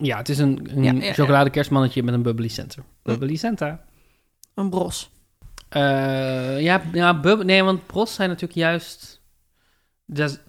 Ja, 0.00 0.16
het 0.16 0.28
is 0.28 0.38
een, 0.38 0.68
een 0.76 0.82
Ja, 0.82 0.92
ja, 0.92 1.02
ja. 1.02 1.12
chocoladekerstmannetje 1.12 2.02
met 2.02 2.14
een 2.14 2.22
Bubbly 2.22 2.48
Center. 2.48 2.84
Bubbly 3.02 3.36
Santa. 3.36 3.84
Een 4.54 4.70
bros. 4.70 5.10
Eh, 5.68 6.60
ja, 6.60 6.82
ja 6.92 7.20
bub- 7.20 7.42
nee, 7.42 7.62
want 7.62 7.86
pros 7.86 8.14
zijn 8.14 8.28
natuurlijk 8.28 8.58
juist... 8.58 9.20
Dat 10.06 10.40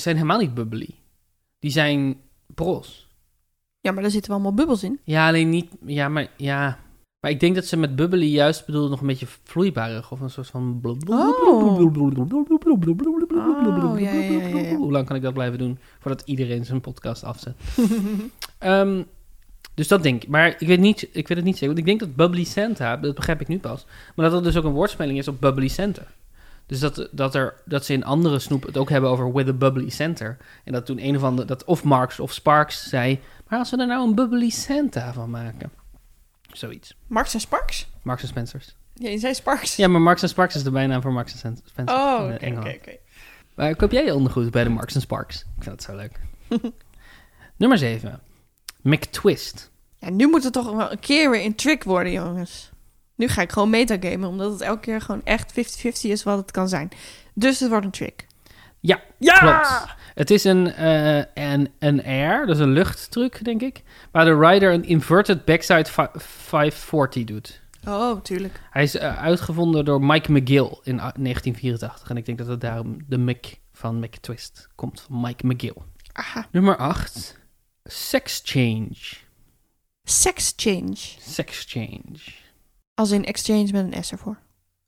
zijn 0.00 0.16
helemaal 0.16 0.38
niet 0.38 0.54
bubbly. 0.54 0.94
Die 1.58 1.70
zijn 1.70 2.20
pros. 2.54 3.08
Ja, 3.80 3.92
maar 3.92 4.02
daar 4.02 4.10
zitten 4.10 4.30
wel 4.30 4.40
allemaal 4.40 4.56
bubbels 4.56 4.82
in. 4.82 5.00
Ja, 5.04 5.28
alleen 5.28 5.50
niet... 5.50 5.72
Ja, 5.84 6.08
maar 6.08 6.30
ja... 6.36 6.78
Maar 7.20 7.30
ik 7.30 7.40
denk 7.40 7.54
dat 7.54 7.64
ze 7.64 7.76
met 7.76 7.96
bubbly 7.96 8.26
juist 8.26 8.66
bedoelen 8.66 8.90
nog 8.90 9.00
een 9.00 9.06
beetje 9.06 9.26
vloeibarig. 9.42 10.12
Of 10.12 10.20
een 10.20 10.30
soort 10.30 10.46
van... 10.46 10.80
Oh. 11.06 11.76
Hoe 14.76 14.92
lang 14.92 15.06
kan 15.06 15.16
ik 15.16 15.22
dat 15.22 15.34
blijven 15.34 15.58
doen 15.58 15.78
voordat 15.98 16.22
iedereen 16.24 16.64
zijn 16.64 16.80
podcast 16.80 17.24
afzet? 17.24 17.56
Ehm, 18.58 19.02
dus 19.74 19.88
dat 19.88 20.02
denk 20.02 20.22
ik. 20.22 20.28
Maar 20.28 20.56
ik 20.58 20.66
weet, 20.66 20.80
niet, 20.80 21.02
ik 21.02 21.28
weet 21.28 21.36
het 21.36 21.46
niet 21.46 21.54
zeker. 21.58 21.66
Want 21.66 21.78
ik 21.78 21.84
denk 21.84 22.00
dat 22.00 22.16
Bubbly 22.16 22.44
Santa, 22.44 22.96
dat 22.96 23.14
begrijp 23.14 23.40
ik 23.40 23.48
nu 23.48 23.58
pas, 23.58 23.86
maar 24.14 24.30
dat 24.30 24.38
er 24.38 24.42
dus 24.42 24.56
ook 24.56 24.64
een 24.64 24.72
woordspeling 24.72 25.18
is 25.18 25.28
op 25.28 25.40
Bubbly 25.40 25.68
Center. 25.68 26.06
Dus 26.66 26.80
dat, 26.80 27.08
dat, 27.12 27.34
er, 27.34 27.54
dat 27.64 27.84
ze 27.84 27.92
in 27.92 28.04
andere 28.04 28.38
snoep 28.38 28.62
het 28.62 28.76
ook 28.76 28.90
hebben 28.90 29.10
over 29.10 29.32
with 29.32 29.48
a 29.48 29.52
bubbly 29.52 29.88
center. 29.90 30.36
En 30.64 30.72
dat 30.72 30.86
toen 30.86 31.04
een 31.04 31.16
of 31.16 31.22
andere, 31.22 31.46
dat 31.48 31.64
of 31.64 31.84
Marx 31.84 32.20
of 32.20 32.32
Sparks 32.32 32.88
zei, 32.88 33.20
maar 33.48 33.58
als 33.58 33.70
we 33.70 33.76
er 33.76 33.86
nou 33.86 34.08
een 34.08 34.14
bubbly 34.14 34.50
Santa 34.50 35.12
van 35.12 35.30
maken. 35.30 35.70
Zoiets. 36.52 36.96
Marks 37.06 37.34
en 37.34 37.40
Sparks? 37.40 37.88
Marks 38.02 38.22
en 38.22 38.28
Spencers. 38.28 38.76
Ja, 38.94 39.08
je 39.08 39.18
zei 39.18 39.34
Sparks. 39.34 39.76
Ja, 39.76 39.88
maar 39.88 40.00
Marks 40.00 40.22
en 40.22 40.28
Sparks 40.28 40.54
is 40.54 40.62
de 40.62 40.70
bijnaam 40.70 41.02
voor 41.02 41.12
Marks 41.12 41.42
en 41.42 41.58
Spencer 41.64 41.96
Oh, 41.96 42.18
in 42.18 42.24
oké, 42.24 42.26
eh, 42.26 42.34
oké, 42.34 42.44
Engeland. 42.44 42.76
oké. 42.76 42.96
Maar 43.54 43.76
koop 43.76 43.90
jij 43.90 44.04
je 44.04 44.14
ondergoed 44.14 44.50
bij 44.50 44.64
de 44.64 44.70
Marks 44.70 44.94
en 44.94 45.00
Sparks? 45.00 45.36
Ik 45.40 45.62
vind 45.62 45.64
dat 45.64 45.82
zo 45.82 45.96
leuk. 45.96 46.20
Nummer 47.56 47.78
7. 47.78 48.20
McTwist. 48.82 49.70
Ja, 49.98 50.10
nu 50.10 50.26
moet 50.28 50.44
het 50.44 50.52
toch 50.52 50.72
wel 50.76 50.92
een 50.92 50.98
keer 51.00 51.30
weer 51.30 51.44
een 51.44 51.54
trick 51.54 51.82
worden, 51.84 52.12
jongens. 52.12 52.70
Nu 53.16 53.28
ga 53.28 53.42
ik 53.42 53.52
gewoon 53.52 53.70
metagamen, 53.70 54.28
omdat 54.28 54.52
het 54.52 54.60
elke 54.60 54.80
keer 54.80 55.00
gewoon 55.00 55.24
echt 55.24 55.52
50-50 55.52 56.10
is 56.10 56.22
wat 56.22 56.38
het 56.38 56.50
kan 56.50 56.68
zijn. 56.68 56.88
Dus 57.34 57.60
het 57.60 57.68
wordt 57.68 57.84
een 57.84 57.90
trick. 57.90 58.26
Ja, 58.80 59.00
Ja! 59.18 59.38
klopt. 59.38 59.94
Het 60.14 60.30
is 60.30 60.44
een, 60.44 60.72
eh, 60.72 61.16
een, 61.34 61.70
een 61.78 62.04
air, 62.04 62.46
dus 62.46 62.58
een 62.58 62.72
luchttruc, 62.72 63.44
denk 63.44 63.60
ik. 63.62 63.82
Waar 64.10 64.24
de 64.24 64.38
rider 64.38 64.72
een 64.72 64.84
inverted 64.84 65.44
backside 65.44 65.84
fi- 65.84 66.06
540 66.14 67.24
doet. 67.24 67.60
Oh, 67.88 68.20
tuurlijk. 68.20 68.60
Hij 68.70 68.82
is 68.82 68.96
eh, 68.96 69.18
uitgevonden 69.22 69.84
door 69.84 70.02
Mike 70.04 70.32
McGill 70.32 70.78
in 70.82 71.00
ah, 71.00 71.14
1984. 71.14 72.10
En 72.10 72.16
ik 72.16 72.26
denk 72.26 72.38
dat 72.38 72.46
het 72.46 72.60
daarom 72.60 72.96
de 73.08 73.18
Mick 73.18 73.60
van 73.72 73.98
McTwist 73.98 74.68
komt. 74.74 75.00
Van 75.00 75.20
Mike 75.20 75.46
McGill. 75.46 75.76
Aha. 76.12 76.46
Nummer 76.50 76.76
8. 76.76 77.38
Sex 77.84 78.40
change. 78.44 78.96
Sex 80.04 80.52
change. 80.56 80.96
Sex 81.20 81.64
change. 81.68 82.18
Als 82.96 83.10
in 83.10 83.24
exchange 83.24 83.72
met 83.72 83.92
een 83.92 84.04
S 84.04 84.12
ervoor. 84.12 84.38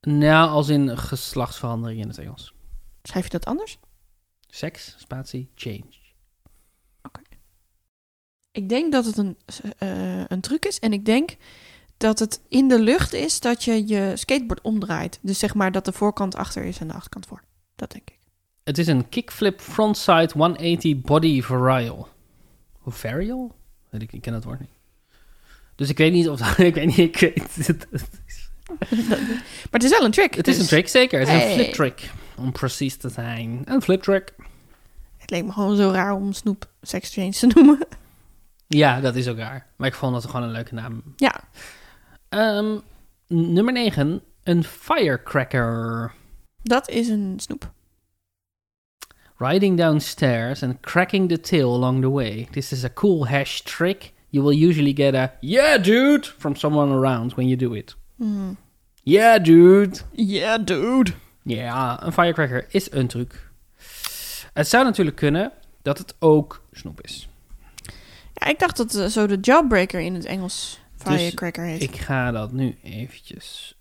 Nou, 0.00 0.50
als 0.50 0.68
in 0.68 0.98
geslachtsverandering 0.98 2.00
in 2.00 2.08
het 2.08 2.18
Engels. 2.18 2.54
Schrijf 3.02 3.24
je 3.24 3.30
dat 3.30 3.44
anders? 3.44 3.78
Sex, 4.46 4.94
spatie, 4.98 5.50
change. 5.54 5.98
Ik 8.50 8.68
denk 8.68 8.92
dat 8.92 9.04
het 9.04 9.16
een, 9.16 9.36
eh, 9.78 10.24
een 10.24 10.40
truc 10.40 10.64
is. 10.64 10.78
En 10.78 10.92
ik 10.92 11.04
denk 11.04 11.36
dat 11.96 12.18
het 12.18 12.40
in 12.48 12.68
de 12.68 12.80
lucht 12.80 13.12
is 13.12 13.40
dat 13.40 13.64
je 13.64 13.88
je 13.88 14.12
skateboard 14.14 14.60
omdraait. 14.60 15.18
Dus 15.22 15.38
zeg 15.38 15.54
maar 15.54 15.72
dat 15.72 15.84
de 15.84 15.92
voorkant 15.92 16.34
achter 16.34 16.64
is 16.64 16.78
en 16.78 16.88
de 16.88 16.94
achterkant 16.94 17.26
voor. 17.26 17.42
Dat 17.76 17.90
denk 17.90 18.10
ik. 18.10 18.18
Het 18.64 18.78
is 18.78 18.86
een 18.86 19.08
kickflip 19.08 19.60
frontside 19.60 20.30
180 20.32 21.00
body 21.00 21.42
varial. 21.42 22.08
Varial? 22.86 23.54
Ik 23.90 24.20
ken 24.20 24.32
dat 24.32 24.44
woord 24.44 24.60
niet. 24.60 24.77
Dus 25.78 25.88
ik 25.88 25.98
weet 25.98 26.12
niet 26.12 26.28
of. 26.28 26.58
Ik 26.58 26.74
weet 26.74 26.86
niet, 26.86 26.98
ik 26.98 27.16
weet 27.18 27.68
maar 29.70 29.70
het 29.70 29.82
is 29.84 29.90
wel 29.90 30.04
een 30.04 30.10
trick. 30.10 30.34
Het 30.34 30.48
is 30.48 30.54
dus 30.54 30.62
een 30.62 30.68
trick, 30.68 30.88
zeker. 30.88 31.18
Het 31.18 31.28
is 31.28 31.34
Hey. 31.34 31.48
een 31.48 31.54
flip 31.54 31.72
trick. 31.72 32.10
Om 32.36 32.52
precies 32.52 32.96
te 32.96 33.08
zijn. 33.08 33.62
Een 33.64 33.82
flip 33.82 34.02
trick. 34.02 34.32
Het 35.16 35.30
leek 35.30 35.44
me 35.44 35.52
gewoon 35.52 35.76
zo 35.76 35.90
raar 35.90 36.12
om 36.12 36.32
Snoep 36.32 36.68
sex 36.82 37.12
change 37.12 37.30
te 37.30 37.46
noemen. 37.46 37.78
Ja, 38.66 39.00
dat 39.00 39.16
is 39.16 39.28
ook 39.28 39.36
raar. 39.38 39.66
Maar 39.76 39.88
ik 39.88 39.94
vond 39.94 40.12
dat 40.12 40.24
gewoon 40.26 40.42
een 40.42 40.50
leuke 40.50 40.74
naam. 40.74 41.02
Ja. 41.16 41.40
Ehm, 42.28 42.78
nummer 43.26 43.72
9. 43.72 44.22
Een 44.42 44.64
firecracker. 44.64 46.12
Dat 46.62 46.88
is 46.88 47.08
een 47.08 47.34
snoep. 47.36 47.70
Riding 49.36 49.76
downstairs 49.78 50.62
and 50.62 50.80
cracking 50.80 51.28
the 51.28 51.40
tail 51.40 51.74
along 51.74 52.00
the 52.00 52.10
way. 52.10 52.48
This 52.50 52.72
is 52.72 52.84
a 52.84 52.92
cool 52.94 53.26
hash 53.26 53.60
trick. 53.60 54.12
You 54.30 54.44
will 54.44 54.68
usually 54.68 54.92
get 54.92 55.14
a 55.14 55.32
yeah, 55.40 55.82
dude 55.82 56.26
from 56.38 56.54
someone 56.54 56.92
around 56.92 57.34
when 57.34 57.48
you 57.48 57.56
do 57.56 57.74
it. 57.74 57.96
Hmm. 58.16 58.56
Yeah, 59.02 59.44
dude. 59.44 60.00
Yeah, 60.12 60.64
dude. 60.64 61.12
Ja, 61.42 62.02
een 62.04 62.12
firecracker 62.12 62.66
is 62.68 62.92
een 62.92 63.06
truc. 63.06 63.50
Het 64.52 64.68
zou 64.68 64.84
natuurlijk 64.84 65.16
kunnen 65.16 65.52
dat 65.82 65.98
het 65.98 66.14
ook 66.18 66.62
snoep 66.72 67.00
is. 67.00 67.28
Ja, 68.34 68.46
ik 68.46 68.58
dacht 68.58 68.76
dat 68.76 68.94
eh, 68.94 69.06
zo 69.06 69.26
de 69.26 69.38
jawbreaker 69.40 70.00
in 70.00 70.14
het 70.14 70.24
Engels 70.24 70.80
firecracker 70.96 71.64
heet. 71.64 71.82
Ik 71.82 71.96
ga 71.96 72.30
dat 72.30 72.52
nu 72.52 72.76
eventjes 72.82 73.78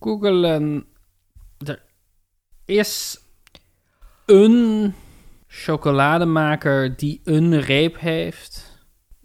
googlen. 0.00 0.84
Er 1.66 1.82
is 2.64 3.18
een 4.26 4.94
chocolademaker 5.46 6.96
die 6.96 7.20
een 7.24 7.60
reep 7.60 8.00
heeft 8.00 8.75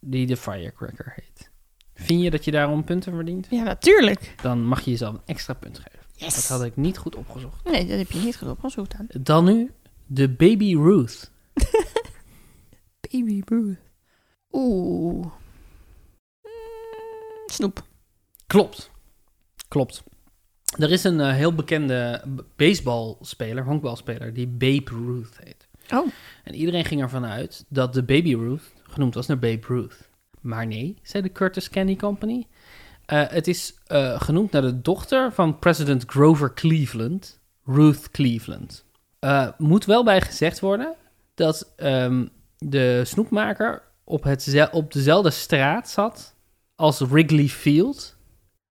die 0.02 0.28
de 0.28 0.38
firecracker 0.38 1.14
heet. 1.16 1.50
Vind 1.94 2.22
je 2.22 2.30
dat 2.30 2.46
je 2.46 2.52
daarom 2.52 2.84
punten 2.84 3.14
verdient? 3.14 3.48
Ja, 3.50 3.64
natuurlijk. 3.64 4.36
Dan 4.42 4.66
mag 4.66 4.82
je 4.82 4.92
jezelf 4.92 5.14
een 5.14 5.22
extra 5.26 5.54
punt 5.54 5.78
geven. 5.80 6.00
Yes. 6.16 6.36
Dat 6.36 6.58
had 6.58 6.64
ik 6.64 6.76
niet 6.76 6.98
goed 6.98 7.16
opgezocht. 7.16 7.64
Nee, 7.64 7.88
dat 7.88 7.98
heb 7.98 8.12
je 8.12 8.20
niet 8.20 8.38
goed 8.38 8.50
opgezocht 8.50 8.94
aan. 8.94 9.08
Dan 9.22 9.46
nu 9.46 9.72
de 10.06 10.30
Baby 10.30 10.76
Ruth. 10.76 11.32
Baby 13.12 13.42
Ruth. 13.46 13.80
Oeh. 14.52 15.26
Mm, 16.44 16.52
Snoep. 17.46 17.84
Klopt. 18.48 18.92
Klopt. 19.67 20.04
Er 20.78 20.92
is 20.92 21.04
een 21.04 21.19
eh, 21.19 21.34
heel 21.34 21.56
bekende 21.56 22.23
baseballspeler, 22.56 23.63
honkbalspeler, 23.63 24.34
die 24.34 24.48
Babe 24.48 24.90
Ruth 24.90 25.38
heet. 25.44 25.67
Oh. 25.92 26.08
En 26.44 26.56
iedereen 26.56 26.85
ging 26.85 27.02
ervan 27.02 27.25
uit 27.25 27.65
dat 27.67 27.94
de 27.94 28.04
Baby 28.04 28.35
Ruth 28.35 28.63
genoemd 28.83 29.13
was 29.13 29.27
naar 29.27 29.39
Babe 29.39 29.67
Ruth. 29.67 30.10
Maar 30.42 30.67
nee, 30.67 30.98
zei 31.02 31.23
de 31.23 31.31
Curtis 31.31 31.69
Candy 31.69 31.96
Company. 31.96 32.48
Eh, 33.06 33.23
het 33.27 33.48
is 33.48 33.73
eh, 33.85 34.21
genoemd 34.21 34.52
naar 34.52 34.62
de 34.62 34.81
dochter 34.81 35.33
van 35.33 35.60
president 35.60 36.04
Grover 36.08 36.54
Cleveland, 36.54 37.39
Ruth 37.65 38.12
Cleveland. 38.12 38.85
Eh, 39.19 39.48
moet 39.58 39.85
wel 39.85 40.04
bij 40.04 40.21
gezegd 40.21 40.60
worden 40.60 40.96
dat 41.33 41.73
ehm, 41.75 42.25
de 42.58 43.02
snoepmaker 43.06 43.83
op, 44.04 44.23
het 44.23 44.69
op 44.71 44.94
dezelfde 44.94 45.29
straat 45.29 45.89
zat 45.89 46.35
als 46.75 47.00
Wrigley 47.00 47.48
Field. 47.48 48.15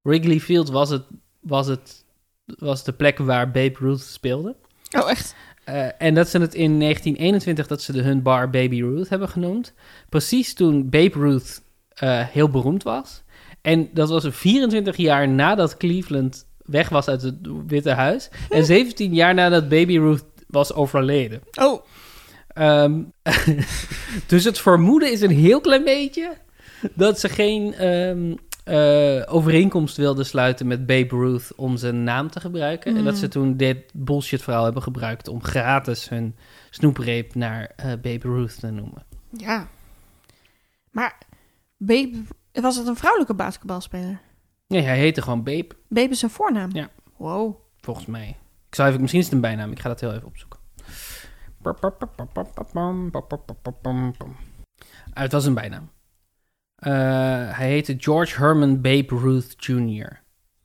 Wrigley 0.03 0.41
Field 0.41 0.69
was 0.69 0.91
het, 0.91 1.05
was 1.41 1.67
het 1.67 2.05
was 2.45 2.85
de 2.85 2.93
plek 2.93 3.19
waar 3.19 3.51
Babe 3.51 3.77
Ruth 3.79 4.01
speelde. 4.01 4.57
Oh, 4.97 5.11
echt? 5.11 5.35
Eh, 5.73 5.89
en 5.99 6.15
dat 6.15 6.29
ze 6.29 6.39
het 6.39 6.55
in 6.55 6.79
1921 6.79 7.67
dat 7.67 7.83
ze 7.83 7.93
de 7.93 8.03
hun 8.03 8.23
bar 8.23 8.51
Baby 8.51 8.81
Ruth 8.81 9.09
hebben 9.09 9.29
genoemd. 9.29 9.73
Precies 10.09 10.55
toen 10.55 10.89
Babe 10.89 11.19
Ruth 11.19 11.63
eh, 11.95 12.27
heel 12.27 12.49
beroemd 12.49 12.83
was. 12.83 13.23
En 13.63 13.89
dat 13.93 14.09
was 14.09 14.27
24 14.29 14.97
jaar 14.97 15.29
nadat 15.29 15.77
Cleveland 15.77 16.47
weg 16.65 16.89
was 16.89 17.09
uit 17.09 17.23
het 17.23 17.35
Witte 17.67 17.91
Huis. 17.91 18.29
En 18.49 18.65
17 18.65 19.15
jaar 19.15 19.35
nadat 19.35 19.69
Baby 19.69 19.99
Ruth 19.99 20.25
was 20.47 20.75
overleden. 20.75 21.43
Oh, 21.61 21.85
Ehm, 22.55 23.03
dus 24.27 24.45
het 24.45 24.59
vermoeden 24.59 25.13
is 25.13 25.21
een 25.21 25.31
heel 25.31 25.61
klein 25.61 25.85
beetje 25.85 26.37
dat 26.95 27.21
ze 27.21 27.29
geen 27.29 27.75
ehm, 27.75 28.35
eh, 28.71 29.35
overeenkomst 29.35 29.97
wilden 29.97 30.27
sluiten 30.27 30.67
met 30.67 30.87
Babe 30.87 31.17
Ruth 31.17 31.53
om 31.57 31.77
zijn 31.77 32.05
naam 32.05 32.31
te 32.31 32.41
gebruiken. 32.41 32.97
En 32.97 33.05
dat 33.05 33.17
ze 33.17 33.25
Mm. 33.25 33.31
toen 33.31 33.57
dit 33.57 33.93
bullshit 33.95 34.43
verhaal 34.43 34.65
hebben 34.65 34.83
gebruikt 34.83 35.29
om 35.29 35.43
gratis 35.43 36.09
hun 36.09 36.37
snoepreep 36.71 37.35
naar 37.35 37.73
eh, 37.77 37.87
Babe 37.87 38.19
Ruth 38.29 38.61
te 38.61 38.71
noemen. 38.71 39.05
ja. 39.31 39.69
Maar 40.91 41.19
Babe, 41.77 42.23
was 42.53 42.77
het 42.77 42.87
een 42.87 42.97
vrouwelijke 42.97 43.35
basketbalspeler? 43.35 44.21
Nee, 44.67 44.83
hij 44.83 44.99
heette 44.99 45.23
gewoon 45.23 45.43
Babe, 45.43 45.69
Babe 45.89 46.11
is 46.11 46.19
zijn 46.19 46.31
voornaam? 46.31 46.71
Ja. 46.73 46.89
Wow. 47.17 47.55
volgens 47.81 48.07
mij. 48.07 48.29
Ik 48.69 48.75
zou 48.75 48.89
even, 48.89 49.01
misschien 49.01 49.21
is 49.21 49.27
het 49.27 49.35
een 49.35 49.41
bijnaam, 49.41 49.71
ik 49.71 49.79
ga 49.81 49.89
dat 49.89 50.01
heel 50.01 50.13
even 50.15 50.27
opzoeken. 50.27 50.59
Ah, 55.13 55.23
het 55.23 55.33
was 55.33 55.45
een 55.47 55.55
bijnaam. 55.55 55.91
Eh, 56.81 56.93
hij 57.57 57.69
heette 57.69 57.95
George 57.99 58.37
Herman 58.39 58.81
Babe 58.81 59.17
Ruth 59.19 59.55
Jr. 59.59 60.21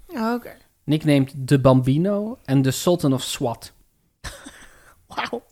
Oh, 0.07 0.33
Oké. 0.33 0.57
Nicknamed 0.83 1.33
The 1.47 1.59
Bambino 1.59 2.37
en 2.45 2.61
The 2.61 2.71
Sultan 2.71 3.13
of 3.13 3.23
SWAT. 3.23 3.73
Wauw. 5.07 5.43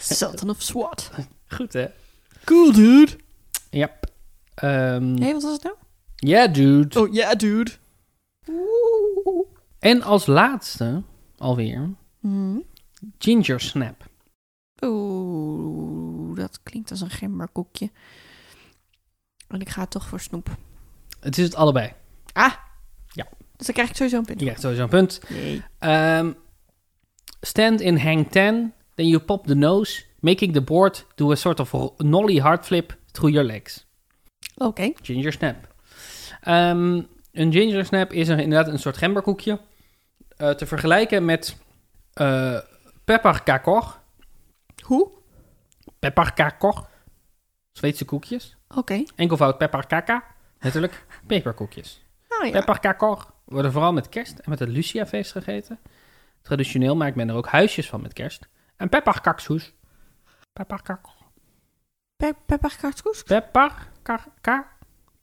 Sultan 0.00 0.50
of 0.50 0.62
SWAT. 0.62 1.10
Goed, 1.48 1.72
hè? 1.72 1.86
Cool, 2.44 2.72
dude. 2.72 3.16
Yep. 3.70 4.06
Ehm, 4.54 5.14
Nee, 5.14 5.32
wat 5.32 5.42
was 5.42 5.52
het 5.52 5.62
nou? 5.62 5.76
yeah, 6.16 6.52
dude. 6.54 7.00
Oh, 7.00 7.12
yeah, 7.12 7.38
dude. 7.38 7.70
Oeh. 8.48 9.46
En 9.78 10.02
als 10.02 10.26
laatste, 10.26 11.02
alweer, 11.38 11.88
Hmm. 12.20 12.64
Ginger 13.18 13.60
Snap. 13.60 14.04
Oeh, 14.84 16.36
dat 16.36 16.60
klinkt 16.62 16.90
als 16.90 17.00
een 17.00 17.10
gemberkoekje. 17.10 17.90
En 19.48 19.60
ik 19.60 19.68
ga 19.68 19.86
toch 19.86 20.06
voor 20.06 20.20
snoep. 20.20 20.56
Het 21.20 21.38
is 21.38 21.44
het 21.44 21.54
allebei. 21.54 21.92
Ah. 22.32 22.52
Ja. 23.06 23.26
Dus 23.56 23.66
dan 23.66 23.74
krijg 23.74 23.88
ik 23.88 23.96
sowieso 23.96 24.18
een 24.18 24.24
punt. 24.24 24.38
Je 24.38 24.44
krijgt 24.44 24.62
sowieso 24.62 24.82
een 24.82 24.88
punt. 24.88 25.20
Nee. 25.28 25.62
Um, 26.18 26.36
stand 27.40 27.80
in 27.80 27.98
hang 27.98 28.30
10, 28.30 28.72
then 28.94 29.06
you 29.06 29.22
pop 29.22 29.46
the 29.46 29.54
nose, 29.54 30.04
making 30.20 30.52
the 30.52 30.60
board 30.62 31.06
do 31.14 31.30
a 31.30 31.34
sort 31.34 31.60
of 31.60 31.72
nollie 31.96 32.40
hard 32.40 32.66
flip 32.66 32.96
through 33.12 33.34
your 33.34 33.48
legs. 33.48 33.86
Oké. 34.56 34.92
Ginger 35.02 35.32
snap. 35.32 35.56
Um, 36.48 37.06
een 37.32 37.52
ginger 37.52 37.84
snap 37.84 38.12
is 38.12 38.28
een, 38.28 38.38
inderdaad 38.38 38.72
een 38.72 38.78
soort 38.78 38.96
gemberkoekje. 38.96 39.60
Uh, 40.38 40.50
te 40.50 40.66
vergelijken 40.66 41.24
met 41.24 41.56
uh, 42.14 42.58
pepperkakor. 43.04 44.00
Hoe? 44.82 45.10
Pepperkakor. 45.98 46.88
Zweedse 47.78 48.04
koekjes. 48.04 48.56
Oké. 48.68 49.04
Enkelvoud 49.16 49.58
pepperkaka. 49.58 50.24
Natuurlijk 50.60 51.06
peperkoekjes. 51.26 52.00
Oh 52.40 52.46
ja. 52.46 52.50
Pepperkakor 52.52 53.26
worden 53.44 53.72
vooral 53.72 53.92
met 53.92 54.08
kerst 54.08 54.38
en 54.38 54.50
met 54.50 54.58
het 54.58 54.68
Lucia-feest 54.68 55.32
gegeten. 55.32 55.78
Traditioneel 56.42 56.96
maakt 56.96 57.16
men 57.16 57.28
er 57.28 57.34
ook 57.34 57.46
huisjes 57.46 57.88
van 57.88 58.00
met 58.02 58.12
kerst. 58.12 58.48
En 58.76 58.88
pepperkakshoes. 58.88 59.72
Pepperkakor. 60.52 61.12
Pe 62.16 62.34
pepperkaartkoes? 62.46 63.22
Pepperkaka. 63.22 64.68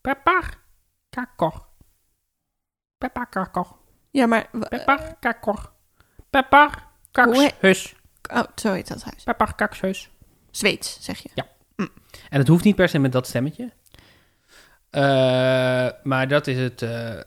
Pepperkakor. 0.00 1.66
Pepperkakor. 2.98 3.76
Ja, 4.10 4.26
maar... 4.26 4.48
w- 4.52 4.60
Pepperkakor. 4.68 5.72
Pepperkakshus. 6.30 7.94
Oh, 8.32 8.42
zo 8.54 8.72
heet 8.72 8.88
dat 8.88 9.02
huis. 9.02 9.22
Pepperkakshus. 9.24 10.10
Zweeds, 10.50 11.00
zeg 11.02 11.18
je. 11.18 11.30
En 12.28 12.38
het 12.38 12.48
hoeft 12.48 12.64
niet 12.64 12.76
per 12.76 12.88
se 12.88 12.98
met 12.98 13.12
dat 13.12 13.26
stemmetje. 13.26 13.72
Eh, 14.90 15.88
maar 16.02 16.28
dat 16.28 16.46
is 16.46 16.58
het 16.58 16.82
eh, 16.82 17.20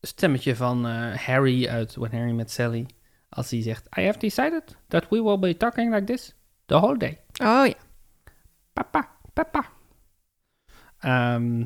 stemmetje 0.00 0.56
van 0.56 0.86
eh, 0.86 1.14
Harry 1.14 1.68
uit 1.68 1.94
When 1.94 2.12
Harry 2.12 2.32
Met 2.32 2.50
Sally. 2.50 2.86
Als 3.28 3.50
hij 3.50 3.62
zegt, 3.62 3.86
I 3.98 4.04
have 4.04 4.18
decided 4.18 4.76
that 4.88 5.08
we 5.08 5.22
will 5.22 5.38
be 5.38 5.56
talking 5.56 5.94
like 5.94 6.04
this 6.04 6.34
the 6.66 6.74
whole 6.74 6.98
day. 6.98 7.20
Oh 7.32 7.66
ja. 7.66 7.74
Papa, 8.72 9.08
papa. 9.32 9.64
Ehm, 10.98 11.64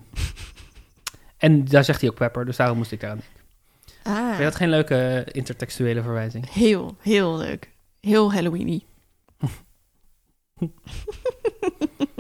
en 1.37 1.65
daar 1.65 1.85
zegt 1.85 2.01
hij 2.01 2.11
ook 2.11 2.17
pepper, 2.17 2.45
dus 2.45 2.57
daarom 2.57 2.77
moest 2.77 2.93
ik 2.93 3.05
aan. 3.05 3.21
Ah. 4.03 4.27
Vind 4.27 4.37
je 4.37 4.45
dat 4.45 4.55
geen 4.55 4.69
leuke 4.69 5.27
intertextuele 5.33 6.03
verwijzing? 6.03 6.51
Heel, 6.51 6.97
heel 7.01 7.37
leuk. 7.37 7.71
Heel 8.01 8.33
Halloweeny. 8.33 8.85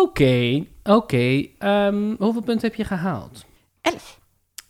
Oké, 0.00 0.64
oké. 0.84 1.46
Ehm, 1.58 2.14
hoeveel 2.18 2.42
punten 2.42 2.68
heb 2.68 2.74
je 2.74 2.84
gehaald? 2.84 3.44
Elf. 3.80 4.20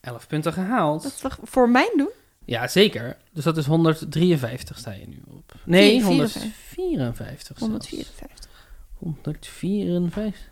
Elf 0.01 0.27
punten 0.27 0.53
gehaald. 0.53 1.03
Dat 1.03 1.13
is 1.13 1.19
toch 1.19 1.39
voor 1.43 1.69
mijn 1.71 1.91
doen? 1.97 2.11
Ja, 2.45 2.69
zeker. 2.69 3.17
Dus 3.33 3.45
dat 3.45 3.57
is 3.57 3.67
153 3.67 4.79
sta 4.79 4.93
je 4.93 5.09
nu 5.09 5.23
op. 5.31 5.53
Nee, 5.65 5.91
Vier- 5.99 6.05
154. 6.07 7.59
zelfs. 7.59 7.61
154. 7.61 8.51
154. 8.99 10.51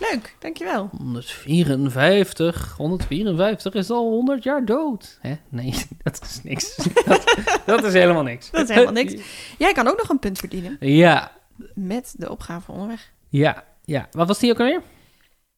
Leuk, 0.00 0.36
dankjewel. 0.38 0.90
154. 0.98 2.74
154 2.76 3.74
is 3.74 3.90
al 3.90 4.10
100 4.10 4.42
jaar 4.42 4.64
dood. 4.64 5.18
Hè? 5.20 5.34
Nee, 5.48 5.74
dat 6.02 6.20
is 6.22 6.40
niks. 6.42 6.76
dat, 7.04 7.34
dat 7.66 7.84
is 7.84 7.92
helemaal 7.92 8.22
niks. 8.22 8.50
Dat 8.50 8.62
is 8.68 8.74
helemaal 8.74 8.92
niks. 9.04 9.14
Jij 9.58 9.72
kan 9.72 9.86
ook 9.88 9.96
nog 9.98 10.08
een 10.08 10.18
punt 10.18 10.38
verdienen 10.38 10.76
Ja, 10.80 11.32
met 11.74 12.14
de 12.16 12.30
opgave 12.30 12.72
onderweg. 12.72 13.12
ja, 13.28 13.64
ja. 13.86 14.08
Wat 14.10 14.26
was 14.28 14.38
die 14.38 14.50
ook 14.50 14.58
alweer? 14.58 14.82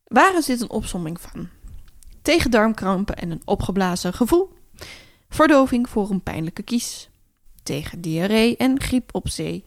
Waar 0.05 0.37
is 0.37 0.47
dit 0.47 0.61
een 0.61 0.71
opsomming 0.71 1.21
van? 1.21 1.49
Tegen 2.23 2.51
darmkrampen 2.51 3.17
en 3.17 3.31
een 3.31 3.43
opgeblazen 3.45 4.13
gevoel. 4.13 4.53
Verdoving 5.29 5.89
voor 5.89 6.11
een 6.11 6.23
pijnlijke 6.23 6.63
kies. 6.63 7.09
Tegen 7.63 8.01
diarree 8.01 8.57
en 8.57 8.81
griep 8.81 9.15
op 9.15 9.29
zee. 9.29 9.65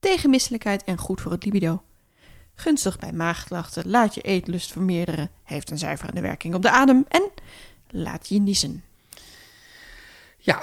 Tegen 0.00 0.30
misselijkheid 0.30 0.84
en 0.84 0.98
goed 0.98 1.20
voor 1.20 1.32
het 1.32 1.44
libido. 1.44 1.82
Gunstig 2.54 2.98
bij 2.98 3.12
maagklachten, 3.12 3.88
laat 3.88 4.14
je 4.14 4.20
eetlust 4.20 4.72
vermeerderen, 4.72 5.30
heeft 5.44 5.70
een 5.70 5.78
zuiverende 5.78 6.20
werking 6.20 6.54
op 6.54 6.62
de 6.62 6.70
adem 6.70 7.04
en 7.08 7.30
laat 7.88 8.28
je 8.28 8.40
niezen. 8.40 8.84
Ja, 10.36 10.60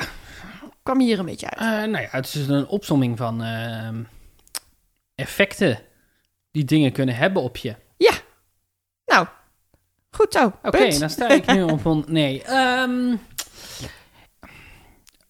Kwam 0.85 0.99
hier 0.99 1.19
een 1.19 1.25
beetje 1.25 1.49
uit. 1.49 1.59
Eh, 1.59 1.91
nou 1.91 2.03
ja, 2.03 2.09
het 2.11 2.25
is 2.25 2.31
dus 2.31 2.47
een 2.47 2.67
opsomming 2.67 3.17
van 3.17 3.43
ehm, 3.43 4.03
effecten 5.15 5.79
die 6.55 6.65
dingen 6.65 6.91
kunnen 6.91 7.15
hebben 7.15 7.41
op 7.41 7.57
je. 7.57 7.75
Nou, 9.05 9.27
goed 10.09 10.33
zo. 10.33 10.53
Oké, 10.63 10.97
dan 10.99 11.09
sta 11.09 11.29
ik 11.29 11.45
nu 11.45 11.63
op 11.75 11.85
een... 11.85 12.03
Nee, 12.07 12.43
ehm, 12.43 13.15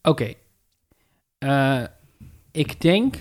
Oké. 0.02 0.34
Eh, 1.38 1.84
ik 2.52 2.82
denk... 2.82 3.16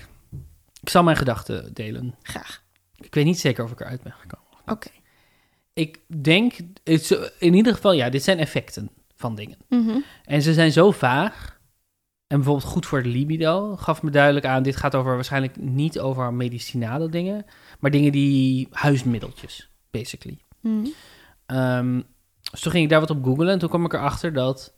Ik 0.81 0.89
zal 0.89 1.03
mijn 1.03 1.17
gedachten 1.17 1.73
delen. 1.73 2.15
Graag. 2.21 2.63
Ik 2.97 3.13
weet 3.13 3.25
niet 3.25 3.39
zeker 3.39 3.63
of 3.63 3.71
ik 3.71 3.79
eruit 3.79 4.01
ben 4.01 4.13
gekomen. 4.13 4.61
Oké. 4.65 4.89
Ik 5.73 5.99
denk... 6.21 6.53
In 7.39 7.53
ieder 7.53 7.73
geval, 7.73 7.91
ja, 7.91 8.09
dit 8.09 8.23
zijn 8.23 8.39
effecten 8.39 8.89
van 9.15 9.35
dingen. 9.35 9.57
Mhm. 9.69 9.97
En 10.25 10.41
ze 10.41 10.53
zijn 10.53 10.71
zo 10.71 10.91
vaag. 10.91 11.59
En 12.27 12.37
bijvoorbeeld 12.37 12.71
goed 12.71 12.85
voor 12.85 13.03
de 13.03 13.09
libido 13.09 13.75
gaf 13.75 14.01
me 14.01 14.09
duidelijk 14.09 14.45
aan... 14.45 14.63
dit 14.63 14.75
gaat 14.75 14.95
over 14.95 15.15
waarschijnlijk 15.15 15.57
niet 15.57 15.99
over 15.99 16.33
medicinale 16.33 17.09
dingen... 17.09 17.45
maar 17.85 17.93
dingen 17.93 18.11
die 18.11 18.67
huismiddeltjes, 18.71 19.69
basically. 19.91 20.37
Ehm, 21.45 22.01
dus 22.51 22.61
toen 22.61 22.71
ging 22.71 22.83
ik 22.83 22.89
daar 22.89 22.99
wat 22.99 23.09
op 23.09 23.23
googlen 23.23 23.49
en 23.49 23.59
toen 23.59 23.69
kwam 23.69 23.85
ik 23.85 23.93
erachter 23.93 24.33
dat 24.33 24.73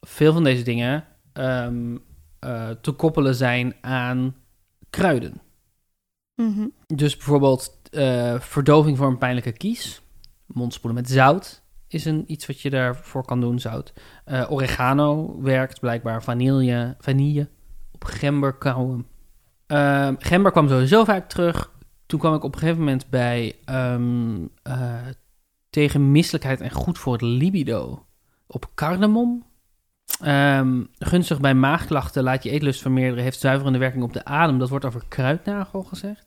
veel 0.00 0.32
van 0.32 0.44
deze 0.44 0.62
dingen 0.62 1.04
ehm, 1.32 1.96
eh, 2.38 2.70
te 2.70 2.90
koppelen 2.90 3.34
zijn 3.34 3.74
aan 3.80 4.34
kruiden. 4.90 5.40
Mhm. 6.34 6.66
Dus 6.86 7.16
bijvoorbeeld 7.16 7.80
eh, 7.90 8.40
verdoving 8.40 8.96
voor 8.96 9.06
een 9.06 9.18
pijnlijke 9.18 9.52
kies, 9.52 10.02
mondspoelen 10.46 11.00
met 11.00 11.10
zout 11.10 11.62
is 11.88 12.04
een, 12.04 12.24
iets 12.26 12.46
wat 12.46 12.60
je 12.60 12.70
daarvoor 12.70 13.24
kan 13.24 13.40
doen, 13.40 13.58
zout. 13.58 13.92
Eh, 14.24 14.50
oregano 14.50 15.40
werkt 15.42 15.80
blijkbaar, 15.80 16.22
vanille, 16.22 16.96
vanille 16.98 17.48
op 17.92 18.04
gember 18.04 18.54
kauwen. 18.54 19.06
Ehm, 19.66 20.14
gember 20.18 20.52
kwam 20.52 20.68
sowieso 20.68 21.04
vaak 21.04 21.28
terug. 21.28 21.76
Toen 22.08 22.18
kwam 22.18 22.34
ik 22.34 22.44
op 22.44 22.52
een 22.52 22.58
gegeven 22.58 22.80
moment 22.80 23.10
bij 23.10 23.56
ehm, 23.64 24.46
eh, 24.62 25.06
tegen 25.70 26.12
misselijkheid 26.12 26.60
en 26.60 26.70
goed 26.70 26.98
voor 26.98 27.12
het 27.12 27.22
libido 27.22 28.06
op 28.46 28.70
cardamom. 28.74 29.44
Ehm, 30.20 30.82
gunstig 30.98 31.40
bij 31.40 31.54
maagklachten, 31.54 32.22
laat 32.22 32.42
je 32.42 32.50
eetlust 32.50 32.80
vermeerderen, 32.80 33.24
heeft 33.24 33.40
zuiverende 33.40 33.78
werking 33.78 34.02
op 34.02 34.12
de 34.12 34.24
adem. 34.24 34.58
Dat 34.58 34.68
wordt 34.68 34.84
over 34.84 35.02
kruidnagel 35.08 35.82
gezegd. 35.82 36.26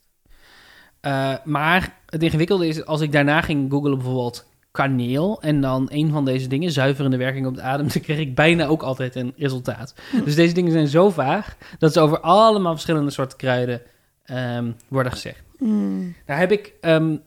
Eh, 0.99 1.33
maar 1.43 1.97
het 2.05 2.23
ingewikkelde 2.23 2.67
is, 2.67 2.85
als 2.85 3.01
ik 3.01 3.11
daarna 3.11 3.41
ging 3.41 3.71
googlen 3.71 3.97
bijvoorbeeld 3.97 4.49
kaneel 4.71 5.41
en 5.41 5.61
dan 5.61 5.87
een 5.91 6.11
van 6.11 6.25
deze 6.25 6.47
dingen, 6.47 6.71
zuiverende 6.71 7.17
werking 7.17 7.47
op 7.47 7.55
de 7.55 7.61
adem, 7.61 7.87
dan 7.93 8.01
kreeg 8.01 8.19
ik 8.19 8.35
bijna 8.35 8.65
ook 8.65 8.83
altijd 8.83 9.15
een 9.15 9.33
resultaat. 9.37 9.95
Dus 10.25 10.35
deze 10.35 10.53
dingen 10.53 10.71
zijn 10.71 10.87
zo 10.87 11.09
vaag 11.09 11.55
dat 11.79 11.93
ze 11.93 11.99
over 11.99 12.19
allemaal 12.19 12.71
verschillende 12.71 13.11
soorten 13.11 13.37
kruiden 13.37 13.81
ehm, 14.23 14.71
worden 14.87 15.11
gezegd. 15.11 15.41
Mm. 15.57 16.15
Daar 16.25 16.37
heb 16.37 16.51
ik. 16.51 16.73
ehm, 16.81 17.17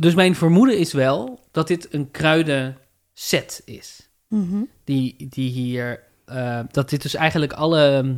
dus 0.00 0.14
mijn 0.14 0.34
vermoeden 0.34 0.78
is 0.78 0.92
wel 0.92 1.40
dat 1.50 1.68
dit 1.68 1.94
een 1.94 2.10
kruidenset 2.10 3.62
is. 3.64 4.08
Mhm. 4.28 4.62
Die, 4.84 5.26
die 5.30 5.50
hier. 5.50 6.04
eh, 6.24 6.60
dat 6.70 6.90
dit 6.90 7.02
dus 7.02 7.14
eigenlijk 7.14 7.52
alle 7.52 7.96
ehm, 7.96 8.14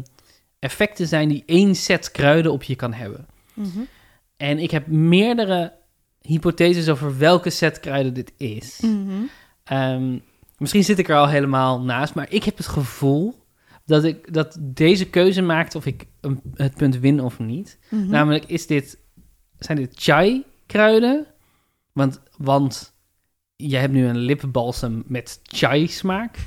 effecten 0.59 1.07
zijn 1.09 1.28
die 1.28 1.43
één 1.47 1.74
set 1.74 2.11
kruiden 2.11 2.53
op 2.53 2.62
je 2.62 2.76
kan 2.76 2.93
hebben. 2.93 3.26
Mhm. 3.55 3.78
En 4.36 4.59
ik 4.59 4.70
heb 4.70 4.86
meerdere 4.86 5.72
hypotheses 6.20 6.89
over 6.89 7.18
welke 7.18 7.51
set 7.51 7.80
kruiden 7.80 8.14
dit 8.14 8.32
is. 8.36 8.80
Mhm. 8.80 10.18
Misschien 10.59 10.84
zit 10.84 10.99
ik 10.99 11.09
er 11.09 11.16
al 11.16 11.28
helemaal 11.28 11.80
naast, 11.80 12.14
maar 12.14 12.26
ik 12.30 12.45
heb 12.45 12.57
het 12.57 12.66
gevoel 12.66 13.38
dat 13.89 14.05
ik 14.05 14.32
dat 14.32 14.57
deze 14.61 15.11
keuze 15.11 15.43
maakt 15.43 15.74
of 15.74 15.86
ik 15.86 16.07
een- 16.20 16.43
het 16.55 16.74
punt 16.74 16.99
win 16.99 17.20
of 17.20 17.39
niet. 17.39 17.78
Mhm. 17.91 18.11
Namelijk, 18.11 18.45
is 18.45 18.66
dit, 18.66 18.99
zijn 19.59 19.78
dit 19.78 19.93
chai-kruiden? 19.95 21.26
Want, 21.93 22.20
want 22.36 22.95
jij 23.57 23.80
hebt 23.80 23.93
nu 23.93 24.07
een 24.07 24.18
lippenbalsem 24.18 25.05
met 25.07 25.41
chai-smaak. 25.43 26.36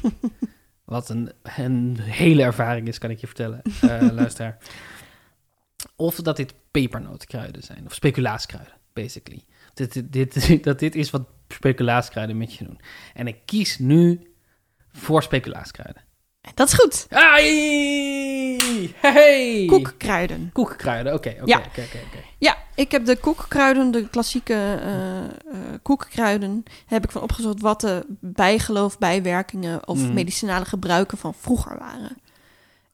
Wat 0.85 1.09
een, 1.09 1.31
een 1.57 1.99
hele 1.99 2.43
ervaring 2.43 2.87
is, 2.87 2.97
kan 2.97 3.09
ik 3.09 3.19
je 3.19 3.27
vertellen, 3.27 3.61
eh, 3.81 4.07
luisteraar. 4.21 4.57
Of 5.95 6.15
dat 6.15 6.37
dit 6.37 6.53
pepernootkruiden 6.71 7.63
zijn, 7.63 7.85
of 7.85 7.93
speculaaskruiden, 7.93 8.73
basically. 8.93 9.43
Dit, 9.73 9.93
dit, 9.93 10.13
dit, 10.13 10.63
dat 10.63 10.79
dit 10.79 10.95
is 10.95 11.09
wat 11.09 11.27
speculaaskruiden 11.47 12.37
met 12.37 12.53
je 12.53 12.63
doen. 12.63 12.79
En 13.13 13.27
ik 13.27 13.37
kies 13.45 13.79
nu 13.79 14.33
voor 14.91 15.23
speculaaskruiden. 15.23 16.01
Dat 16.53 16.67
is 16.67 16.73
goed. 16.73 17.05
Ai! 17.09 18.57
Hey! 18.95 19.65
Koekkruiden. 19.67 20.49
Koekkruiden, 20.53 21.13
oké, 21.13 21.29
oké, 21.29 21.41
Ja. 21.45 21.57
oké, 21.57 21.67
oké, 21.67 21.81
oké. 22.07 22.17
Ja, 22.37 22.57
ik 22.75 22.91
heb 22.91 23.05
de 23.05 23.17
koekkruiden, 23.17 23.91
de 23.91 24.09
klassieke 24.09 24.53
eh 24.53 25.17
eh, 25.23 25.27
koekkruiden, 25.81 26.63
heb 26.85 27.03
ik 27.03 27.11
van 27.11 27.21
opgezocht 27.21 27.61
wat 27.61 27.81
de 27.81 28.05
bijgeloof, 28.19 28.97
bijwerkingen 28.97 29.87
of 29.87 29.97
Mhm. 29.97 30.13
medicinale 30.13 30.65
gebruiken 30.65 31.17
van 31.17 31.33
vroeger 31.39 31.77
waren. 31.79 32.17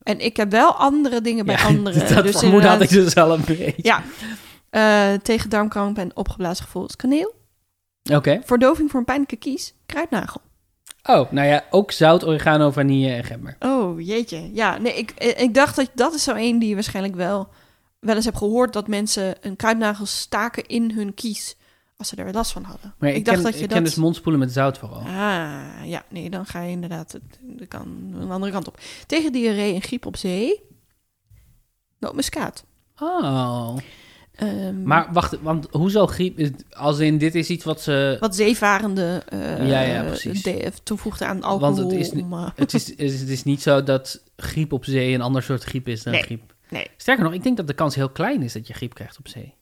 En 0.03 0.19
ik 0.19 0.37
heb 0.37 0.51
wel 0.51 0.73
andere 0.75 1.21
dingen 1.21 1.45
bij 1.45 1.55
Ja, 1.55 1.63
anderen. 1.75 1.99
Dat 1.99 2.23
dus 2.23 2.41
had 2.41 2.81
ik 2.81 2.89
dus 2.89 3.15
al 3.15 3.33
een 3.33 3.43
beetje. 3.45 3.73
Ja, 3.77 4.03
eh, 4.69 5.13
tegen 5.21 5.49
darmkramp 5.49 5.97
en 5.97 6.15
opgeblazen 6.15 6.65
gevoel 6.65 6.85
is 6.85 6.95
kaneel. 6.95 7.35
Oké. 8.13 8.41
Verdoving 8.45 8.89
voor 8.91 8.99
een 8.99 9.05
pijnlijke 9.05 9.35
kies, 9.35 9.73
kruidnagel. 9.85 10.41
Oh, 11.07 11.31
nou 11.31 11.47
ja, 11.47 11.63
ook 11.69 11.91
zout, 11.91 12.25
oregano, 12.25 12.71
vanille 12.71 13.09
en 13.13 13.23
gember. 13.23 13.55
Oh, 13.59 13.99
jeetje. 14.01 14.49
Ja, 14.53 14.77
nee, 14.77 14.93
ik, 14.97 15.11
ik 15.37 15.53
dacht 15.53 15.75
dat 15.75 15.89
dat 15.93 16.13
is 16.13 16.23
zo 16.23 16.33
één 16.33 16.59
die 16.59 16.69
je 16.69 16.73
waarschijnlijk 16.75 17.15
wel, 17.15 17.47
wel 17.99 18.15
eens 18.15 18.25
hebt 18.25 18.37
gehoord... 18.37 18.73
dat 18.73 18.87
mensen 18.87 19.35
een 19.41 19.55
kruidnagel 19.55 20.05
staken 20.05 20.65
in 20.65 20.91
hun 20.91 21.13
kies 21.13 21.55
als 21.97 22.07
ze 22.07 22.15
er 22.15 22.33
last 22.33 22.51
van 22.51 22.63
hadden. 22.63 22.93
Maar 22.99 23.09
Ik 23.09 23.15
ik, 23.15 23.25
dacht 23.25 23.35
ken, 23.37 23.45
dat 23.45 23.53
je 23.57 23.59
ik 23.63 23.69
dat- 23.69 23.77
ken 23.77 23.83
dus 23.87 23.95
mondspoelen 23.95 24.39
met 24.41 24.51
zout 24.51 24.77
vooral. 24.77 24.99
Ah, 24.99 25.61
ja, 25.83 26.03
nee, 26.09 26.29
dan 26.29 26.45
ga 26.45 26.61
je 26.61 26.71
inderdaad 26.71 27.11
het- 27.11 27.39
de, 27.41 27.65
kan, 27.65 28.11
een 28.19 28.31
andere 28.31 28.51
kant 28.51 28.67
op. 28.67 28.79
Tegen 29.07 29.31
diarree 29.31 29.73
en 29.73 29.81
griep 29.81 30.05
op 30.05 30.17
zee, 30.17 30.61
nootmuskaat. 31.99 32.63
Oh. 32.99 33.77
Ehm, 34.38 34.83
Maar 34.83 35.07
wacht, 35.13 35.41
want 35.41 35.67
hoezo 35.71 36.07
griep? 36.07 36.49
Als 36.69 36.99
in, 36.99 37.17
dit 37.17 37.35
is 37.35 37.49
iets 37.49 37.63
wat 37.63 37.81
ze... 37.81 38.17
wat 38.19 38.35
zeevarende 38.35 39.21
eh 39.29 39.67
Ja, 39.69 39.81
ja, 39.81 40.03
de- 40.43 40.71
toevoegde 40.83 41.25
aan 41.25 41.43
alcohol. 41.43 41.75
Want 41.75 41.91
het 41.91 41.99
is 41.99 42.11
om, 42.11 42.33
eh, 42.33 42.49
Het 42.55 42.73
is, 42.73 42.88
het 42.89 42.99
is- 42.99 43.19
het 43.19 43.29
is 43.29 43.43
niet 43.43 43.61
zo 43.61 43.83
dat 43.83 44.23
griep 44.35 44.73
op 44.73 44.85
zee 44.85 45.13
een 45.13 45.21
ander 45.21 45.43
soort 45.43 45.63
griep 45.63 45.88
is 45.88 46.03
dan 46.03 46.13
Nee, 46.13 46.21
griep. 46.23 46.53
nee. 46.69 46.88
Sterker 46.97 47.23
nog, 47.23 47.33
ik 47.33 47.43
denk 47.43 47.57
dat 47.57 47.67
de 47.67 47.73
kans 47.73 47.95
heel 47.95 48.09
klein 48.09 48.41
is 48.41 48.53
dat 48.53 48.67
je 48.67 48.73
griep 48.73 48.93
krijgt 48.93 49.17
op 49.19 49.27
zee. 49.27 49.53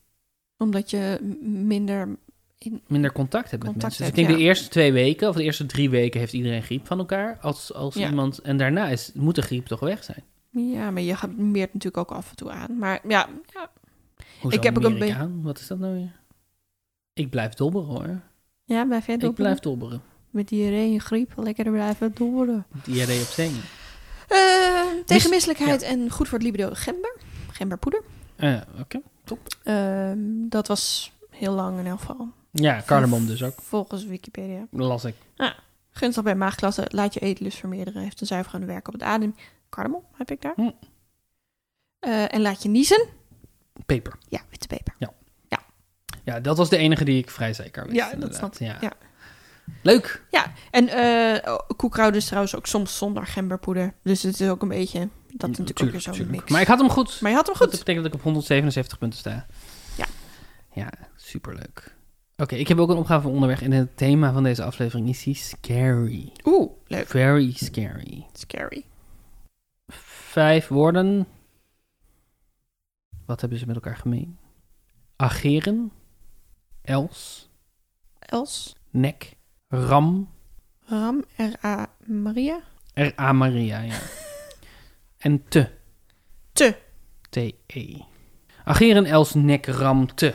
omdat 0.58 0.90
je 0.90 1.18
minder... 1.42 2.16
In, 2.58 2.80
Minder 2.86 3.12
contact 3.12 3.50
hebt 3.50 3.62
met 3.62 3.72
mensen. 3.76 3.98
Dus 3.98 4.08
ik 4.08 4.14
denk 4.14 4.28
de 4.28 4.36
eerste 4.44 4.68
twee 4.68 4.92
weken 4.92 5.28
of 5.28 5.36
de 5.36 5.42
eerste 5.42 5.66
drie 5.66 5.90
weken 5.90 6.20
heeft 6.20 6.32
iedereen 6.32 6.62
griep 6.62 6.86
van 6.86 6.98
elkaar. 6.98 7.38
Als, 7.40 7.72
als 7.74 7.94
Ja. 7.94 8.08
iemand, 8.08 8.38
en 8.38 8.56
daarna 8.56 8.88
is, 8.88 9.10
moet 9.14 9.34
de 9.34 9.42
griep 9.42 9.66
toch 9.66 9.80
weg 9.80 10.04
zijn. 10.04 10.22
ja, 10.50 10.90
maar 10.90 11.02
je 11.02 11.16
gaat 11.16 11.36
meert 11.36 11.74
natuurlijk 11.74 12.10
ook 12.10 12.18
af 12.18 12.30
en 12.30 12.36
toe 12.36 12.50
aan. 12.50 12.78
Maar 12.78 13.00
ja, 13.08 13.28
ja, 13.54 13.70
Hoezo 14.40 14.56
Ik 14.56 14.62
heb 14.62 14.76
ook 14.76 14.84
een 14.84 15.02
ik? 15.02 15.16
Wat 15.42 15.58
is 15.58 15.66
dat 15.66 15.78
nou 15.78 15.94
weer? 15.94 16.20
Ik 17.12 17.30
blijf 17.30 17.54
dobberen 17.54 17.88
hoor. 17.88 18.20
ja 18.64 18.84
blijf 18.84 19.06
jij 19.06 19.14
Ik 19.14 19.20
dobbelen? 19.20 19.34
blijf 19.34 19.58
dobberen. 19.58 20.02
Met 20.30 20.48
diarree 20.48 20.92
en 20.92 21.00
griep 21.00 21.32
lekker 21.36 21.70
blijven 21.70 22.12
dobbelen. 22.14 22.66
Diarree 22.84 23.20
op 23.20 23.26
zee. 23.26 23.50
Eh, 24.28 24.36
tegen 25.04 25.22
Mis- 25.22 25.28
misselijkheid 25.28 25.82
en 25.82 26.10
goed 26.10 26.28
voor 26.28 26.38
het 26.38 26.46
libido 26.46 26.68
gember. 26.72 27.16
Gemberpoeder. 27.50 28.02
Eh, 28.36 28.60
Oké. 28.80 29.00
Ehm, 29.62 30.18
dat 30.48 30.66
was 30.66 31.12
heel 31.30 31.52
lang 31.52 31.78
in 31.78 31.86
elk 31.86 31.98
geval. 32.00 32.28
Ja, 32.50 32.82
cardamom 32.86 33.26
dus 33.26 33.42
ook. 33.42 33.60
Volgens 33.60 34.04
Wikipedia. 34.04 34.66
Las 34.70 35.04
ik. 35.04 35.14
Gunstig 35.90 36.22
bij 36.24 36.34
maagklassen. 36.34 36.84
Laat 36.88 37.14
je 37.14 37.20
eetlust 37.20 37.58
vermeerderen. 37.58 38.02
Heeft 38.02 38.20
een 38.20 38.26
zuiverende 38.26 38.66
werk 38.66 38.86
op 38.86 38.92
het 38.92 39.02
adem. 39.02 39.34
Cardamom 39.70 40.02
heb 40.12 40.30
ik 40.30 40.42
daar. 40.42 40.52
Hm. 40.56 40.70
Eh, 41.98 42.34
en 42.34 42.40
laat 42.40 42.62
je 42.62 42.68
niezen. 42.68 43.06
Peper. 43.86 44.12
Ja, 44.28 44.40
witte 44.50 44.66
peper. 44.66 44.94
Ja, 46.24 46.40
dat 46.40 46.56
was 46.56 46.68
de 46.68 46.76
enige 46.76 47.04
die 47.04 47.18
ik 47.18 47.30
vrij 47.30 47.52
zeker 47.52 47.82
wist. 47.84 47.96
Ja, 47.96 48.04
dat 48.04 48.12
inderdaad. 48.12 48.38
snap 48.38 48.54
ik, 48.54 48.58
Ja. 48.60 48.76
ja. 48.80 48.92
Leuk. 49.82 50.22
En 50.70 50.88
eh 50.88 51.54
koekkruiden 51.76 52.20
is 52.20 52.26
trouwens 52.26 52.56
ook 52.56 52.66
soms 52.66 52.96
zonder 52.98 53.26
gemberpoeder. 53.26 53.94
Dus 54.02 54.22
het 54.22 54.40
is 54.40 54.48
ook 54.48 54.62
een 54.62 54.68
beetje... 54.68 55.08
Dat 55.32 55.48
natuurlijk 55.50 55.82
ook 55.82 55.90
weer 55.90 56.00
zo'n 56.00 56.26
mix. 56.30 56.50
Maar 56.50 56.60
ik 56.60 56.66
had 56.66 56.78
hem 56.78 56.88
goed. 56.90 57.20
Maar 57.20 57.30
je 57.30 57.36
had 57.36 57.46
hem 57.46 57.54
Dat 57.58 57.68
goed. 57.68 57.78
betekent 57.78 58.04
dat 58.04 58.06
ik 58.12 58.18
op 58.18 58.24
177 58.24 58.98
punten 58.98 59.18
sta. 59.18 59.46
Ja. 59.96 60.04
Ja, 60.72 60.90
superleuk. 61.16 61.94
Oké, 62.36 62.54
ik 62.54 62.68
heb 62.68 62.78
ook 62.78 62.90
een 62.90 62.96
opgave 62.96 63.28
onderweg. 63.28 63.62
En 63.62 63.72
het 63.72 63.96
thema 63.96 64.32
van 64.32 64.42
deze 64.42 64.62
aflevering 64.64 65.08
is 65.08 65.22
die 65.22 65.34
scary. 65.34 66.32
Oeh, 66.44 66.70
leuk. 66.86 67.06
Very 67.08 67.52
scary. 67.54 68.26
Scary. 68.32 68.84
Vijf 70.30 70.68
woorden. 70.68 71.26
Wat 73.26 73.40
hebben 73.40 73.58
ze 73.58 73.66
met 73.66 73.74
elkaar 73.74 73.96
gemeen? 73.96 74.38
Ageren. 75.16 75.92
Els. 76.82 77.50
Els. 78.18 78.74
Nek. 78.90 79.36
Ram. 79.68 80.30
Ram. 80.80 81.24
R.A. 81.36 81.88
Maria. 82.04 82.60
R.A. 82.94 83.32
Maria, 83.32 83.80
ja. 83.80 83.98
en 85.26 85.48
te. 85.48 85.68
Te. 86.52 86.76
T-E. 87.30 87.98
Ageren, 88.64 89.04
els, 89.04 89.34
nek, 89.34 89.66
ram, 89.66 90.14
te. 90.14 90.34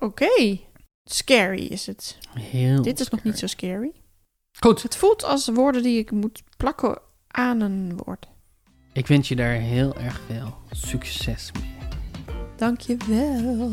Oké. 0.00 0.60
Scary 1.04 1.66
is 1.66 1.86
het. 1.86 2.18
Heel 2.34 2.82
Dit 2.82 3.00
is 3.00 3.08
nog 3.08 3.22
niet 3.22 3.38
zo 3.38 3.46
scary. 3.46 3.92
Goed. 4.52 4.82
Het 4.82 4.96
voelt 4.96 5.24
als 5.24 5.48
woorden 5.48 5.82
die 5.82 5.98
ik 5.98 6.10
moet 6.10 6.42
plakken 6.56 6.98
aan 7.28 7.60
een 7.60 7.96
woord. 7.96 8.26
Ik 8.94 9.06
wens 9.06 9.28
je 9.28 9.36
daar 9.36 9.52
heel 9.52 9.96
erg 9.96 10.20
veel 10.26 10.54
succes 10.70 11.50
mee. 11.52 11.72
Dankjewel. 12.56 13.70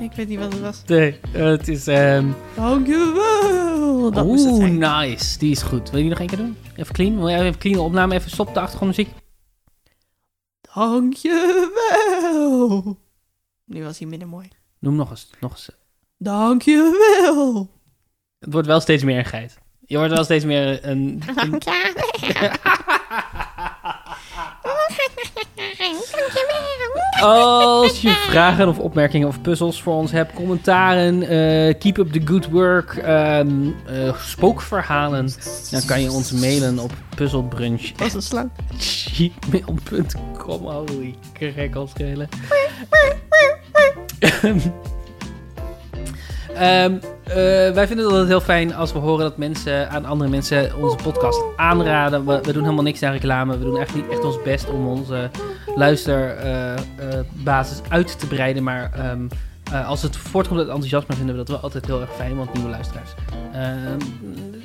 Ik 0.00 0.12
weet 0.12 0.28
niet 0.28 0.38
wat 0.38 0.52
het 0.52 0.62
was. 0.62 0.82
Nee, 0.86 1.20
het 1.32 1.68
is... 1.68 1.86
ehm 1.86 2.30
Dankjewel. 2.56 4.10
Dat 4.10 4.26
moest 4.26 4.44
het 4.44 4.52
Oeh, 4.52 4.60
zijn. 4.62 4.78
nice. 4.78 5.38
Die 5.38 5.50
is 5.50 5.62
goed. 5.62 5.90
Wil 5.90 6.00
je 6.00 6.04
die 6.04 6.08
nog 6.10 6.18
één 6.18 6.28
keer 6.28 6.38
doen? 6.38 6.56
Even 6.76 6.94
clean? 6.94 7.16
Wil 7.16 7.28
jij 7.28 7.40
even 7.46 7.58
clean 7.58 7.78
opname? 7.78 8.14
Even 8.14 8.30
stop 8.30 8.54
de 8.54 8.60
achtergrondmuziek. 8.60 9.10
Dankjewel. 10.74 12.98
Nu 13.64 13.84
was 13.84 13.98
hij 13.98 14.08
minder 14.08 14.28
mooi. 14.28 14.48
Noem 14.78 14.96
nog 14.96 15.10
eens. 15.10 15.30
Nog 15.40 15.50
eens. 15.52 15.70
Dankjewel. 16.18 17.70
Het 18.38 18.52
wordt 18.52 18.66
wel 18.66 18.80
steeds 18.80 19.02
meer 19.04 19.18
een 19.18 19.24
geit. 19.24 19.58
Je 19.80 19.96
wordt 19.96 20.12
wel 20.12 20.24
steeds 20.24 20.44
meer 20.44 20.86
een... 20.86 21.22
een- 21.36 21.58
Als 27.20 28.00
je 28.00 28.10
vragen 28.10 28.68
of 28.68 28.78
opmerkingen 28.78 29.28
of 29.28 29.40
puzzels 29.40 29.82
voor 29.82 29.94
ons 29.94 30.12
hebt, 30.12 30.32
commentaren, 30.32 31.22
eh, 31.22 31.74
keep 31.78 31.98
up 31.98 32.12
the 32.12 32.20
good 32.24 32.50
work, 32.50 32.96
ehm, 32.96 33.48
eh, 33.86 34.16
spookverhalen, 34.20 35.30
dan 35.70 35.84
kan 35.86 36.00
je 36.00 36.10
ons 36.10 36.32
mailen 36.32 36.78
op 36.78 36.92
puzzelbrunch 37.16 37.92
Dat 37.92 38.06
is 38.06 38.14
een 38.14 38.22
slang. 38.22 38.50
gmail.com. 38.78 40.60
Holy. 40.66 41.14
Ehm, 46.58 46.94
Eh, 47.26 47.34
wij 47.72 47.86
vinden 47.86 48.04
het 48.04 48.12
altijd 48.14 48.28
heel 48.28 48.40
fijn 48.40 48.74
als 48.74 48.92
we 48.92 48.98
horen 48.98 49.24
dat 49.24 49.36
mensen 49.36 49.90
aan 49.90 50.04
andere 50.04 50.30
mensen 50.30 50.76
onze 50.76 50.96
podcast 51.02 51.42
aanraden. 51.56 52.26
We, 52.26 52.40
we 52.42 52.52
doen 52.52 52.62
helemaal 52.62 52.84
niks 52.84 53.02
aan 53.02 53.12
reclame. 53.12 53.58
We 53.58 53.64
doen 53.64 53.78
echt 53.78 53.94
niet 53.94 54.08
echt 54.10 54.24
ons 54.24 54.42
best 54.42 54.70
om 54.70 54.86
onze 54.86 55.30
luisterbasis 55.76 57.80
uit 57.88 58.18
te 58.18 58.26
breiden. 58.26 58.62
Maar 58.62 58.90
ehm, 58.94 59.26
eh, 59.72 59.88
als 59.88 60.02
het 60.02 60.16
voortkomt 60.16 60.58
uit 60.60 60.68
enthousiasme, 60.68 61.14
vinden 61.14 61.34
we 61.34 61.40
dat 61.40 61.48
wel 61.48 61.58
altijd 61.60 61.86
heel 61.86 62.00
erg 62.00 62.10
fijn. 62.16 62.36
Want 62.36 62.54
nieuwe 62.54 62.70
luisteraars, 62.70 63.10
ehm, 63.52 63.98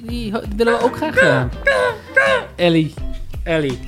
die 0.08 0.34
willen 0.56 0.74
we 0.78 0.84
ook 0.84 0.96
graag. 0.96 1.16
eh. 1.16 1.44
Ellie, 2.56 2.94
Ellie. 3.44 3.80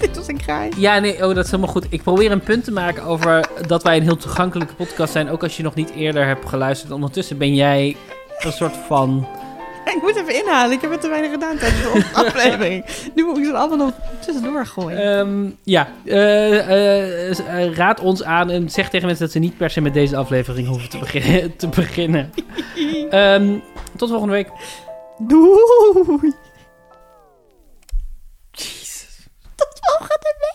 Dit 0.06 0.16
was 0.16 0.28
een 0.28 0.36
kraai. 0.36 0.70
Ja, 0.76 0.98
nee, 0.98 1.14
oh, 1.14 1.34
dat 1.34 1.44
is 1.44 1.50
helemaal 1.50 1.72
goed. 1.72 1.86
Ik 1.90 2.02
probeer 2.02 2.30
een 2.30 2.40
punt 2.40 2.64
te 2.64 2.72
maken 2.72 3.02
over 3.02 3.46
dat 3.66 3.82
wij 3.82 3.96
een 3.96 4.02
heel 4.02 4.16
toegankelijke 4.16 4.74
podcast 4.74 5.12
zijn. 5.12 5.30
Ook 5.30 5.42
als 5.42 5.56
je 5.56 5.62
nog 5.62 5.74
niet 5.74 5.90
eerder 5.90 6.26
hebt 6.26 6.48
geluisterd. 6.48 6.92
Ondertussen 6.92 7.38
ben 7.38 7.54
jij 7.54 7.96
een 8.38 8.52
soort 8.52 8.76
van... 8.86 9.26
Ik 9.94 10.02
moet 10.02 10.16
even 10.16 10.34
inhalen. 10.44 10.72
Ik 10.72 10.80
heb 10.80 10.90
het 10.90 11.00
te 11.00 11.08
weinig 11.08 11.30
gedaan 11.30 11.56
tijdens 11.56 11.82
de 11.82 12.04
aflevering. 12.26 12.84
Nu 13.14 13.24
moet 13.24 13.38
ik 13.38 13.44
ze 13.44 13.52
allemaal 13.52 13.76
nog 13.86 13.92
tussendoor 14.20 14.66
gooien. 14.66 15.18
ehm, 15.18 15.50
ja, 15.64 15.88
eh, 16.04 16.58
eh, 16.58 17.38
eh, 17.64 17.74
raad 17.74 18.00
ons 18.00 18.22
aan 18.24 18.50
en 18.50 18.70
zeg 18.70 18.90
tegen 18.90 19.06
mensen 19.06 19.24
dat 19.24 19.34
ze 19.34 19.38
niet 19.38 19.56
per 19.56 19.70
se 19.70 19.80
met 19.80 19.94
deze 19.94 20.16
aflevering 20.16 20.68
hoeven 20.68 20.88
te, 20.88 20.98
begin- 20.98 21.56
te 21.56 21.68
beginnen. 21.68 22.32
Ehm, 23.10 23.54
tot 23.96 24.08
volgende 24.08 24.32
week. 24.34 24.48
Doei! 25.18 26.32
Oh, 29.90 30.00
gaat 30.08 30.24
er 30.28 30.49